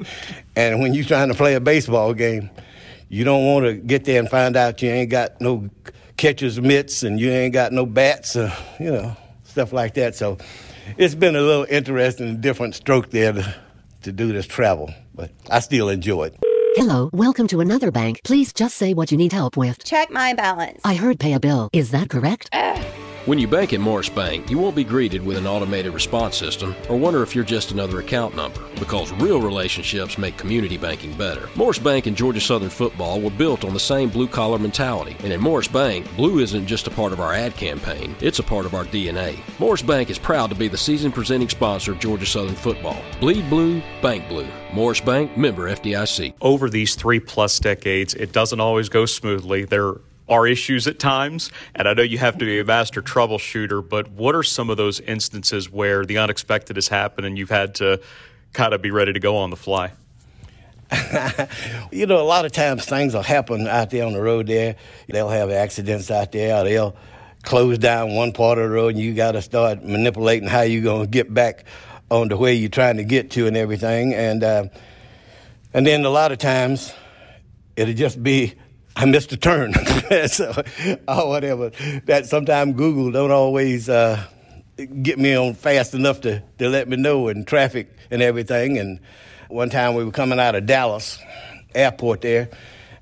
And 0.53 0.81
when 0.81 0.93
you're 0.93 1.05
trying 1.05 1.29
to 1.29 1.33
play 1.33 1.55
a 1.55 1.61
baseball 1.61 2.13
game, 2.13 2.49
you 3.07 3.23
don't 3.23 3.45
want 3.45 3.65
to 3.65 3.73
get 3.73 4.03
there 4.03 4.19
and 4.19 4.29
find 4.29 4.57
out 4.57 4.81
you 4.81 4.89
ain't 4.89 5.09
got 5.09 5.39
no 5.39 5.69
catcher's 6.17 6.59
mitts 6.59 7.03
and 7.03 7.21
you 7.21 7.31
ain't 7.31 7.53
got 7.53 7.71
no 7.71 7.85
bats, 7.85 8.35
or, 8.35 8.51
you 8.77 8.91
know, 8.91 9.15
stuff 9.45 9.71
like 9.71 9.93
that. 9.93 10.13
So 10.13 10.37
it's 10.97 11.15
been 11.15 11.37
a 11.37 11.41
little 11.41 11.65
interesting 11.69 12.27
and 12.27 12.41
different 12.41 12.75
stroke 12.75 13.11
there 13.11 13.31
to, 13.31 13.55
to 14.01 14.11
do 14.11 14.33
this 14.33 14.45
travel, 14.45 14.93
but 15.15 15.31
I 15.49 15.61
still 15.61 15.87
enjoy 15.87 16.25
it. 16.25 16.35
Hello, 16.75 17.09
welcome 17.13 17.47
to 17.47 17.61
another 17.61 17.91
bank. 17.91 18.19
Please 18.25 18.51
just 18.51 18.75
say 18.75 18.93
what 18.93 19.09
you 19.09 19.17
need 19.17 19.31
help 19.31 19.55
with. 19.55 19.81
Check 19.85 20.11
my 20.11 20.33
balance. 20.33 20.81
I 20.83 20.95
heard 20.95 21.17
pay 21.17 21.31
a 21.31 21.39
bill. 21.39 21.69
Is 21.71 21.91
that 21.91 22.09
correct? 22.09 22.49
Ugh. 22.51 23.10
When 23.25 23.37
you 23.37 23.47
bank 23.47 23.71
at 23.71 23.79
Morris 23.79 24.09
Bank, 24.09 24.49
you 24.49 24.57
won't 24.57 24.75
be 24.75 24.83
greeted 24.83 25.23
with 25.23 25.37
an 25.37 25.45
automated 25.45 25.93
response 25.93 26.35
system 26.35 26.75
or 26.89 26.97
wonder 26.97 27.21
if 27.21 27.35
you're 27.35 27.43
just 27.43 27.69
another 27.69 27.99
account 27.99 28.35
number, 28.35 28.59
because 28.79 29.11
real 29.11 29.39
relationships 29.39 30.17
make 30.17 30.39
community 30.39 30.75
banking 30.75 31.15
better. 31.15 31.47
Morris 31.55 31.77
Bank 31.77 32.07
and 32.07 32.17
Georgia 32.17 32.41
Southern 32.41 32.71
football 32.71 33.21
were 33.21 33.29
built 33.29 33.63
on 33.63 33.75
the 33.75 33.79
same 33.79 34.09
blue 34.09 34.27
collar 34.27 34.57
mentality, 34.57 35.15
and 35.19 35.31
at 35.31 35.39
Morris 35.39 35.67
Bank, 35.67 36.07
blue 36.15 36.39
isn't 36.39 36.65
just 36.65 36.87
a 36.87 36.89
part 36.89 37.13
of 37.13 37.19
our 37.19 37.31
ad 37.31 37.55
campaign, 37.55 38.15
it's 38.21 38.39
a 38.39 38.43
part 38.43 38.65
of 38.65 38.73
our 38.73 38.85
DNA. 38.85 39.37
Morris 39.59 39.83
Bank 39.83 40.09
is 40.09 40.17
proud 40.17 40.49
to 40.49 40.55
be 40.55 40.67
the 40.67 40.75
season 40.75 41.11
presenting 41.11 41.47
sponsor 41.47 41.91
of 41.91 41.99
Georgia 41.99 42.25
Southern 42.25 42.55
football. 42.55 42.97
Bleed 43.19 43.47
blue, 43.51 43.83
bank 44.01 44.27
blue. 44.29 44.47
Morris 44.73 44.99
Bank, 44.99 45.37
member 45.37 45.69
FDIC. 45.69 46.33
Over 46.41 46.71
these 46.71 46.95
three 46.95 47.19
plus 47.19 47.59
decades, 47.59 48.15
it 48.15 48.31
doesn't 48.31 48.59
always 48.59 48.89
go 48.89 49.05
smoothly. 49.05 49.65
There 49.65 49.97
are 50.31 50.47
issues 50.47 50.87
at 50.87 50.97
times, 50.97 51.51
and 51.75 51.89
I 51.89 51.93
know 51.93 52.03
you 52.03 52.17
have 52.17 52.37
to 52.37 52.45
be 52.45 52.59
a 52.59 52.63
master 52.63 53.01
troubleshooter, 53.01 53.87
but 53.87 54.09
what 54.11 54.33
are 54.33 54.43
some 54.43 54.69
of 54.69 54.77
those 54.77 55.01
instances 55.01 55.69
where 55.69 56.05
the 56.05 56.17
unexpected 56.17 56.77
has 56.77 56.87
happened 56.87 57.27
and 57.27 57.37
you've 57.37 57.49
had 57.49 57.75
to 57.75 57.99
kind 58.53 58.73
of 58.73 58.81
be 58.81 58.91
ready 58.91 59.11
to 59.11 59.19
go 59.19 59.35
on 59.35 59.49
the 59.49 59.57
fly? 59.57 59.91
you 61.91 62.05
know, 62.05 62.21
a 62.21 62.23
lot 62.23 62.45
of 62.45 62.53
times 62.53 62.85
things 62.85 63.13
will 63.13 63.21
happen 63.21 63.67
out 63.67 63.89
there 63.89 64.05
on 64.05 64.13
the 64.13 64.21
road 64.21 64.47
there. 64.47 64.77
They'll 65.09 65.29
have 65.29 65.51
accidents 65.51 66.09
out 66.09 66.31
there, 66.31 66.63
they'll 66.63 66.95
close 67.43 67.77
down 67.77 68.15
one 68.15 68.31
part 68.31 68.57
of 68.57 68.69
the 68.69 68.73
road, 68.73 68.95
and 68.95 68.99
you 68.99 69.13
got 69.13 69.33
to 69.33 69.41
start 69.41 69.83
manipulating 69.83 70.47
how 70.47 70.61
you're 70.61 70.83
going 70.83 71.05
to 71.05 71.11
get 71.11 71.33
back 71.33 71.65
on 72.09 72.29
the 72.29 72.37
way 72.37 72.53
you're 72.53 72.69
trying 72.69 72.97
to 72.97 73.03
get 73.03 73.31
to 73.31 73.47
and 73.47 73.57
everything. 73.57 74.13
And, 74.13 74.43
uh, 74.45 74.65
and 75.73 75.85
then 75.85 76.05
a 76.05 76.09
lot 76.09 76.31
of 76.31 76.37
times, 76.37 76.93
it'll 77.75 77.93
just 77.93 78.21
be 78.21 78.55
I 78.95 79.05
missed 79.05 79.31
a 79.31 79.37
turn. 79.37 79.73
so, 80.27 80.63
or 81.07 81.29
whatever. 81.29 81.71
That 82.05 82.25
sometimes 82.25 82.75
Google 82.75 83.11
don't 83.11 83.31
always 83.31 83.89
uh, 83.89 84.23
get 85.01 85.19
me 85.19 85.35
on 85.35 85.53
fast 85.53 85.93
enough 85.93 86.21
to, 86.21 86.43
to 86.59 86.69
let 86.69 86.87
me 86.87 86.97
know 86.97 87.27
and 87.27 87.47
traffic 87.47 87.95
and 88.09 88.21
everything. 88.21 88.77
And 88.77 88.99
one 89.49 89.69
time 89.69 89.95
we 89.95 90.03
were 90.03 90.11
coming 90.11 90.39
out 90.39 90.55
of 90.55 90.65
Dallas 90.65 91.19
airport 91.73 92.21
there, 92.21 92.49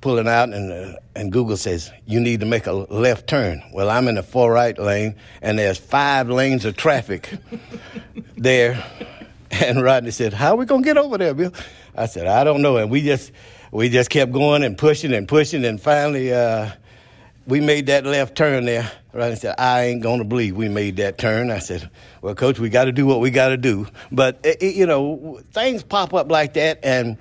pulling 0.02 0.28
out, 0.28 0.50
and 0.50 0.72
uh, 0.72 1.00
and 1.16 1.32
Google 1.32 1.58
says 1.58 1.92
you 2.06 2.20
need 2.20 2.40
to 2.42 2.46
make 2.46 2.68
a 2.68 2.72
left 2.74 3.28
turn. 3.28 3.62
Well, 3.74 3.90
I'm 3.90 4.08
in 4.08 4.16
the 4.16 4.24
far 4.24 4.52
right 4.52 4.78
lane, 4.78 5.16
and 5.42 5.58
there's 5.60 5.78
five 5.78 6.30
lanes 6.30 6.66
of 6.66 6.78
traffic 6.78 7.30
there. 8.38 8.84
And 9.52 9.82
Rodney 9.82 10.12
said, 10.12 10.34
"How 10.34 10.52
are 10.52 10.58
we 10.58 10.66
gonna 10.66 10.84
get 10.84 10.98
over 10.98 11.18
there, 11.18 11.34
Bill?" 11.34 11.54
I 11.96 12.06
said, 12.06 12.28
"I 12.28 12.44
don't 12.44 12.62
know." 12.62 12.78
And 12.78 12.90
we 12.92 13.02
just 13.02 13.32
we 13.72 13.90
just 13.90 14.10
kept 14.10 14.32
going 14.32 14.64
and 14.64 14.78
pushing 14.78 15.14
and 15.14 15.28
pushing, 15.28 15.66
and 15.66 15.82
finally 15.82 16.34
uh, 16.34 16.72
we 17.46 17.60
made 17.60 17.88
that 17.88 18.06
left 18.06 18.36
turn 18.36 18.66
there. 18.66 18.92
Right, 19.12 19.32
I 19.32 19.36
said, 19.36 19.56
"I 19.58 19.86
ain't 19.86 20.04
gonna 20.04 20.24
believe 20.24 20.56
we 20.56 20.70
made 20.70 20.98
that 20.98 21.18
turn." 21.18 21.50
I 21.50 21.60
said, 21.60 21.90
"Well, 22.22 22.36
coach, 22.36 22.60
we 22.60 22.70
got 22.70 22.86
to 22.86 22.92
do 22.92 23.06
what 23.06 23.20
we 23.20 23.32
got 23.32 23.50
to 23.50 23.58
do." 23.58 23.88
But 24.12 24.40
it, 24.44 24.76
you 24.76 24.86
know, 24.86 25.42
things 25.52 25.82
pop 25.82 26.14
up 26.14 26.30
like 26.32 26.54
that, 26.54 26.80
and 26.84 27.18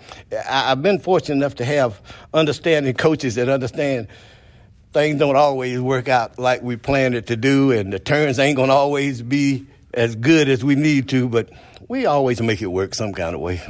I've 0.49 0.83
been 0.83 0.99
fortunate 0.99 1.37
enough 1.37 1.57
to 1.57 1.65
have 1.65 2.01
understanding 2.35 2.95
coaches 2.95 3.37
that 3.37 3.49
understand 3.49 4.09
things 4.93 5.19
don't 5.19 5.37
always 5.37 5.81
work 5.81 6.09
out 6.09 6.39
like 6.39 6.63
we 6.63 6.77
planned 6.77 7.15
it 7.15 7.29
to 7.29 7.37
do, 7.37 7.73
and 7.73 7.93
the 7.93 7.99
turns 7.99 8.39
ain't 8.39 8.57
gonna 8.57 8.75
always 8.75 9.23
be 9.23 9.67
as 9.95 10.15
good 10.15 10.49
as 10.49 10.63
we 10.63 10.75
need 10.75 11.09
to, 11.09 11.29
but 11.29 11.51
we 11.89 12.05
always 12.05 12.43
make 12.43 12.61
it 12.61 12.67
work 12.67 12.95
some 12.95 13.15
kind 13.15 13.35
of 13.35 13.41
way. 13.41 13.63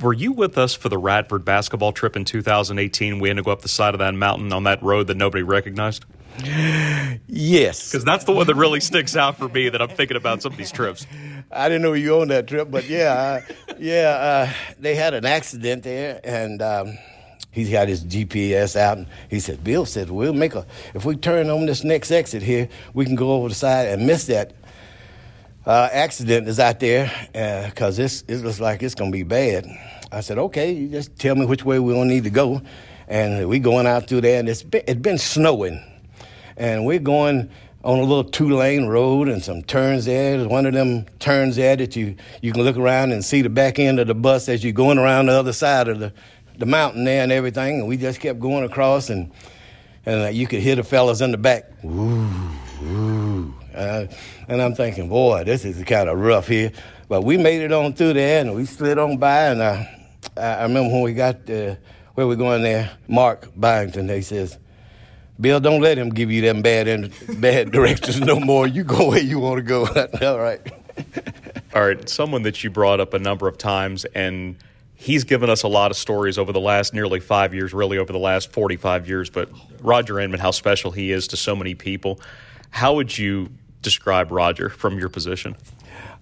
Were 0.00 0.12
you 0.12 0.32
with 0.32 0.58
us 0.58 0.74
for 0.74 0.88
the 0.88 0.98
Radford 0.98 1.44
basketball 1.44 1.92
trip 1.92 2.16
in 2.16 2.24
2018? 2.24 3.20
We 3.20 3.28
had 3.28 3.36
to 3.36 3.42
go 3.42 3.52
up 3.52 3.62
the 3.62 3.68
side 3.68 3.94
of 3.94 4.00
that 4.00 4.14
mountain 4.14 4.52
on 4.52 4.64
that 4.64 4.82
road 4.82 5.06
that 5.06 5.16
nobody 5.16 5.42
recognized. 5.42 6.04
Yes, 7.28 7.90
because 7.90 8.04
that's 8.04 8.24
the 8.24 8.32
one 8.32 8.46
that 8.48 8.56
really 8.56 8.80
sticks 8.80 9.14
out 9.14 9.38
for 9.38 9.48
me. 9.48 9.68
That 9.68 9.80
I'm 9.80 9.88
thinking 9.88 10.16
about 10.16 10.42
some 10.42 10.50
of 10.50 10.58
these 10.58 10.72
trips. 10.72 11.06
I 11.50 11.68
didn't 11.68 11.82
know 11.82 11.92
you 11.92 12.20
on 12.20 12.28
that 12.28 12.48
trip, 12.48 12.70
but 12.70 12.88
yeah, 12.88 13.12
uh, 13.12 13.74
yeah, 13.78 14.08
uh, 14.08 14.52
they 14.80 14.96
had 14.96 15.14
an 15.14 15.26
accident 15.26 15.84
there, 15.84 16.20
and 16.24 16.60
um, 16.60 16.98
he's 17.52 17.70
got 17.70 17.86
his 17.86 18.02
GPS 18.04 18.74
out, 18.74 18.98
and 18.98 19.06
he 19.30 19.38
said, 19.38 19.62
"Bill 19.62 19.86
said 19.86 20.10
we'll 20.10 20.32
make 20.32 20.56
a 20.56 20.66
if 20.92 21.04
we 21.04 21.14
turn 21.14 21.50
on 21.50 21.66
this 21.66 21.84
next 21.84 22.10
exit 22.10 22.42
here, 22.42 22.68
we 22.94 23.04
can 23.04 23.14
go 23.14 23.32
over 23.34 23.48
the 23.48 23.54
side 23.54 23.86
and 23.88 24.04
miss 24.04 24.26
that." 24.26 24.54
Uh, 25.66 25.88
accident 25.92 26.46
is 26.46 26.60
out 26.60 26.78
there 26.78 27.10
because 27.70 27.98
uh, 27.98 28.08
it 28.28 28.44
looks 28.44 28.60
like 28.60 28.82
it's 28.82 28.94
gonna 28.94 29.10
be 29.10 29.22
bad. 29.22 29.66
I 30.12 30.20
said, 30.20 30.36
okay, 30.36 30.72
you 30.72 30.88
just 30.88 31.18
tell 31.18 31.34
me 31.34 31.46
which 31.46 31.64
way 31.64 31.78
we 31.78 31.94
gonna 31.94 32.04
need 32.04 32.24
to 32.24 32.30
go, 32.30 32.60
and 33.08 33.48
we 33.48 33.60
going 33.60 33.86
out 33.86 34.06
through 34.06 34.20
there, 34.20 34.38
and 34.38 34.48
it's 34.48 34.62
been, 34.62 34.82
it's 34.86 35.00
been 35.00 35.16
snowing, 35.16 35.82
and 36.58 36.84
we're 36.84 36.98
going 36.98 37.50
on 37.82 37.98
a 37.98 38.02
little 38.02 38.24
two 38.24 38.50
lane 38.50 38.86
road 38.86 39.28
and 39.28 39.42
some 39.42 39.62
turns 39.62 40.04
there. 40.04 40.36
There's 40.36 40.48
one 40.48 40.66
of 40.66 40.74
them 40.74 41.06
turns 41.18 41.56
there 41.56 41.76
that 41.76 41.96
you, 41.96 42.16
you 42.42 42.52
can 42.52 42.62
look 42.62 42.76
around 42.76 43.12
and 43.12 43.24
see 43.24 43.42
the 43.42 43.50
back 43.50 43.78
end 43.78 44.00
of 44.00 44.06
the 44.06 44.14
bus 44.14 44.48
as 44.48 44.64
you're 44.64 44.72
going 44.72 44.98
around 44.98 45.26
the 45.26 45.32
other 45.32 45.52
side 45.52 45.88
of 45.88 45.98
the, 45.98 46.12
the 46.58 46.64
mountain 46.64 47.04
there 47.04 47.22
and 47.22 47.30
everything. 47.30 47.80
And 47.80 47.88
we 47.88 47.98
just 47.98 48.20
kept 48.20 48.40
going 48.40 48.64
across 48.64 49.10
and 49.10 49.30
and 50.06 50.22
uh, 50.22 50.28
you 50.28 50.46
could 50.46 50.60
hear 50.60 50.76
the 50.76 50.84
fellas 50.84 51.20
in 51.20 51.30
the 51.30 51.38
back. 51.38 51.70
Uh, 53.74 54.06
and 54.48 54.62
I'm 54.62 54.74
thinking, 54.74 55.08
boy, 55.08 55.44
this 55.44 55.64
is 55.64 55.82
kind 55.84 56.08
of 56.08 56.18
rough 56.18 56.48
here. 56.48 56.72
But 57.08 57.22
we 57.22 57.36
made 57.36 57.60
it 57.62 57.72
on 57.72 57.92
through 57.94 58.14
there 58.14 58.40
and 58.40 58.54
we 58.54 58.64
slid 58.64 58.98
on 58.98 59.18
by. 59.18 59.46
And 59.46 59.60
uh, 59.60 59.84
I 60.36 60.62
remember 60.62 60.92
when 60.92 61.02
we 61.02 61.14
got 61.14 61.48
uh, 61.50 61.76
where 62.14 62.26
we're 62.26 62.36
going 62.36 62.62
there, 62.62 62.90
Mark 63.08 63.50
Byington, 63.56 64.08
he 64.08 64.22
says, 64.22 64.58
Bill, 65.40 65.58
don't 65.58 65.80
let 65.80 65.98
him 65.98 66.10
give 66.10 66.30
you 66.30 66.40
them 66.40 66.62
bad 66.62 66.86
in, 66.86 67.12
bad 67.38 67.72
directions 67.72 68.20
no 68.20 68.38
more. 68.38 68.66
You 68.66 68.84
go 68.84 69.08
where 69.08 69.22
you 69.22 69.40
want 69.40 69.56
to 69.56 69.62
go. 69.62 69.86
All 70.22 70.38
right. 70.38 70.60
All 71.74 71.84
right. 71.84 72.08
Someone 72.08 72.42
that 72.42 72.62
you 72.62 72.70
brought 72.70 73.00
up 73.00 73.14
a 73.14 73.18
number 73.18 73.48
of 73.48 73.58
times, 73.58 74.04
and 74.14 74.56
he's 74.94 75.24
given 75.24 75.50
us 75.50 75.64
a 75.64 75.68
lot 75.68 75.90
of 75.90 75.96
stories 75.96 76.38
over 76.38 76.52
the 76.52 76.60
last 76.60 76.94
nearly 76.94 77.18
five 77.18 77.52
years, 77.52 77.74
really 77.74 77.98
over 77.98 78.12
the 78.12 78.18
last 78.18 78.52
45 78.52 79.08
years. 79.08 79.28
But 79.28 79.50
Roger 79.80 80.20
Inman, 80.20 80.38
how 80.38 80.52
special 80.52 80.92
he 80.92 81.10
is 81.10 81.26
to 81.28 81.36
so 81.36 81.56
many 81.56 81.74
people. 81.74 82.20
How 82.70 82.94
would 82.94 83.16
you 83.18 83.50
describe 83.84 84.32
Roger 84.32 84.68
from 84.68 84.98
your 84.98 85.08
position? 85.08 85.54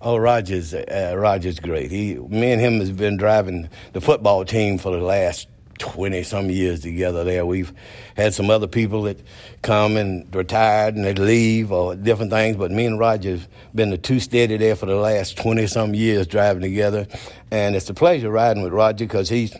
Oh, 0.02 0.16
Roger's 0.16 0.74
uh, 0.74 1.14
Roger's 1.16 1.60
great. 1.60 1.90
He, 1.90 2.16
me 2.16 2.52
and 2.52 2.60
him 2.60 2.80
has 2.80 2.90
been 2.90 3.16
driving 3.16 3.70
the 3.92 4.00
football 4.00 4.44
team 4.44 4.76
for 4.76 4.90
the 4.90 5.02
last 5.02 5.48
20 5.78 6.22
some 6.24 6.50
years 6.50 6.80
together 6.80 7.24
there. 7.24 7.46
We've 7.46 7.72
had 8.16 8.34
some 8.34 8.50
other 8.50 8.66
people 8.66 9.02
that 9.02 9.18
come 9.62 9.96
and 9.96 10.32
retired 10.34 10.96
and 10.96 11.04
they 11.04 11.14
leave 11.14 11.72
or 11.72 11.94
different 11.94 12.30
things, 12.30 12.56
but 12.56 12.70
me 12.70 12.86
and 12.86 12.98
Roger's 12.98 13.46
been 13.74 13.90
the 13.90 13.98
two 13.98 14.20
steady 14.20 14.56
there 14.56 14.76
for 14.76 14.86
the 14.86 14.96
last 14.96 15.38
20 15.38 15.66
some 15.68 15.94
years 15.94 16.26
driving 16.26 16.62
together. 16.62 17.06
And 17.50 17.74
it's 17.74 17.88
a 17.88 17.94
pleasure 17.94 18.30
riding 18.30 18.62
with 18.62 18.72
Roger 18.72 19.04
because 19.04 19.28
he's 19.28 19.56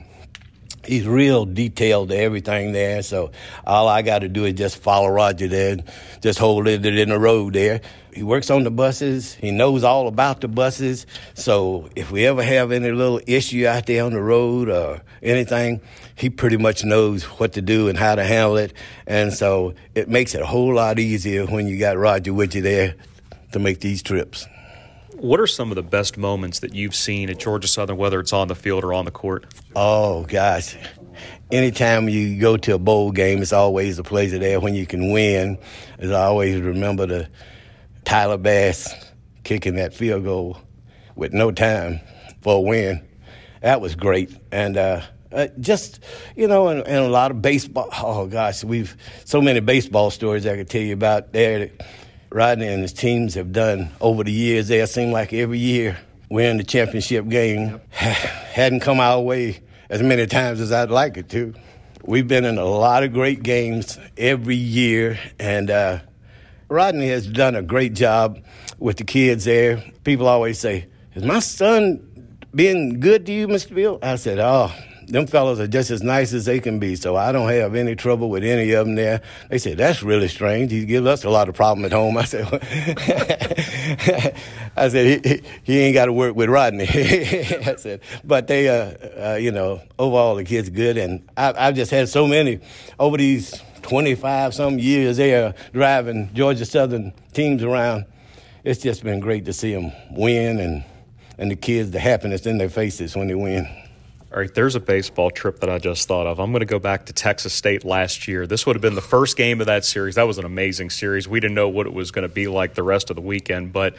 he's 0.85 1.07
real 1.07 1.45
detailed 1.45 2.09
to 2.11 2.17
everything 2.17 2.73
there. 2.73 3.03
So 3.03 3.33
all 3.67 3.89
I 3.89 4.03
got 4.03 4.21
to 4.21 4.29
do 4.29 4.45
is 4.45 4.55
just 4.55 4.77
follow 4.77 5.09
Roger 5.09 5.49
there, 5.49 5.73
and 5.73 5.85
just 6.21 6.39
hold 6.39 6.69
it 6.69 6.85
in 6.85 7.09
the 7.09 7.19
road 7.19 7.55
there. 7.55 7.81
He 8.15 8.23
works 8.23 8.51
on 8.51 8.65
the 8.65 8.71
buses. 8.71 9.35
He 9.35 9.51
knows 9.51 9.85
all 9.85 10.07
about 10.07 10.43
the 10.43 10.49
buses. 10.49 11.07
So 11.33 11.89
if 11.97 12.11
we 12.11 12.27
ever 12.27 12.43
have 12.43 12.71
any 12.71 12.91
little 12.91 13.21
issue 13.27 13.67
out 13.67 13.87
there 13.87 14.05
on 14.05 14.13
the 14.13 14.21
road 14.21 14.69
or 14.69 15.01
anything, 15.23 15.81
he 16.15 16.29
pretty 16.29 16.59
much 16.59 16.85
knows 16.85 17.25
what 17.25 17.55
to 17.55 17.63
do 17.63 17.89
and 17.89 17.97
how 17.97 18.15
to 18.15 18.23
handle 18.23 18.59
it. 18.59 18.75
And 19.07 19.33
so 19.33 19.73
it 19.95 20.11
makes 20.11 20.35
it 20.35 20.43
a 20.43 20.47
whole 20.47 20.75
lot 20.75 20.99
easier 20.99 21.47
when 21.47 21.67
you 21.67 21.79
got 21.79 21.97
Roger 21.97 22.35
with 22.35 22.55
you 22.55 22.61
there 22.61 22.97
to 23.53 23.59
make 23.59 23.81
these 23.81 24.03
trips. 24.03 24.47
What 25.15 25.41
are 25.41 25.47
some 25.47 25.71
of 25.71 25.77
the 25.77 25.83
best 25.83 26.17
moments 26.17 26.61
that 26.61 26.75
you've 26.75 26.95
seen 26.95 27.29
at 27.29 27.39
Georgia 27.39 27.69
Southern, 27.69 27.97
whether 27.97 28.19
it's 28.19 28.33
on 28.33 28.49
the 28.49 28.55
field 28.55 28.83
or 28.83 28.95
on 28.95 29.05
the 29.05 29.11
court? 29.11 29.45
Oh, 29.77 30.25
gosh. 30.25 30.77
Anytime 31.51 32.09
you 32.09 32.41
go 32.41 32.57
to 32.57 32.75
a 32.75 32.79
bowl 32.79 33.13
game, 33.13 33.43
it's 33.43 33.53
always 33.53 33.99
a 33.99 34.03
pleasure 34.03 34.39
there 34.39 34.59
when 34.59 34.75
you 34.75 34.87
can 34.87 35.13
win. 35.13 35.59
As 35.99 36.11
I 36.11 36.25
always 36.25 36.61
remember 36.61 37.07
the 37.07 37.29
Tyler 38.05 38.39
Bass 38.39 38.93
kicking 39.45 39.75
that 39.75 39.93
field 39.93 40.25
goal 40.25 40.59
with 41.15 41.33
no 41.33 41.53
time 41.53 42.01
for 42.41 42.57
a 42.57 42.61
win. 42.61 43.07
That 43.61 43.81
was 43.81 43.95
great. 43.95 44.35
And 44.51 44.77
uh, 44.77 45.03
uh, 45.31 45.49
just, 45.61 46.01
you 46.37 46.49
know, 46.49 46.69
and, 46.69 46.87
and, 46.87 47.05
a 47.05 47.09
lot 47.09 47.31
of 47.31 47.43
baseball. 47.43 47.89
Oh, 47.99 48.27
gosh, 48.27 48.65
we've 48.65 48.97
so 49.25 49.41
many 49.41 49.61
baseball 49.61 50.11
stories 50.11 50.47
I 50.47 50.57
could 50.57 50.69
tell 50.69 50.83
you 50.83 50.95
about 50.95 51.33
there. 51.33 51.71
Rodney 52.33 52.67
and 52.67 52.81
his 52.81 52.95
teams 52.95 53.35
have 53.35 53.53
done 53.53 53.91
over 54.01 54.25
the 54.25 54.33
years. 54.33 54.69
They 54.69 54.85
seem 54.87 55.13
like 55.13 55.35
every 55.35 55.59
year 55.59 55.99
we're 56.31 56.51
in 56.51 56.57
the 56.57 56.65
championship 56.65 57.29
game. 57.29 57.79
Hadn't 57.91 58.81
come 58.81 59.01
our 59.01 59.21
way 59.21 59.61
as 59.91 60.03
many 60.03 60.27
times 60.27 60.59
as 60.61 60.73
I'd 60.73 60.91
like 60.91 61.19
it 61.19 61.29
to. 61.31 61.53
We've 62.05 62.27
been 62.27 62.47
in 62.47 62.57
a 62.57 62.65
lot 62.65 63.03
of 63.03 63.13
great 63.13 63.43
games 63.43 63.99
every 64.17 64.57
year, 64.57 65.21
and 65.39 65.71
uh, 65.71 65.99
Rodney 66.69 67.09
has 67.09 67.27
done 67.27 67.55
a 67.55 67.63
great 67.63 67.93
job 67.93 68.43
with 68.79 68.97
the 68.97 69.05
kids 69.05 69.45
there. 69.45 69.85
People 70.03 70.27
always 70.27 70.59
say, 70.59 70.87
Is 71.15 71.25
my 71.25 71.39
son 71.39 72.35
being 72.55 72.99
good 72.99 73.27
to 73.27 73.33
you, 73.33 73.47
Mr. 73.47 73.75
Bill? 73.75 73.99
I 74.03 74.17
said, 74.17 74.39
Oh, 74.39 74.73
them 75.07 75.27
fellows 75.27 75.61
are 75.61 75.67
just 75.67 75.91
as 75.91 76.03
nice 76.03 76.33
as 76.33 76.45
they 76.45 76.61
can 76.61 76.79
be, 76.79 76.97
so 76.97 77.17
I 77.17 77.33
don't 77.33 77.49
have 77.49 77.75
any 77.75 77.95
trouble 77.95 78.31
with 78.31 78.45
any 78.45 78.71
of 78.73 78.87
them 78.87 78.95
there. 78.95 79.23
They 79.51 79.59
said, 79.59 79.79
that's 79.79 80.03
really 80.03 80.29
strange. 80.29 80.73
He 80.73 80.85
gives 80.85 81.07
us 81.07 81.25
a 81.25 81.31
lot 81.31 81.49
of 81.49 81.55
problem 81.55 81.85
at 81.85 81.93
home. 81.93 82.17
I 82.19 82.25
said, 82.25 82.47
I 84.77 84.89
said, 84.89 85.25
he, 85.27 85.43
he 85.63 85.79
ain't 85.81 85.95
got 85.95 86.07
to 86.07 86.13
work 86.13 86.35
with 86.37 86.49
Rodney. 86.49 86.85
I 86.89 87.77
said, 87.77 88.01
but 88.25 88.47
they, 88.47 88.69
uh, 88.69 89.33
uh, 89.33 89.37
you 89.37 89.53
know, 89.53 89.83
overall 89.99 90.35
the 90.37 90.45
kid's 90.45 90.71
good, 90.71 90.97
and 90.97 91.29
I, 91.37 91.53
I've 91.57 91.75
just 91.75 91.91
had 91.91 92.09
so 92.09 92.27
many 92.27 92.61
over 92.99 93.17
these 93.17 93.61
25 93.83 94.55
some 94.55 94.79
years 94.79 95.17
there 95.17 95.55
driving 95.73 96.33
Georgia 96.35 96.65
Southern 96.65 97.13
teams 97.33 97.63
around. 97.63 98.07
It's 98.65 98.81
just 98.81 99.03
been 99.03 99.21
great 99.21 99.45
to 99.47 99.53
see 99.53 99.75
them 99.75 99.93
win 100.11 100.61
and, 100.61 100.85
and 101.37 101.51
the 101.51 101.57
kids, 101.57 101.91
the 101.91 101.99
happiness 101.99 102.47
in 102.47 102.59
their 102.59 102.69
faces 102.69 103.17
when 103.17 103.27
they 103.27 103.35
win. 103.35 103.82
All 104.33 104.39
right, 104.41 104.55
there's 104.55 104.75
a 104.75 104.81
baseball 104.81 105.31
trip 105.31 105.61
that 105.61 105.69
I 105.69 105.77
just 105.77 106.09
thought 106.09 106.27
of. 106.27 106.41
I'm 106.41 106.53
going 106.53 106.61
to 106.61 106.67
go 106.67 106.79
back 106.79 107.05
to 107.07 107.13
Texas 107.13 107.53
State 107.53 107.85
last 107.85 108.27
year. 108.27 108.47
This 108.47 108.65
would 108.65 108.75
have 108.77 108.81
been 108.81 108.95
the 108.95 109.03
first 109.03 109.37
game 109.37 109.61
of 109.61 109.67
that 109.67 109.85
series. 109.85 110.15
That 110.15 110.27
was 110.27 110.39
an 110.39 110.47
amazing 110.47 110.89
series. 110.89 111.29
We 111.29 111.39
didn't 111.39 111.55
know 111.55 111.69
what 111.69 111.87
it 111.87 111.93
was 111.93 112.11
going 112.13 112.27
to 112.27 112.33
be 112.33 112.49
like 112.49 112.73
the 112.73 112.83
rest 112.83 113.11
of 113.11 113.17
the 113.17 113.21
weekend, 113.21 113.75
but 113.75 113.95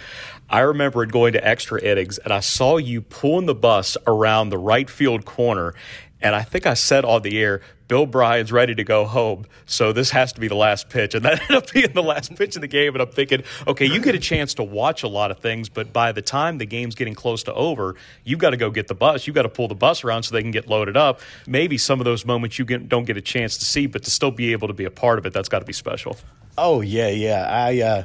I 0.50 0.62
remember 0.62 1.04
it 1.04 1.12
going 1.12 1.34
to 1.34 1.48
extra 1.48 1.80
innings, 1.80 2.18
and 2.18 2.34
I 2.34 2.40
saw 2.40 2.78
you 2.78 3.02
pulling 3.02 3.46
the 3.46 3.54
bus 3.54 3.96
around 4.08 4.50
the 4.50 4.58
right 4.58 4.90
field 4.90 5.24
corner, 5.24 5.76
and 6.24 6.34
I 6.34 6.42
think 6.42 6.66
I 6.66 6.74
said 6.74 7.04
on 7.04 7.22
the 7.22 7.38
air, 7.38 7.62
Bill 7.90 8.06
Bryan's 8.06 8.50
ready 8.52 8.74
to 8.76 8.86
go 8.86 9.06
home, 9.06 9.46
so 9.66 9.92
this 9.92 10.10
has 10.12 10.32
to 10.34 10.40
be 10.40 10.48
the 10.48 10.56
last 10.56 10.90
pitch. 10.90 11.14
And 11.16 11.26
that 11.26 11.42
ended 11.42 11.58
up 11.58 11.72
being 11.72 11.92
the 11.92 12.02
last 12.02 12.34
pitch 12.36 12.56
of 12.56 12.62
the 12.62 12.68
game. 12.68 12.94
And 12.94 13.02
I'm 13.02 13.10
thinking, 13.10 13.44
okay, 13.68 13.86
you 13.86 14.00
get 14.00 14.16
a 14.16 14.20
chance 14.20 14.54
to 14.56 14.64
watch 14.64 15.04
a 15.04 15.10
lot 15.10 15.32
of 15.32 15.40
things, 15.40 15.68
but 15.68 15.92
by 15.92 16.14
the 16.14 16.22
time 16.22 16.60
the 16.60 16.66
game's 16.66 16.96
getting 16.96 17.14
close 17.14 17.44
to 17.44 17.54
over, 17.54 17.96
you've 18.24 18.40
got 18.40 18.52
to 18.52 18.58
go 18.58 18.72
get 18.72 18.88
the 18.88 18.96
bus. 18.96 19.28
You've 19.28 19.36
got 19.36 19.42
to 19.42 19.50
pull 19.50 19.68
the 19.68 19.76
bus 19.76 20.06
around 20.06 20.24
so 20.24 20.34
they 20.34 20.42
can 20.42 20.52
get 20.52 20.70
loaded 20.70 20.96
up. 20.96 21.20
Maybe 21.46 21.78
some 21.78 22.00
of 22.00 22.06
those 22.06 22.26
moments 22.26 22.58
you 22.58 22.64
get, 22.64 22.88
don't 22.88 23.04
get 23.04 23.18
a 23.18 23.22
chance 23.22 23.58
to 23.58 23.66
see, 23.66 23.86
but 23.86 24.04
to 24.06 24.10
still 24.10 24.32
be 24.32 24.54
able 24.54 24.70
to 24.70 24.74
be 24.74 24.86
a 24.86 24.92
part 24.92 25.20
of 25.20 25.26
it, 25.26 25.34
that's 25.34 25.50
got 25.50 25.60
to 25.60 25.66
be 25.66 25.74
special. 25.74 26.16
Oh, 26.58 26.80
yeah, 26.80 27.10
yeah. 27.10 27.46
I, 27.50 27.82
uh, 27.82 28.04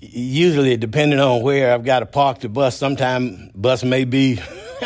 usually 0.00 0.76
depending 0.76 1.20
on 1.20 1.42
where 1.42 1.72
I've 1.72 1.84
got 1.84 2.00
to 2.00 2.06
park 2.06 2.40
the 2.40 2.48
bus, 2.48 2.76
sometimes 2.76 3.52
bus 3.54 3.84
may 3.84 4.04
be, 4.04 4.40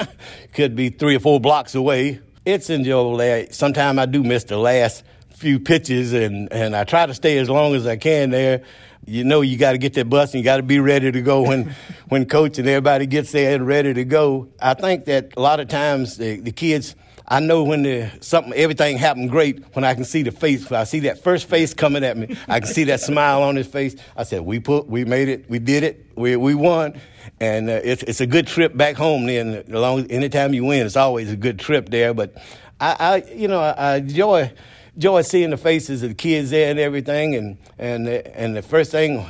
could 0.53 0.77
be 0.77 0.91
three 0.91 1.17
or 1.17 1.21
four 1.21 1.41
blocks 1.41 1.75
away 1.75 2.21
it's 2.45 2.71
in 2.71 2.81
enjoyable 2.81 3.17
there. 3.17 3.47
Sometimes 3.51 3.99
I 3.99 4.07
do 4.07 4.23
miss 4.23 4.45
the 4.45 4.59
last 4.59 5.05
few 5.31 5.59
pitches, 5.59 6.13
and, 6.13 6.53
and 6.53 6.77
I 6.77 6.85
try 6.85 7.07
to 7.07 7.15
stay 7.15 7.39
as 7.39 7.49
long 7.51 7.75
as 7.75 7.87
I 7.87 7.97
can 7.97 8.31
there. 8.31 8.63
You 9.07 9.25
know, 9.25 9.43
you 9.43 9.59
got 9.59 9.73
to 9.73 9.79
get 9.79 9.93
that 9.95 10.09
bus 10.09 10.33
and 10.33 10.41
you 10.41 10.45
got 10.45 10.57
to 10.57 10.63
be 10.63 10.79
ready 10.79 11.13
to 11.13 11.21
go 11.21 11.43
when, 11.43 11.75
when 12.09 12.25
coach 12.27 12.59
and 12.59 12.67
everybody 12.67 13.07
gets 13.07 13.33
there 13.33 13.55
and 13.55 13.67
ready 13.67 13.93
to 13.93 14.05
go. 14.05 14.49
I 14.61 14.75
think 14.75 15.05
that 15.07 15.35
a 15.37 15.41
lot 15.41 15.61
of 15.61 15.69
times 15.69 16.17
the, 16.17 16.41
the 16.41 16.53
kids, 16.53 16.97
I 17.27 17.41
know 17.41 17.65
when 17.65 17.83
the, 17.85 18.11
something, 18.21 18.53
everything 18.53 18.99
happened 18.99 19.31
great 19.31 19.65
when 19.75 19.85
I 19.85 19.95
can 19.95 20.05
see 20.05 20.23
the 20.23 20.31
face. 20.31 20.69
When 20.69 20.79
I 20.79 20.85
see 20.85 21.01
that 21.01 21.25
first 21.25 21.49
face 21.49 21.73
coming 21.73 22.05
at 22.05 22.17
me, 22.17 22.37
I 22.49 22.61
can 22.61 22.69
see 22.69 22.85
that 22.85 23.01
smile 23.01 23.43
on 23.43 23.57
his 23.57 23.67
face. 23.67 23.97
I 24.17 24.25
said, 24.25 24.43
"We 24.43 24.61
put, 24.61 24.87
we 24.87 25.05
made 25.05 25.29
it, 25.29 25.49
we 25.49 25.59
did 25.59 25.85
it, 25.85 26.07
we 26.17 26.37
we 26.37 26.55
won." 26.55 27.01
and 27.41 27.69
uh, 27.69 27.81
it's 27.85 28.03
it's 28.05 28.21
a 28.21 28.27
good 28.27 28.47
trip 28.47 28.77
back 28.77 28.97
home. 28.97 29.27
Then, 29.27 29.65
long 29.69 30.11
anytime 30.11 30.55
you 30.55 30.65
win, 30.65 30.87
it's 30.87 30.97
always 30.97 31.31
a 31.31 31.37
good 31.37 31.59
trip 31.59 31.89
there. 31.89 32.15
But 32.15 32.35
I, 32.81 32.97
I 32.99 33.33
you 33.33 33.49
know, 33.49 33.61
I, 33.61 33.97
enjoy 33.97 34.53
enjoy 34.95 35.23
seeing 35.23 35.51
the 35.51 35.57
faces 35.57 36.03
of 36.03 36.11
the 36.11 36.15
kids 36.15 36.51
there 36.51 36.71
and 36.71 36.79
everything. 36.79 37.35
And 37.35 37.59
and 37.79 38.09
and 38.09 38.57
the 38.57 38.63
first 38.63 38.91
thing, 38.91 39.25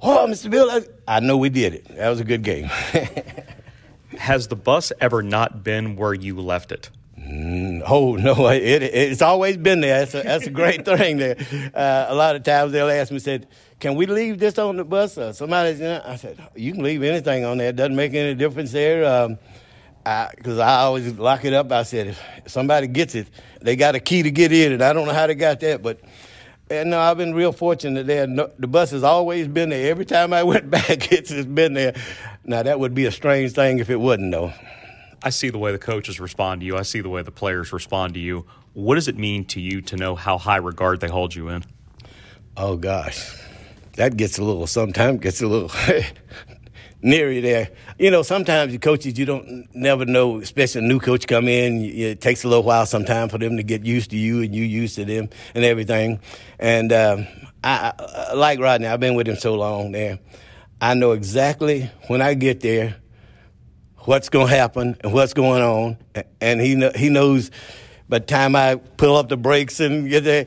Oh, 0.00 0.26
Mr. 0.28 0.50
Bill, 0.50 0.84
I 1.08 1.20
know 1.20 1.36
we 1.36 1.48
did 1.48 1.74
it. 1.74 1.96
That 1.96 2.08
was 2.08 2.20
a 2.20 2.24
good 2.24 2.42
game. 2.42 2.64
Has 4.18 4.48
the 4.48 4.56
bus 4.56 4.92
ever 5.00 5.22
not 5.22 5.64
been 5.64 5.96
where 5.96 6.14
you 6.14 6.40
left 6.40 6.72
it? 6.72 6.90
Mm, 7.26 7.82
oh 7.86 8.16
no, 8.16 8.48
it, 8.48 8.82
it's 8.82 9.22
always 9.22 9.56
been 9.56 9.80
there. 9.80 10.00
That's 10.00 10.14
a, 10.14 10.22
that's 10.22 10.46
a 10.46 10.50
great 10.50 10.84
thing. 10.84 11.16
There, 11.16 11.36
uh, 11.74 12.06
a 12.08 12.14
lot 12.14 12.36
of 12.36 12.42
times 12.42 12.72
they'll 12.72 12.88
ask 12.88 13.10
me, 13.10 13.18
"said 13.18 13.48
Can 13.80 13.94
we 13.94 14.06
leave 14.06 14.38
this 14.38 14.58
on 14.58 14.76
the 14.76 14.84
bus?" 14.84 15.16
Or 15.16 15.32
somebody, 15.32 15.72
you 15.72 15.84
know, 15.84 16.02
I 16.04 16.16
said, 16.16 16.38
"You 16.54 16.72
can 16.72 16.82
leave 16.82 17.02
anything 17.02 17.44
on 17.44 17.58
there. 17.58 17.70
It 17.70 17.76
doesn't 17.76 17.96
make 17.96 18.14
any 18.14 18.34
difference 18.34 18.72
there." 18.72 19.04
Um, 19.04 19.38
because 20.36 20.58
I, 20.58 20.68
I, 20.68 20.82
always 20.82 21.10
lock 21.18 21.46
it 21.46 21.54
up. 21.54 21.72
I 21.72 21.82
said, 21.82 22.08
if 22.08 22.22
somebody 22.46 22.86
gets 22.88 23.14
it, 23.14 23.26
they 23.62 23.74
got 23.74 23.94
a 23.94 24.00
key 24.00 24.22
to 24.22 24.30
get 24.30 24.52
in, 24.52 24.72
and 24.72 24.82
I 24.82 24.92
don't 24.92 25.06
know 25.06 25.14
how 25.14 25.26
they 25.26 25.34
got 25.34 25.60
that, 25.60 25.82
but. 25.82 26.00
And 26.70 26.90
no, 26.90 26.98
I've 26.98 27.18
been 27.18 27.34
real 27.34 27.52
fortunate 27.52 28.06
there. 28.06 28.26
No, 28.26 28.50
the 28.58 28.66
bus 28.66 28.90
has 28.92 29.04
always 29.04 29.46
been 29.48 29.68
there. 29.68 29.90
Every 29.90 30.06
time 30.06 30.32
I 30.32 30.42
went 30.44 30.70
back, 30.70 31.12
it's, 31.12 31.30
it's 31.30 31.46
been 31.46 31.74
there. 31.74 31.94
Now, 32.42 32.62
that 32.62 32.80
would 32.80 32.94
be 32.94 33.04
a 33.04 33.10
strange 33.10 33.52
thing 33.52 33.80
if 33.80 33.90
it 33.90 33.96
wasn't, 33.96 34.32
though. 34.32 34.50
I 35.24 35.30
see 35.30 35.48
the 35.48 35.58
way 35.58 35.72
the 35.72 35.78
coaches 35.78 36.20
respond 36.20 36.60
to 36.60 36.66
you. 36.66 36.76
I 36.76 36.82
see 36.82 37.00
the 37.00 37.08
way 37.08 37.22
the 37.22 37.30
players 37.30 37.72
respond 37.72 38.12
to 38.12 38.20
you. 38.20 38.44
What 38.74 38.96
does 38.96 39.08
it 39.08 39.16
mean 39.16 39.46
to 39.46 39.60
you 39.60 39.80
to 39.80 39.96
know 39.96 40.14
how 40.14 40.36
high 40.36 40.58
regard 40.58 41.00
they 41.00 41.08
hold 41.08 41.34
you 41.34 41.48
in? 41.48 41.64
Oh, 42.58 42.76
gosh. 42.76 43.34
That 43.94 44.18
gets 44.18 44.36
a 44.36 44.44
little, 44.44 44.66
sometimes 44.66 45.20
gets 45.20 45.40
a 45.40 45.46
little 45.46 45.70
near 47.02 47.32
you 47.32 47.40
there. 47.40 47.70
You 47.98 48.10
know, 48.10 48.20
sometimes 48.20 48.72
the 48.72 48.78
coaches 48.78 49.18
you 49.18 49.24
don't 49.24 49.66
never 49.74 50.04
know, 50.04 50.40
especially 50.40 50.84
a 50.84 50.88
new 50.88 51.00
coach 51.00 51.26
come 51.26 51.48
in. 51.48 51.82
It 51.82 52.20
takes 52.20 52.44
a 52.44 52.48
little 52.48 52.64
while 52.64 52.84
sometimes 52.84 53.32
for 53.32 53.38
them 53.38 53.56
to 53.56 53.62
get 53.62 53.86
used 53.86 54.10
to 54.10 54.18
you 54.18 54.42
and 54.42 54.54
you 54.54 54.64
used 54.64 54.96
to 54.96 55.06
them 55.06 55.30
and 55.54 55.64
everything. 55.64 56.20
And 56.58 56.92
um, 56.92 57.26
I, 57.62 57.94
I 57.98 58.34
like 58.34 58.60
Rodney. 58.60 58.88
I've 58.88 59.00
been 59.00 59.14
with 59.14 59.26
him 59.26 59.36
so 59.36 59.54
long 59.54 59.92
there. 59.92 60.18
I 60.82 60.92
know 60.92 61.12
exactly 61.12 61.90
when 62.08 62.20
I 62.20 62.34
get 62.34 62.60
there 62.60 62.96
what's 64.04 64.28
going 64.28 64.48
to 64.48 64.54
happen 64.54 64.96
and 65.02 65.12
what's 65.12 65.34
going 65.34 65.62
on, 65.62 65.98
and 66.40 66.60
he 66.60 66.74
know, 66.74 66.92
he 66.94 67.08
knows. 67.08 67.50
By 68.08 68.18
the 68.18 68.26
time 68.26 68.54
I 68.54 68.76
pull 68.76 69.16
up 69.16 69.30
the 69.30 69.36
brakes 69.36 69.80
and 69.80 70.08
get 70.08 70.24
there, 70.24 70.46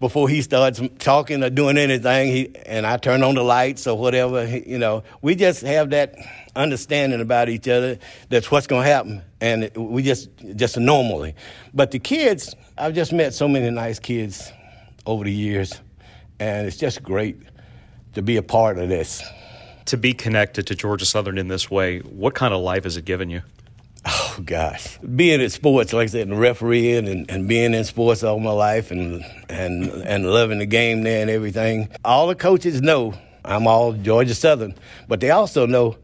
before 0.00 0.28
he 0.28 0.40
starts 0.40 0.80
talking 0.98 1.42
or 1.42 1.50
doing 1.50 1.76
anything, 1.76 2.32
he 2.32 2.56
and 2.66 2.86
I 2.86 2.96
turn 2.96 3.22
on 3.22 3.34
the 3.34 3.42
lights 3.42 3.86
or 3.86 3.96
whatever. 3.96 4.46
You 4.46 4.78
know, 4.78 5.04
we 5.20 5.34
just 5.34 5.62
have 5.62 5.90
that 5.90 6.14
understanding 6.56 7.20
about 7.20 7.48
each 7.48 7.68
other. 7.68 7.98
That's 8.28 8.50
what's 8.50 8.66
going 8.66 8.84
to 8.84 8.88
happen, 8.88 9.22
and 9.40 9.70
we 9.76 10.02
just 10.02 10.30
just 10.56 10.78
normally. 10.78 11.34
But 11.72 11.90
the 11.90 11.98
kids, 11.98 12.54
I've 12.76 12.94
just 12.94 13.12
met 13.12 13.34
so 13.34 13.46
many 13.46 13.70
nice 13.70 13.98
kids 13.98 14.52
over 15.06 15.24
the 15.24 15.32
years, 15.32 15.80
and 16.38 16.66
it's 16.66 16.78
just 16.78 17.02
great 17.02 17.36
to 18.14 18.22
be 18.22 18.36
a 18.36 18.42
part 18.42 18.78
of 18.78 18.88
this. 18.88 19.22
To 19.90 19.96
be 19.96 20.14
connected 20.14 20.68
to 20.68 20.76
Georgia 20.76 21.04
Southern 21.04 21.36
in 21.36 21.48
this 21.48 21.68
way, 21.68 21.98
what 21.98 22.36
kind 22.36 22.54
of 22.54 22.60
life 22.60 22.84
has 22.84 22.96
it 22.96 23.04
given 23.04 23.28
you? 23.28 23.42
Oh 24.06 24.38
gosh, 24.44 24.98
being 24.98 25.40
in 25.40 25.50
sports, 25.50 25.92
like 25.92 26.04
I 26.04 26.06
said, 26.06 26.28
and 26.28 26.38
refereeing 26.38 27.08
and, 27.08 27.28
and 27.28 27.48
being 27.48 27.74
in 27.74 27.82
sports 27.82 28.22
all 28.22 28.38
my 28.38 28.52
life, 28.52 28.92
and 28.92 29.24
and 29.48 29.90
and 29.90 30.30
loving 30.30 30.60
the 30.60 30.66
game 30.66 31.02
there 31.02 31.20
and 31.22 31.28
everything. 31.28 31.88
All 32.04 32.28
the 32.28 32.36
coaches 32.36 32.80
know 32.80 33.14
I'm 33.44 33.66
all 33.66 33.92
Georgia 33.92 34.32
Southern, 34.32 34.76
but 35.08 35.18
they 35.18 35.32
also 35.32 35.66
know 35.66 35.98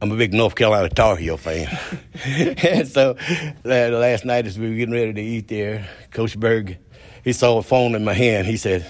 I'm 0.00 0.12
a 0.12 0.16
big 0.16 0.32
North 0.32 0.54
Carolina 0.54 0.88
Tar 0.88 1.16
Heel 1.16 1.36
fan. 1.36 1.76
and 2.24 2.86
so 2.86 3.16
last 3.64 4.24
night 4.24 4.46
as 4.46 4.56
we 4.56 4.68
were 4.68 4.76
getting 4.76 4.94
ready 4.94 5.12
to 5.12 5.20
eat 5.20 5.48
there, 5.48 5.88
Coach 6.12 6.38
Burg, 6.38 6.78
he 7.24 7.32
saw 7.32 7.58
a 7.58 7.64
phone 7.64 7.96
in 7.96 8.04
my 8.04 8.14
hand. 8.14 8.46
He 8.46 8.56
said, 8.56 8.86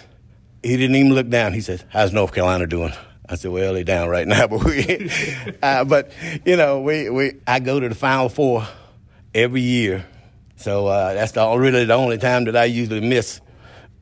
he 0.63 0.77
didn't 0.77 0.97
even 0.97 1.15
look 1.15 1.31
down. 1.31 1.55
He 1.55 1.63
said, 1.63 1.83
"How's 1.89 2.13
North 2.13 2.35
Carolina 2.35 2.67
doing?" 2.67 2.93
I 3.29 3.37
said, 3.37 3.51
well, 3.51 3.75
they're 3.75 3.85
down 3.85 4.09
right 4.09 4.27
now, 4.27 4.47
but 4.49 4.65
we, 4.65 5.11
uh, 5.63 5.85
but 5.85 6.13
you 6.45 6.57
know, 6.57 6.81
we, 6.81 7.09
we, 7.09 7.33
I 7.47 7.61
go 7.61 7.81
to 7.81 7.89
the 7.89 7.95
Final 7.95 8.29
Four 8.29 8.67
every 9.35 9.63
year, 9.63 10.05
so 10.57 10.87
uh, 10.87 11.15
that's 11.15 11.33
the 11.33 11.47
really 11.57 11.85
the 11.85 11.95
only 11.95 12.19
time 12.19 12.45
that 12.45 12.57
I 12.57 12.65
usually 12.65 13.01
miss 13.01 13.41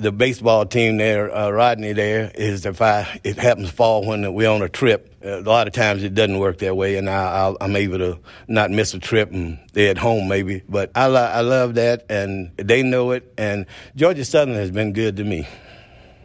the 0.03 0.13
baseball 0.13 0.67
team 0.67 0.97
there, 0.97 1.35
uh, 1.35 1.51
Rodney. 1.51 1.93
There 1.93 2.31
is 2.35 2.67
if 2.67 2.83
I 2.83 3.21
it 3.23 3.39
happens 3.39 3.71
fall 3.71 4.05
when 4.05 4.35
we're 4.35 4.51
on 4.51 4.63
a 4.63 4.69
trip. 4.69 5.15
A 5.23 5.41
lot 5.41 5.69
of 5.69 5.73
times 5.73 6.03
it 6.03 6.15
doesn't 6.15 6.39
work 6.39 6.59
that 6.59 6.77
way, 6.77 6.97
and 6.97 7.09
I, 7.09 7.55
am 7.61 7.77
able 7.77 7.99
to 7.99 8.19
not 8.49 8.73
miss 8.73 8.93
a 8.93 8.99
trip 8.99 9.31
and 9.31 9.59
they're 9.73 9.91
at 9.91 9.99
home 9.99 10.29
maybe. 10.29 10.63
But 10.69 10.91
I, 10.97 11.07
lo- 11.07 11.21
I 11.21 11.43
love 11.43 11.75
that, 11.77 12.07
and 12.11 12.51
they 12.57 12.83
know 12.83 13.13
it. 13.13 13.33
And 13.39 13.67
Georgia 13.95 14.25
Southern 14.25 14.55
has 14.55 14.73
been 14.73 14.93
good 14.93 15.17
to 15.19 15.25
me. 15.25 15.47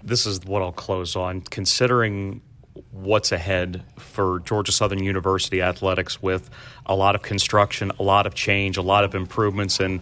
This 0.04 0.26
is 0.26 0.44
what 0.46 0.64
I'll 0.64 0.72
close 0.72 1.16
on. 1.16 1.42
Considering 1.42 2.42
what's 2.92 3.32
ahead 3.32 3.84
for 3.98 4.40
Georgia 4.40 4.72
Southern 4.72 5.04
University 5.04 5.62
athletics 5.62 6.22
with 6.22 6.50
a 6.86 6.96
lot 6.96 7.16
of 7.16 7.22
construction, 7.22 7.92
a 8.00 8.04
lot 8.04 8.26
of 8.26 8.34
change, 8.34 8.78
a 8.78 8.82
lot 8.82 9.04
of 9.04 9.14
improvements, 9.16 9.80
and 9.80 10.02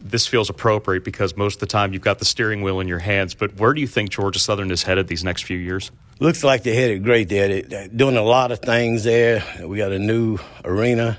this 0.00 0.26
feels 0.26 0.50
appropriate 0.50 1.04
because 1.04 1.36
most 1.36 1.54
of 1.54 1.60
the 1.60 1.66
time 1.66 1.92
you've 1.92 2.02
got 2.02 2.18
the 2.18 2.24
steering 2.24 2.62
wheel 2.62 2.80
in 2.80 2.88
your 2.88 2.98
hands. 2.98 3.34
But 3.34 3.58
where 3.58 3.72
do 3.72 3.80
you 3.80 3.86
think 3.86 4.10
Georgia 4.10 4.38
Southern 4.38 4.70
is 4.70 4.82
headed 4.82 5.08
these 5.08 5.24
next 5.24 5.44
few 5.44 5.58
years? 5.58 5.90
Looks 6.20 6.44
like 6.44 6.62
they're 6.62 6.74
headed 6.74 7.04
great 7.04 7.28
there. 7.28 7.62
They're 7.62 7.88
doing 7.88 8.16
a 8.16 8.22
lot 8.22 8.52
of 8.52 8.60
things 8.60 9.04
there. 9.04 9.42
We 9.64 9.78
got 9.78 9.92
a 9.92 9.98
new 9.98 10.38
arena 10.64 11.18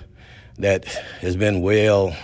that 0.59 0.85
has 0.85 1.35
been 1.35 1.61
well 1.61 2.15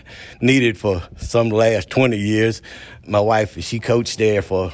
needed 0.40 0.78
for 0.78 1.02
some 1.16 1.50
last 1.50 1.90
20 1.90 2.16
years. 2.16 2.62
My 3.06 3.20
wife, 3.20 3.62
she 3.62 3.80
coached 3.80 4.18
there 4.18 4.42
for 4.42 4.72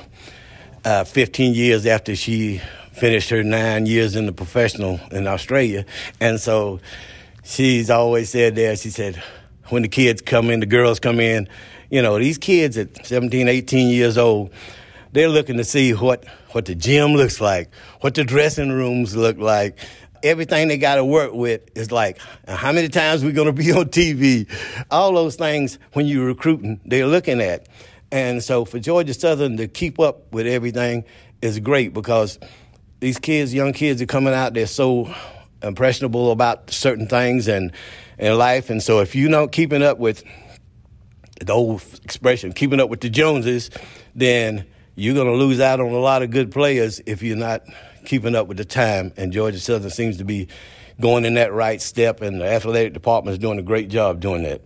uh, 0.85 1.05
15 1.05 1.55
years 1.55 1.87
after 1.87 2.14
she 2.14 2.61
finished 2.99 3.30
her 3.30 3.42
nine 3.44 3.86
years 3.86 4.16
in 4.16 4.26
the 4.26 4.32
professional 4.32 5.01
in 5.12 5.26
Australia. 5.26 5.84
And 6.20 6.40
so 6.40 6.80
she's 7.44 7.90
always 7.90 8.30
said 8.30 8.57
there, 8.57 8.76
she 8.76 8.90
said, 8.90 9.22
when 9.66 9.82
the 9.82 9.88
kids 9.88 10.20
come 10.20 10.51
in, 10.51 10.61
the 10.61 10.66
girls 10.66 10.99
come 10.99 11.20
in, 11.20 11.49
you 11.90 12.03
know, 12.03 12.18
these 12.18 12.38
kids 12.38 12.76
at 12.76 13.07
17, 13.07 13.49
18 13.49 13.88
years 13.88 14.18
old, 14.18 14.51
they're 15.12 15.28
looking 15.28 15.57
to 15.57 15.64
see 15.64 15.92
what, 15.92 16.24
what 16.51 16.64
the 16.64 16.74
gym 16.74 17.12
looks 17.12 17.40
like, 17.40 17.72
what 18.01 18.14
the 18.14 18.24
dressing 18.24 18.70
rooms 18.70 19.16
look 19.16 19.38
like. 19.38 19.78
Everything 20.24 20.66
they 20.66 20.78
got 20.78 20.96
to 20.96 21.05
work 21.05 21.32
with 21.32 21.62
is 21.76 21.92
like, 21.92 22.18
how 22.49 22.72
many 22.72 22.88
times 22.88 23.24
we 23.24 23.30
going 23.30 23.46
to 23.46 23.53
be 23.53 23.70
on 23.72 23.86
TV? 23.86 24.49
All 24.90 25.12
those 25.12 25.36
things 25.36 25.78
when 25.92 26.07
you're 26.07 26.26
recruiting, 26.26 26.80
they're 26.84 27.07
looking 27.07 27.40
at. 27.40 27.68
And 28.11 28.42
so 28.42 28.64
for 28.64 28.80
Georgia 28.80 29.14
Southern 29.14 29.57
to 29.59 29.68
keep 29.68 30.01
up 30.01 30.32
with 30.32 30.46
everything 30.46 31.05
is 31.40 31.61
great 31.61 31.94
because– 31.94 32.40
these 33.01 33.18
kids, 33.18 33.55
young 33.55 33.72
kids, 33.72 34.03
are 34.03 34.07
coming 34.07 34.34
out. 34.34 34.55
They're 34.55 34.66
so 34.66 35.12
impressionable 35.62 36.30
about 36.30 36.70
certain 36.70 37.07
things 37.07 37.49
and 37.49 37.72
in 38.18 38.36
life, 38.36 38.68
and 38.70 38.82
so 38.82 39.01
if 39.01 39.14
you're 39.14 39.30
not 39.30 39.53
keeping 39.53 39.82
up 39.82 39.99
with 39.99 40.24
the 41.40 41.53
old 41.53 41.82
expression, 42.03 42.53
keeping 42.53 42.80
up 42.80 42.90
with 42.90 43.01
the 43.01 43.09
Joneses, 43.09 43.70
then 44.14 44.66
you're 44.96 45.14
going 45.14 45.28
to 45.28 45.34
lose 45.34 45.61
out 45.61 45.78
on 45.78 45.92
a 45.92 45.99
lot 45.99 46.22
of 46.22 46.30
good 46.30 46.51
players 46.51 47.01
if 47.07 47.22
you're 47.22 47.36
not 47.36 47.62
keeping 48.05 48.34
up 48.34 48.49
with 48.49 48.57
the 48.57 48.64
time. 48.64 49.12
And 49.16 49.32
Georgia 49.32 49.61
Southern 49.61 49.90
seems 49.90 50.16
to 50.16 50.24
be 50.24 50.49
going 51.01 51.24
in 51.24 51.34
that 51.34 51.53
right 51.53 51.80
step, 51.80 52.20
and 52.20 52.40
the 52.40 52.46
athletic 52.46 52.92
department 52.92 53.32
is 53.34 53.38
doing 53.38 53.59
a 53.59 53.62
great 53.62 53.88
job 53.88 54.20
doing 54.20 54.42
that. 54.42 54.62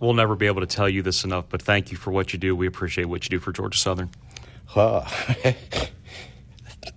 We'll 0.00 0.14
never 0.14 0.36
be 0.36 0.46
able 0.46 0.60
to 0.60 0.66
tell 0.66 0.88
you 0.88 1.02
this 1.02 1.24
enough, 1.24 1.48
but 1.48 1.62
thank 1.62 1.90
you 1.90 1.96
for 1.96 2.10
what 2.10 2.32
you 2.32 2.38
do. 2.38 2.54
We 2.54 2.66
appreciate 2.66 3.06
what 3.06 3.24
you 3.24 3.30
do 3.30 3.40
for 3.40 3.52
Georgia 3.52 3.78
Southern. 3.78 4.10
Uh, 4.74 5.08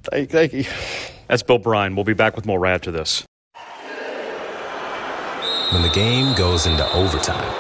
Thank, 0.03 0.29
thank 0.29 0.53
you. 0.53 0.65
That's 1.27 1.43
Bill 1.43 1.57
Bryan. 1.57 1.95
We'll 1.95 2.05
be 2.05 2.13
back 2.13 2.35
with 2.35 2.45
more 2.45 2.65
after 2.65 2.91
this. 2.91 3.23
When 5.71 5.81
the 5.81 5.89
game 5.93 6.35
goes 6.35 6.65
into 6.65 6.85
overtime. 6.93 7.53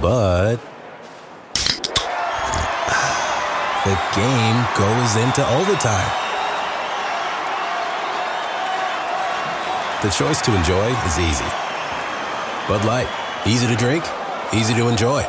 But 0.00 0.56
the 3.84 3.98
game 4.14 4.66
goes 4.76 5.16
into 5.16 5.46
overtime. 5.48 6.12
The 10.02 10.10
choice 10.10 10.42
to 10.42 10.54
enjoy 10.54 10.88
is 11.06 11.18
easy. 11.18 11.44
Bud 12.68 12.84
Light, 12.84 13.08
easy 13.46 13.66
to 13.66 13.74
drink, 13.74 14.04
easy 14.52 14.74
to 14.74 14.88
enjoy. 14.88 15.26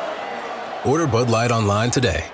Order 0.85 1.07
Bud 1.07 1.29
Light 1.29 1.51
online 1.51 1.91
today. 1.91 2.25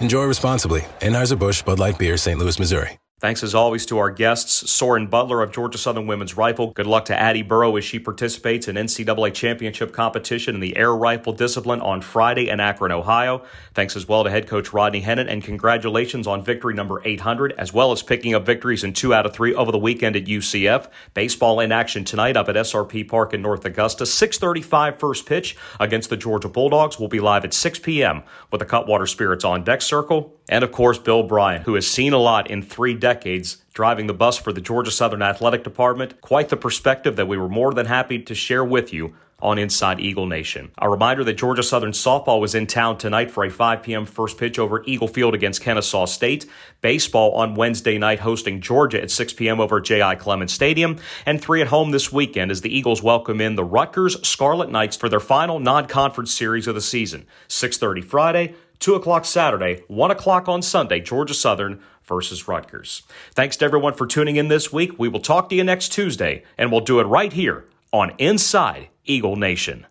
Enjoy 0.00 0.24
responsibly. 0.24 0.82
Anheuser-Busch 1.00 1.64
Bud 1.64 1.78
Light 1.78 1.98
Beer, 1.98 2.16
St. 2.16 2.38
Louis, 2.38 2.58
Missouri. 2.58 3.00
Thanks 3.20 3.42
as 3.42 3.54
always 3.54 3.84
to 3.84 3.98
our 3.98 4.10
guests, 4.10 4.70
Soren 4.70 5.06
Butler 5.06 5.42
of 5.42 5.52
Georgia 5.52 5.76
Southern 5.76 6.06
Women's 6.06 6.38
Rifle. 6.38 6.70
Good 6.70 6.86
luck 6.86 7.04
to 7.04 7.20
Addie 7.20 7.42
Burrow 7.42 7.76
as 7.76 7.84
she 7.84 7.98
participates 7.98 8.66
in 8.66 8.76
NCAA 8.76 9.34
championship 9.34 9.92
competition 9.92 10.54
in 10.54 10.62
the 10.62 10.74
air 10.74 10.96
rifle 10.96 11.34
discipline 11.34 11.82
on 11.82 12.00
Friday 12.00 12.48
in 12.48 12.60
Akron, 12.60 12.92
Ohio. 12.92 13.44
Thanks 13.74 13.94
as 13.94 14.08
well 14.08 14.24
to 14.24 14.30
head 14.30 14.48
coach 14.48 14.72
Rodney 14.72 15.02
Hennon, 15.02 15.30
and 15.30 15.44
congratulations 15.44 16.26
on 16.26 16.42
victory 16.42 16.72
number 16.72 17.02
800, 17.04 17.52
as 17.58 17.74
well 17.74 17.92
as 17.92 18.02
picking 18.02 18.34
up 18.34 18.46
victories 18.46 18.84
in 18.84 18.94
two 18.94 19.12
out 19.12 19.26
of 19.26 19.34
three 19.34 19.54
over 19.54 19.70
the 19.70 19.78
weekend 19.78 20.16
at 20.16 20.24
UCF. 20.24 20.88
Baseball 21.12 21.60
in 21.60 21.72
action 21.72 22.06
tonight 22.06 22.38
up 22.38 22.48
at 22.48 22.56
SRP 22.56 23.06
Park 23.06 23.34
in 23.34 23.42
North 23.42 23.66
Augusta. 23.66 24.04
6:35 24.06 24.98
first 24.98 25.26
pitch 25.26 25.58
against 25.78 26.08
the 26.08 26.16
Georgia 26.16 26.48
Bulldogs. 26.48 26.98
will 26.98 27.08
be 27.08 27.20
live 27.20 27.44
at 27.44 27.52
6 27.52 27.80
p.m. 27.80 28.22
with 28.50 28.60
the 28.60 28.64
Cutwater 28.64 29.06
Spirits 29.06 29.44
on 29.44 29.62
deck 29.62 29.82
circle, 29.82 30.40
and 30.48 30.64
of 30.64 30.72
course 30.72 30.98
Bill 30.98 31.22
Bryan, 31.22 31.60
who 31.60 31.74
has 31.74 31.86
seen 31.86 32.14
a 32.14 32.18
lot 32.18 32.50
in 32.50 32.62
three 32.62 32.94
decades 32.94 33.09
decades 33.10 33.58
driving 33.72 34.06
the 34.06 34.14
bus 34.14 34.38
for 34.38 34.52
the 34.52 34.60
Georgia 34.60 34.92
Southern 34.92 35.20
Athletic 35.20 35.64
Department. 35.64 36.20
Quite 36.20 36.48
the 36.48 36.56
perspective 36.56 37.16
that 37.16 37.26
we 37.26 37.36
were 37.36 37.48
more 37.48 37.74
than 37.74 37.86
happy 37.86 38.20
to 38.20 38.34
share 38.36 38.64
with 38.64 38.92
you 38.92 39.14
on 39.42 39.58
Inside 39.58 39.98
Eagle 39.98 40.26
Nation. 40.26 40.70
A 40.78 40.88
reminder 40.88 41.24
that 41.24 41.32
Georgia 41.32 41.62
Southern 41.62 41.90
softball 41.90 42.40
was 42.40 42.54
in 42.54 42.68
town 42.68 42.98
tonight 42.98 43.30
for 43.30 43.44
a 43.44 43.50
5 43.50 43.82
p.m. 43.82 44.06
first 44.06 44.38
pitch 44.38 44.58
over 44.60 44.84
Eagle 44.84 45.08
Field 45.08 45.34
against 45.34 45.62
Kennesaw 45.62 46.04
State. 46.04 46.46
Baseball 46.82 47.32
on 47.32 47.56
Wednesday 47.56 47.98
night 47.98 48.20
hosting 48.20 48.60
Georgia 48.60 49.02
at 49.02 49.10
6 49.10 49.32
p.m. 49.32 49.58
over 49.58 49.80
J.I. 49.80 50.14
Clements 50.16 50.52
Stadium. 50.52 50.98
And 51.26 51.40
three 51.40 51.62
at 51.62 51.68
home 51.68 51.90
this 51.90 52.12
weekend 52.12 52.52
as 52.52 52.60
the 52.60 52.72
Eagles 52.72 53.02
welcome 53.02 53.40
in 53.40 53.56
the 53.56 53.64
Rutgers 53.64 54.16
Scarlet 54.28 54.70
Knights 54.70 54.96
for 54.96 55.08
their 55.08 55.20
final 55.20 55.58
non-conference 55.58 56.32
series 56.32 56.68
of 56.68 56.74
the 56.76 56.80
season. 56.80 57.26
6.30 57.48 58.04
Friday, 58.04 58.54
2 58.80 58.94
o'clock 58.94 59.26
Saturday, 59.26 59.84
1 59.88 60.10
o'clock 60.10 60.48
on 60.48 60.62
Sunday, 60.62 61.00
Georgia 61.00 61.34
Southern 61.34 61.80
versus 62.02 62.48
Rutgers. 62.48 63.02
Thanks 63.32 63.56
to 63.58 63.64
everyone 63.66 63.94
for 63.94 64.06
tuning 64.06 64.36
in 64.36 64.48
this 64.48 64.72
week. 64.72 64.98
We 64.98 65.08
will 65.08 65.20
talk 65.20 65.50
to 65.50 65.54
you 65.54 65.62
next 65.62 65.92
Tuesday, 65.92 66.44
and 66.56 66.72
we'll 66.72 66.80
do 66.80 66.98
it 66.98 67.04
right 67.04 67.32
here 67.32 67.66
on 67.92 68.12
Inside 68.18 68.88
Eagle 69.04 69.36
Nation. 69.36 69.86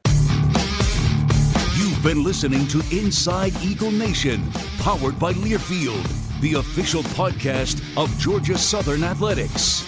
You've 1.75 2.01
been 2.03 2.23
listening 2.23 2.67
to 2.67 2.79
Inside 2.91 3.53
Eagle 3.61 3.91
Nation, 3.91 4.43
powered 4.79 5.19
by 5.19 5.33
Learfield, 5.33 6.41
the 6.41 6.55
official 6.55 7.03
podcast 7.03 7.81
of 8.01 8.09
Georgia 8.17 8.57
Southern 8.57 9.03
Athletics. 9.03 9.85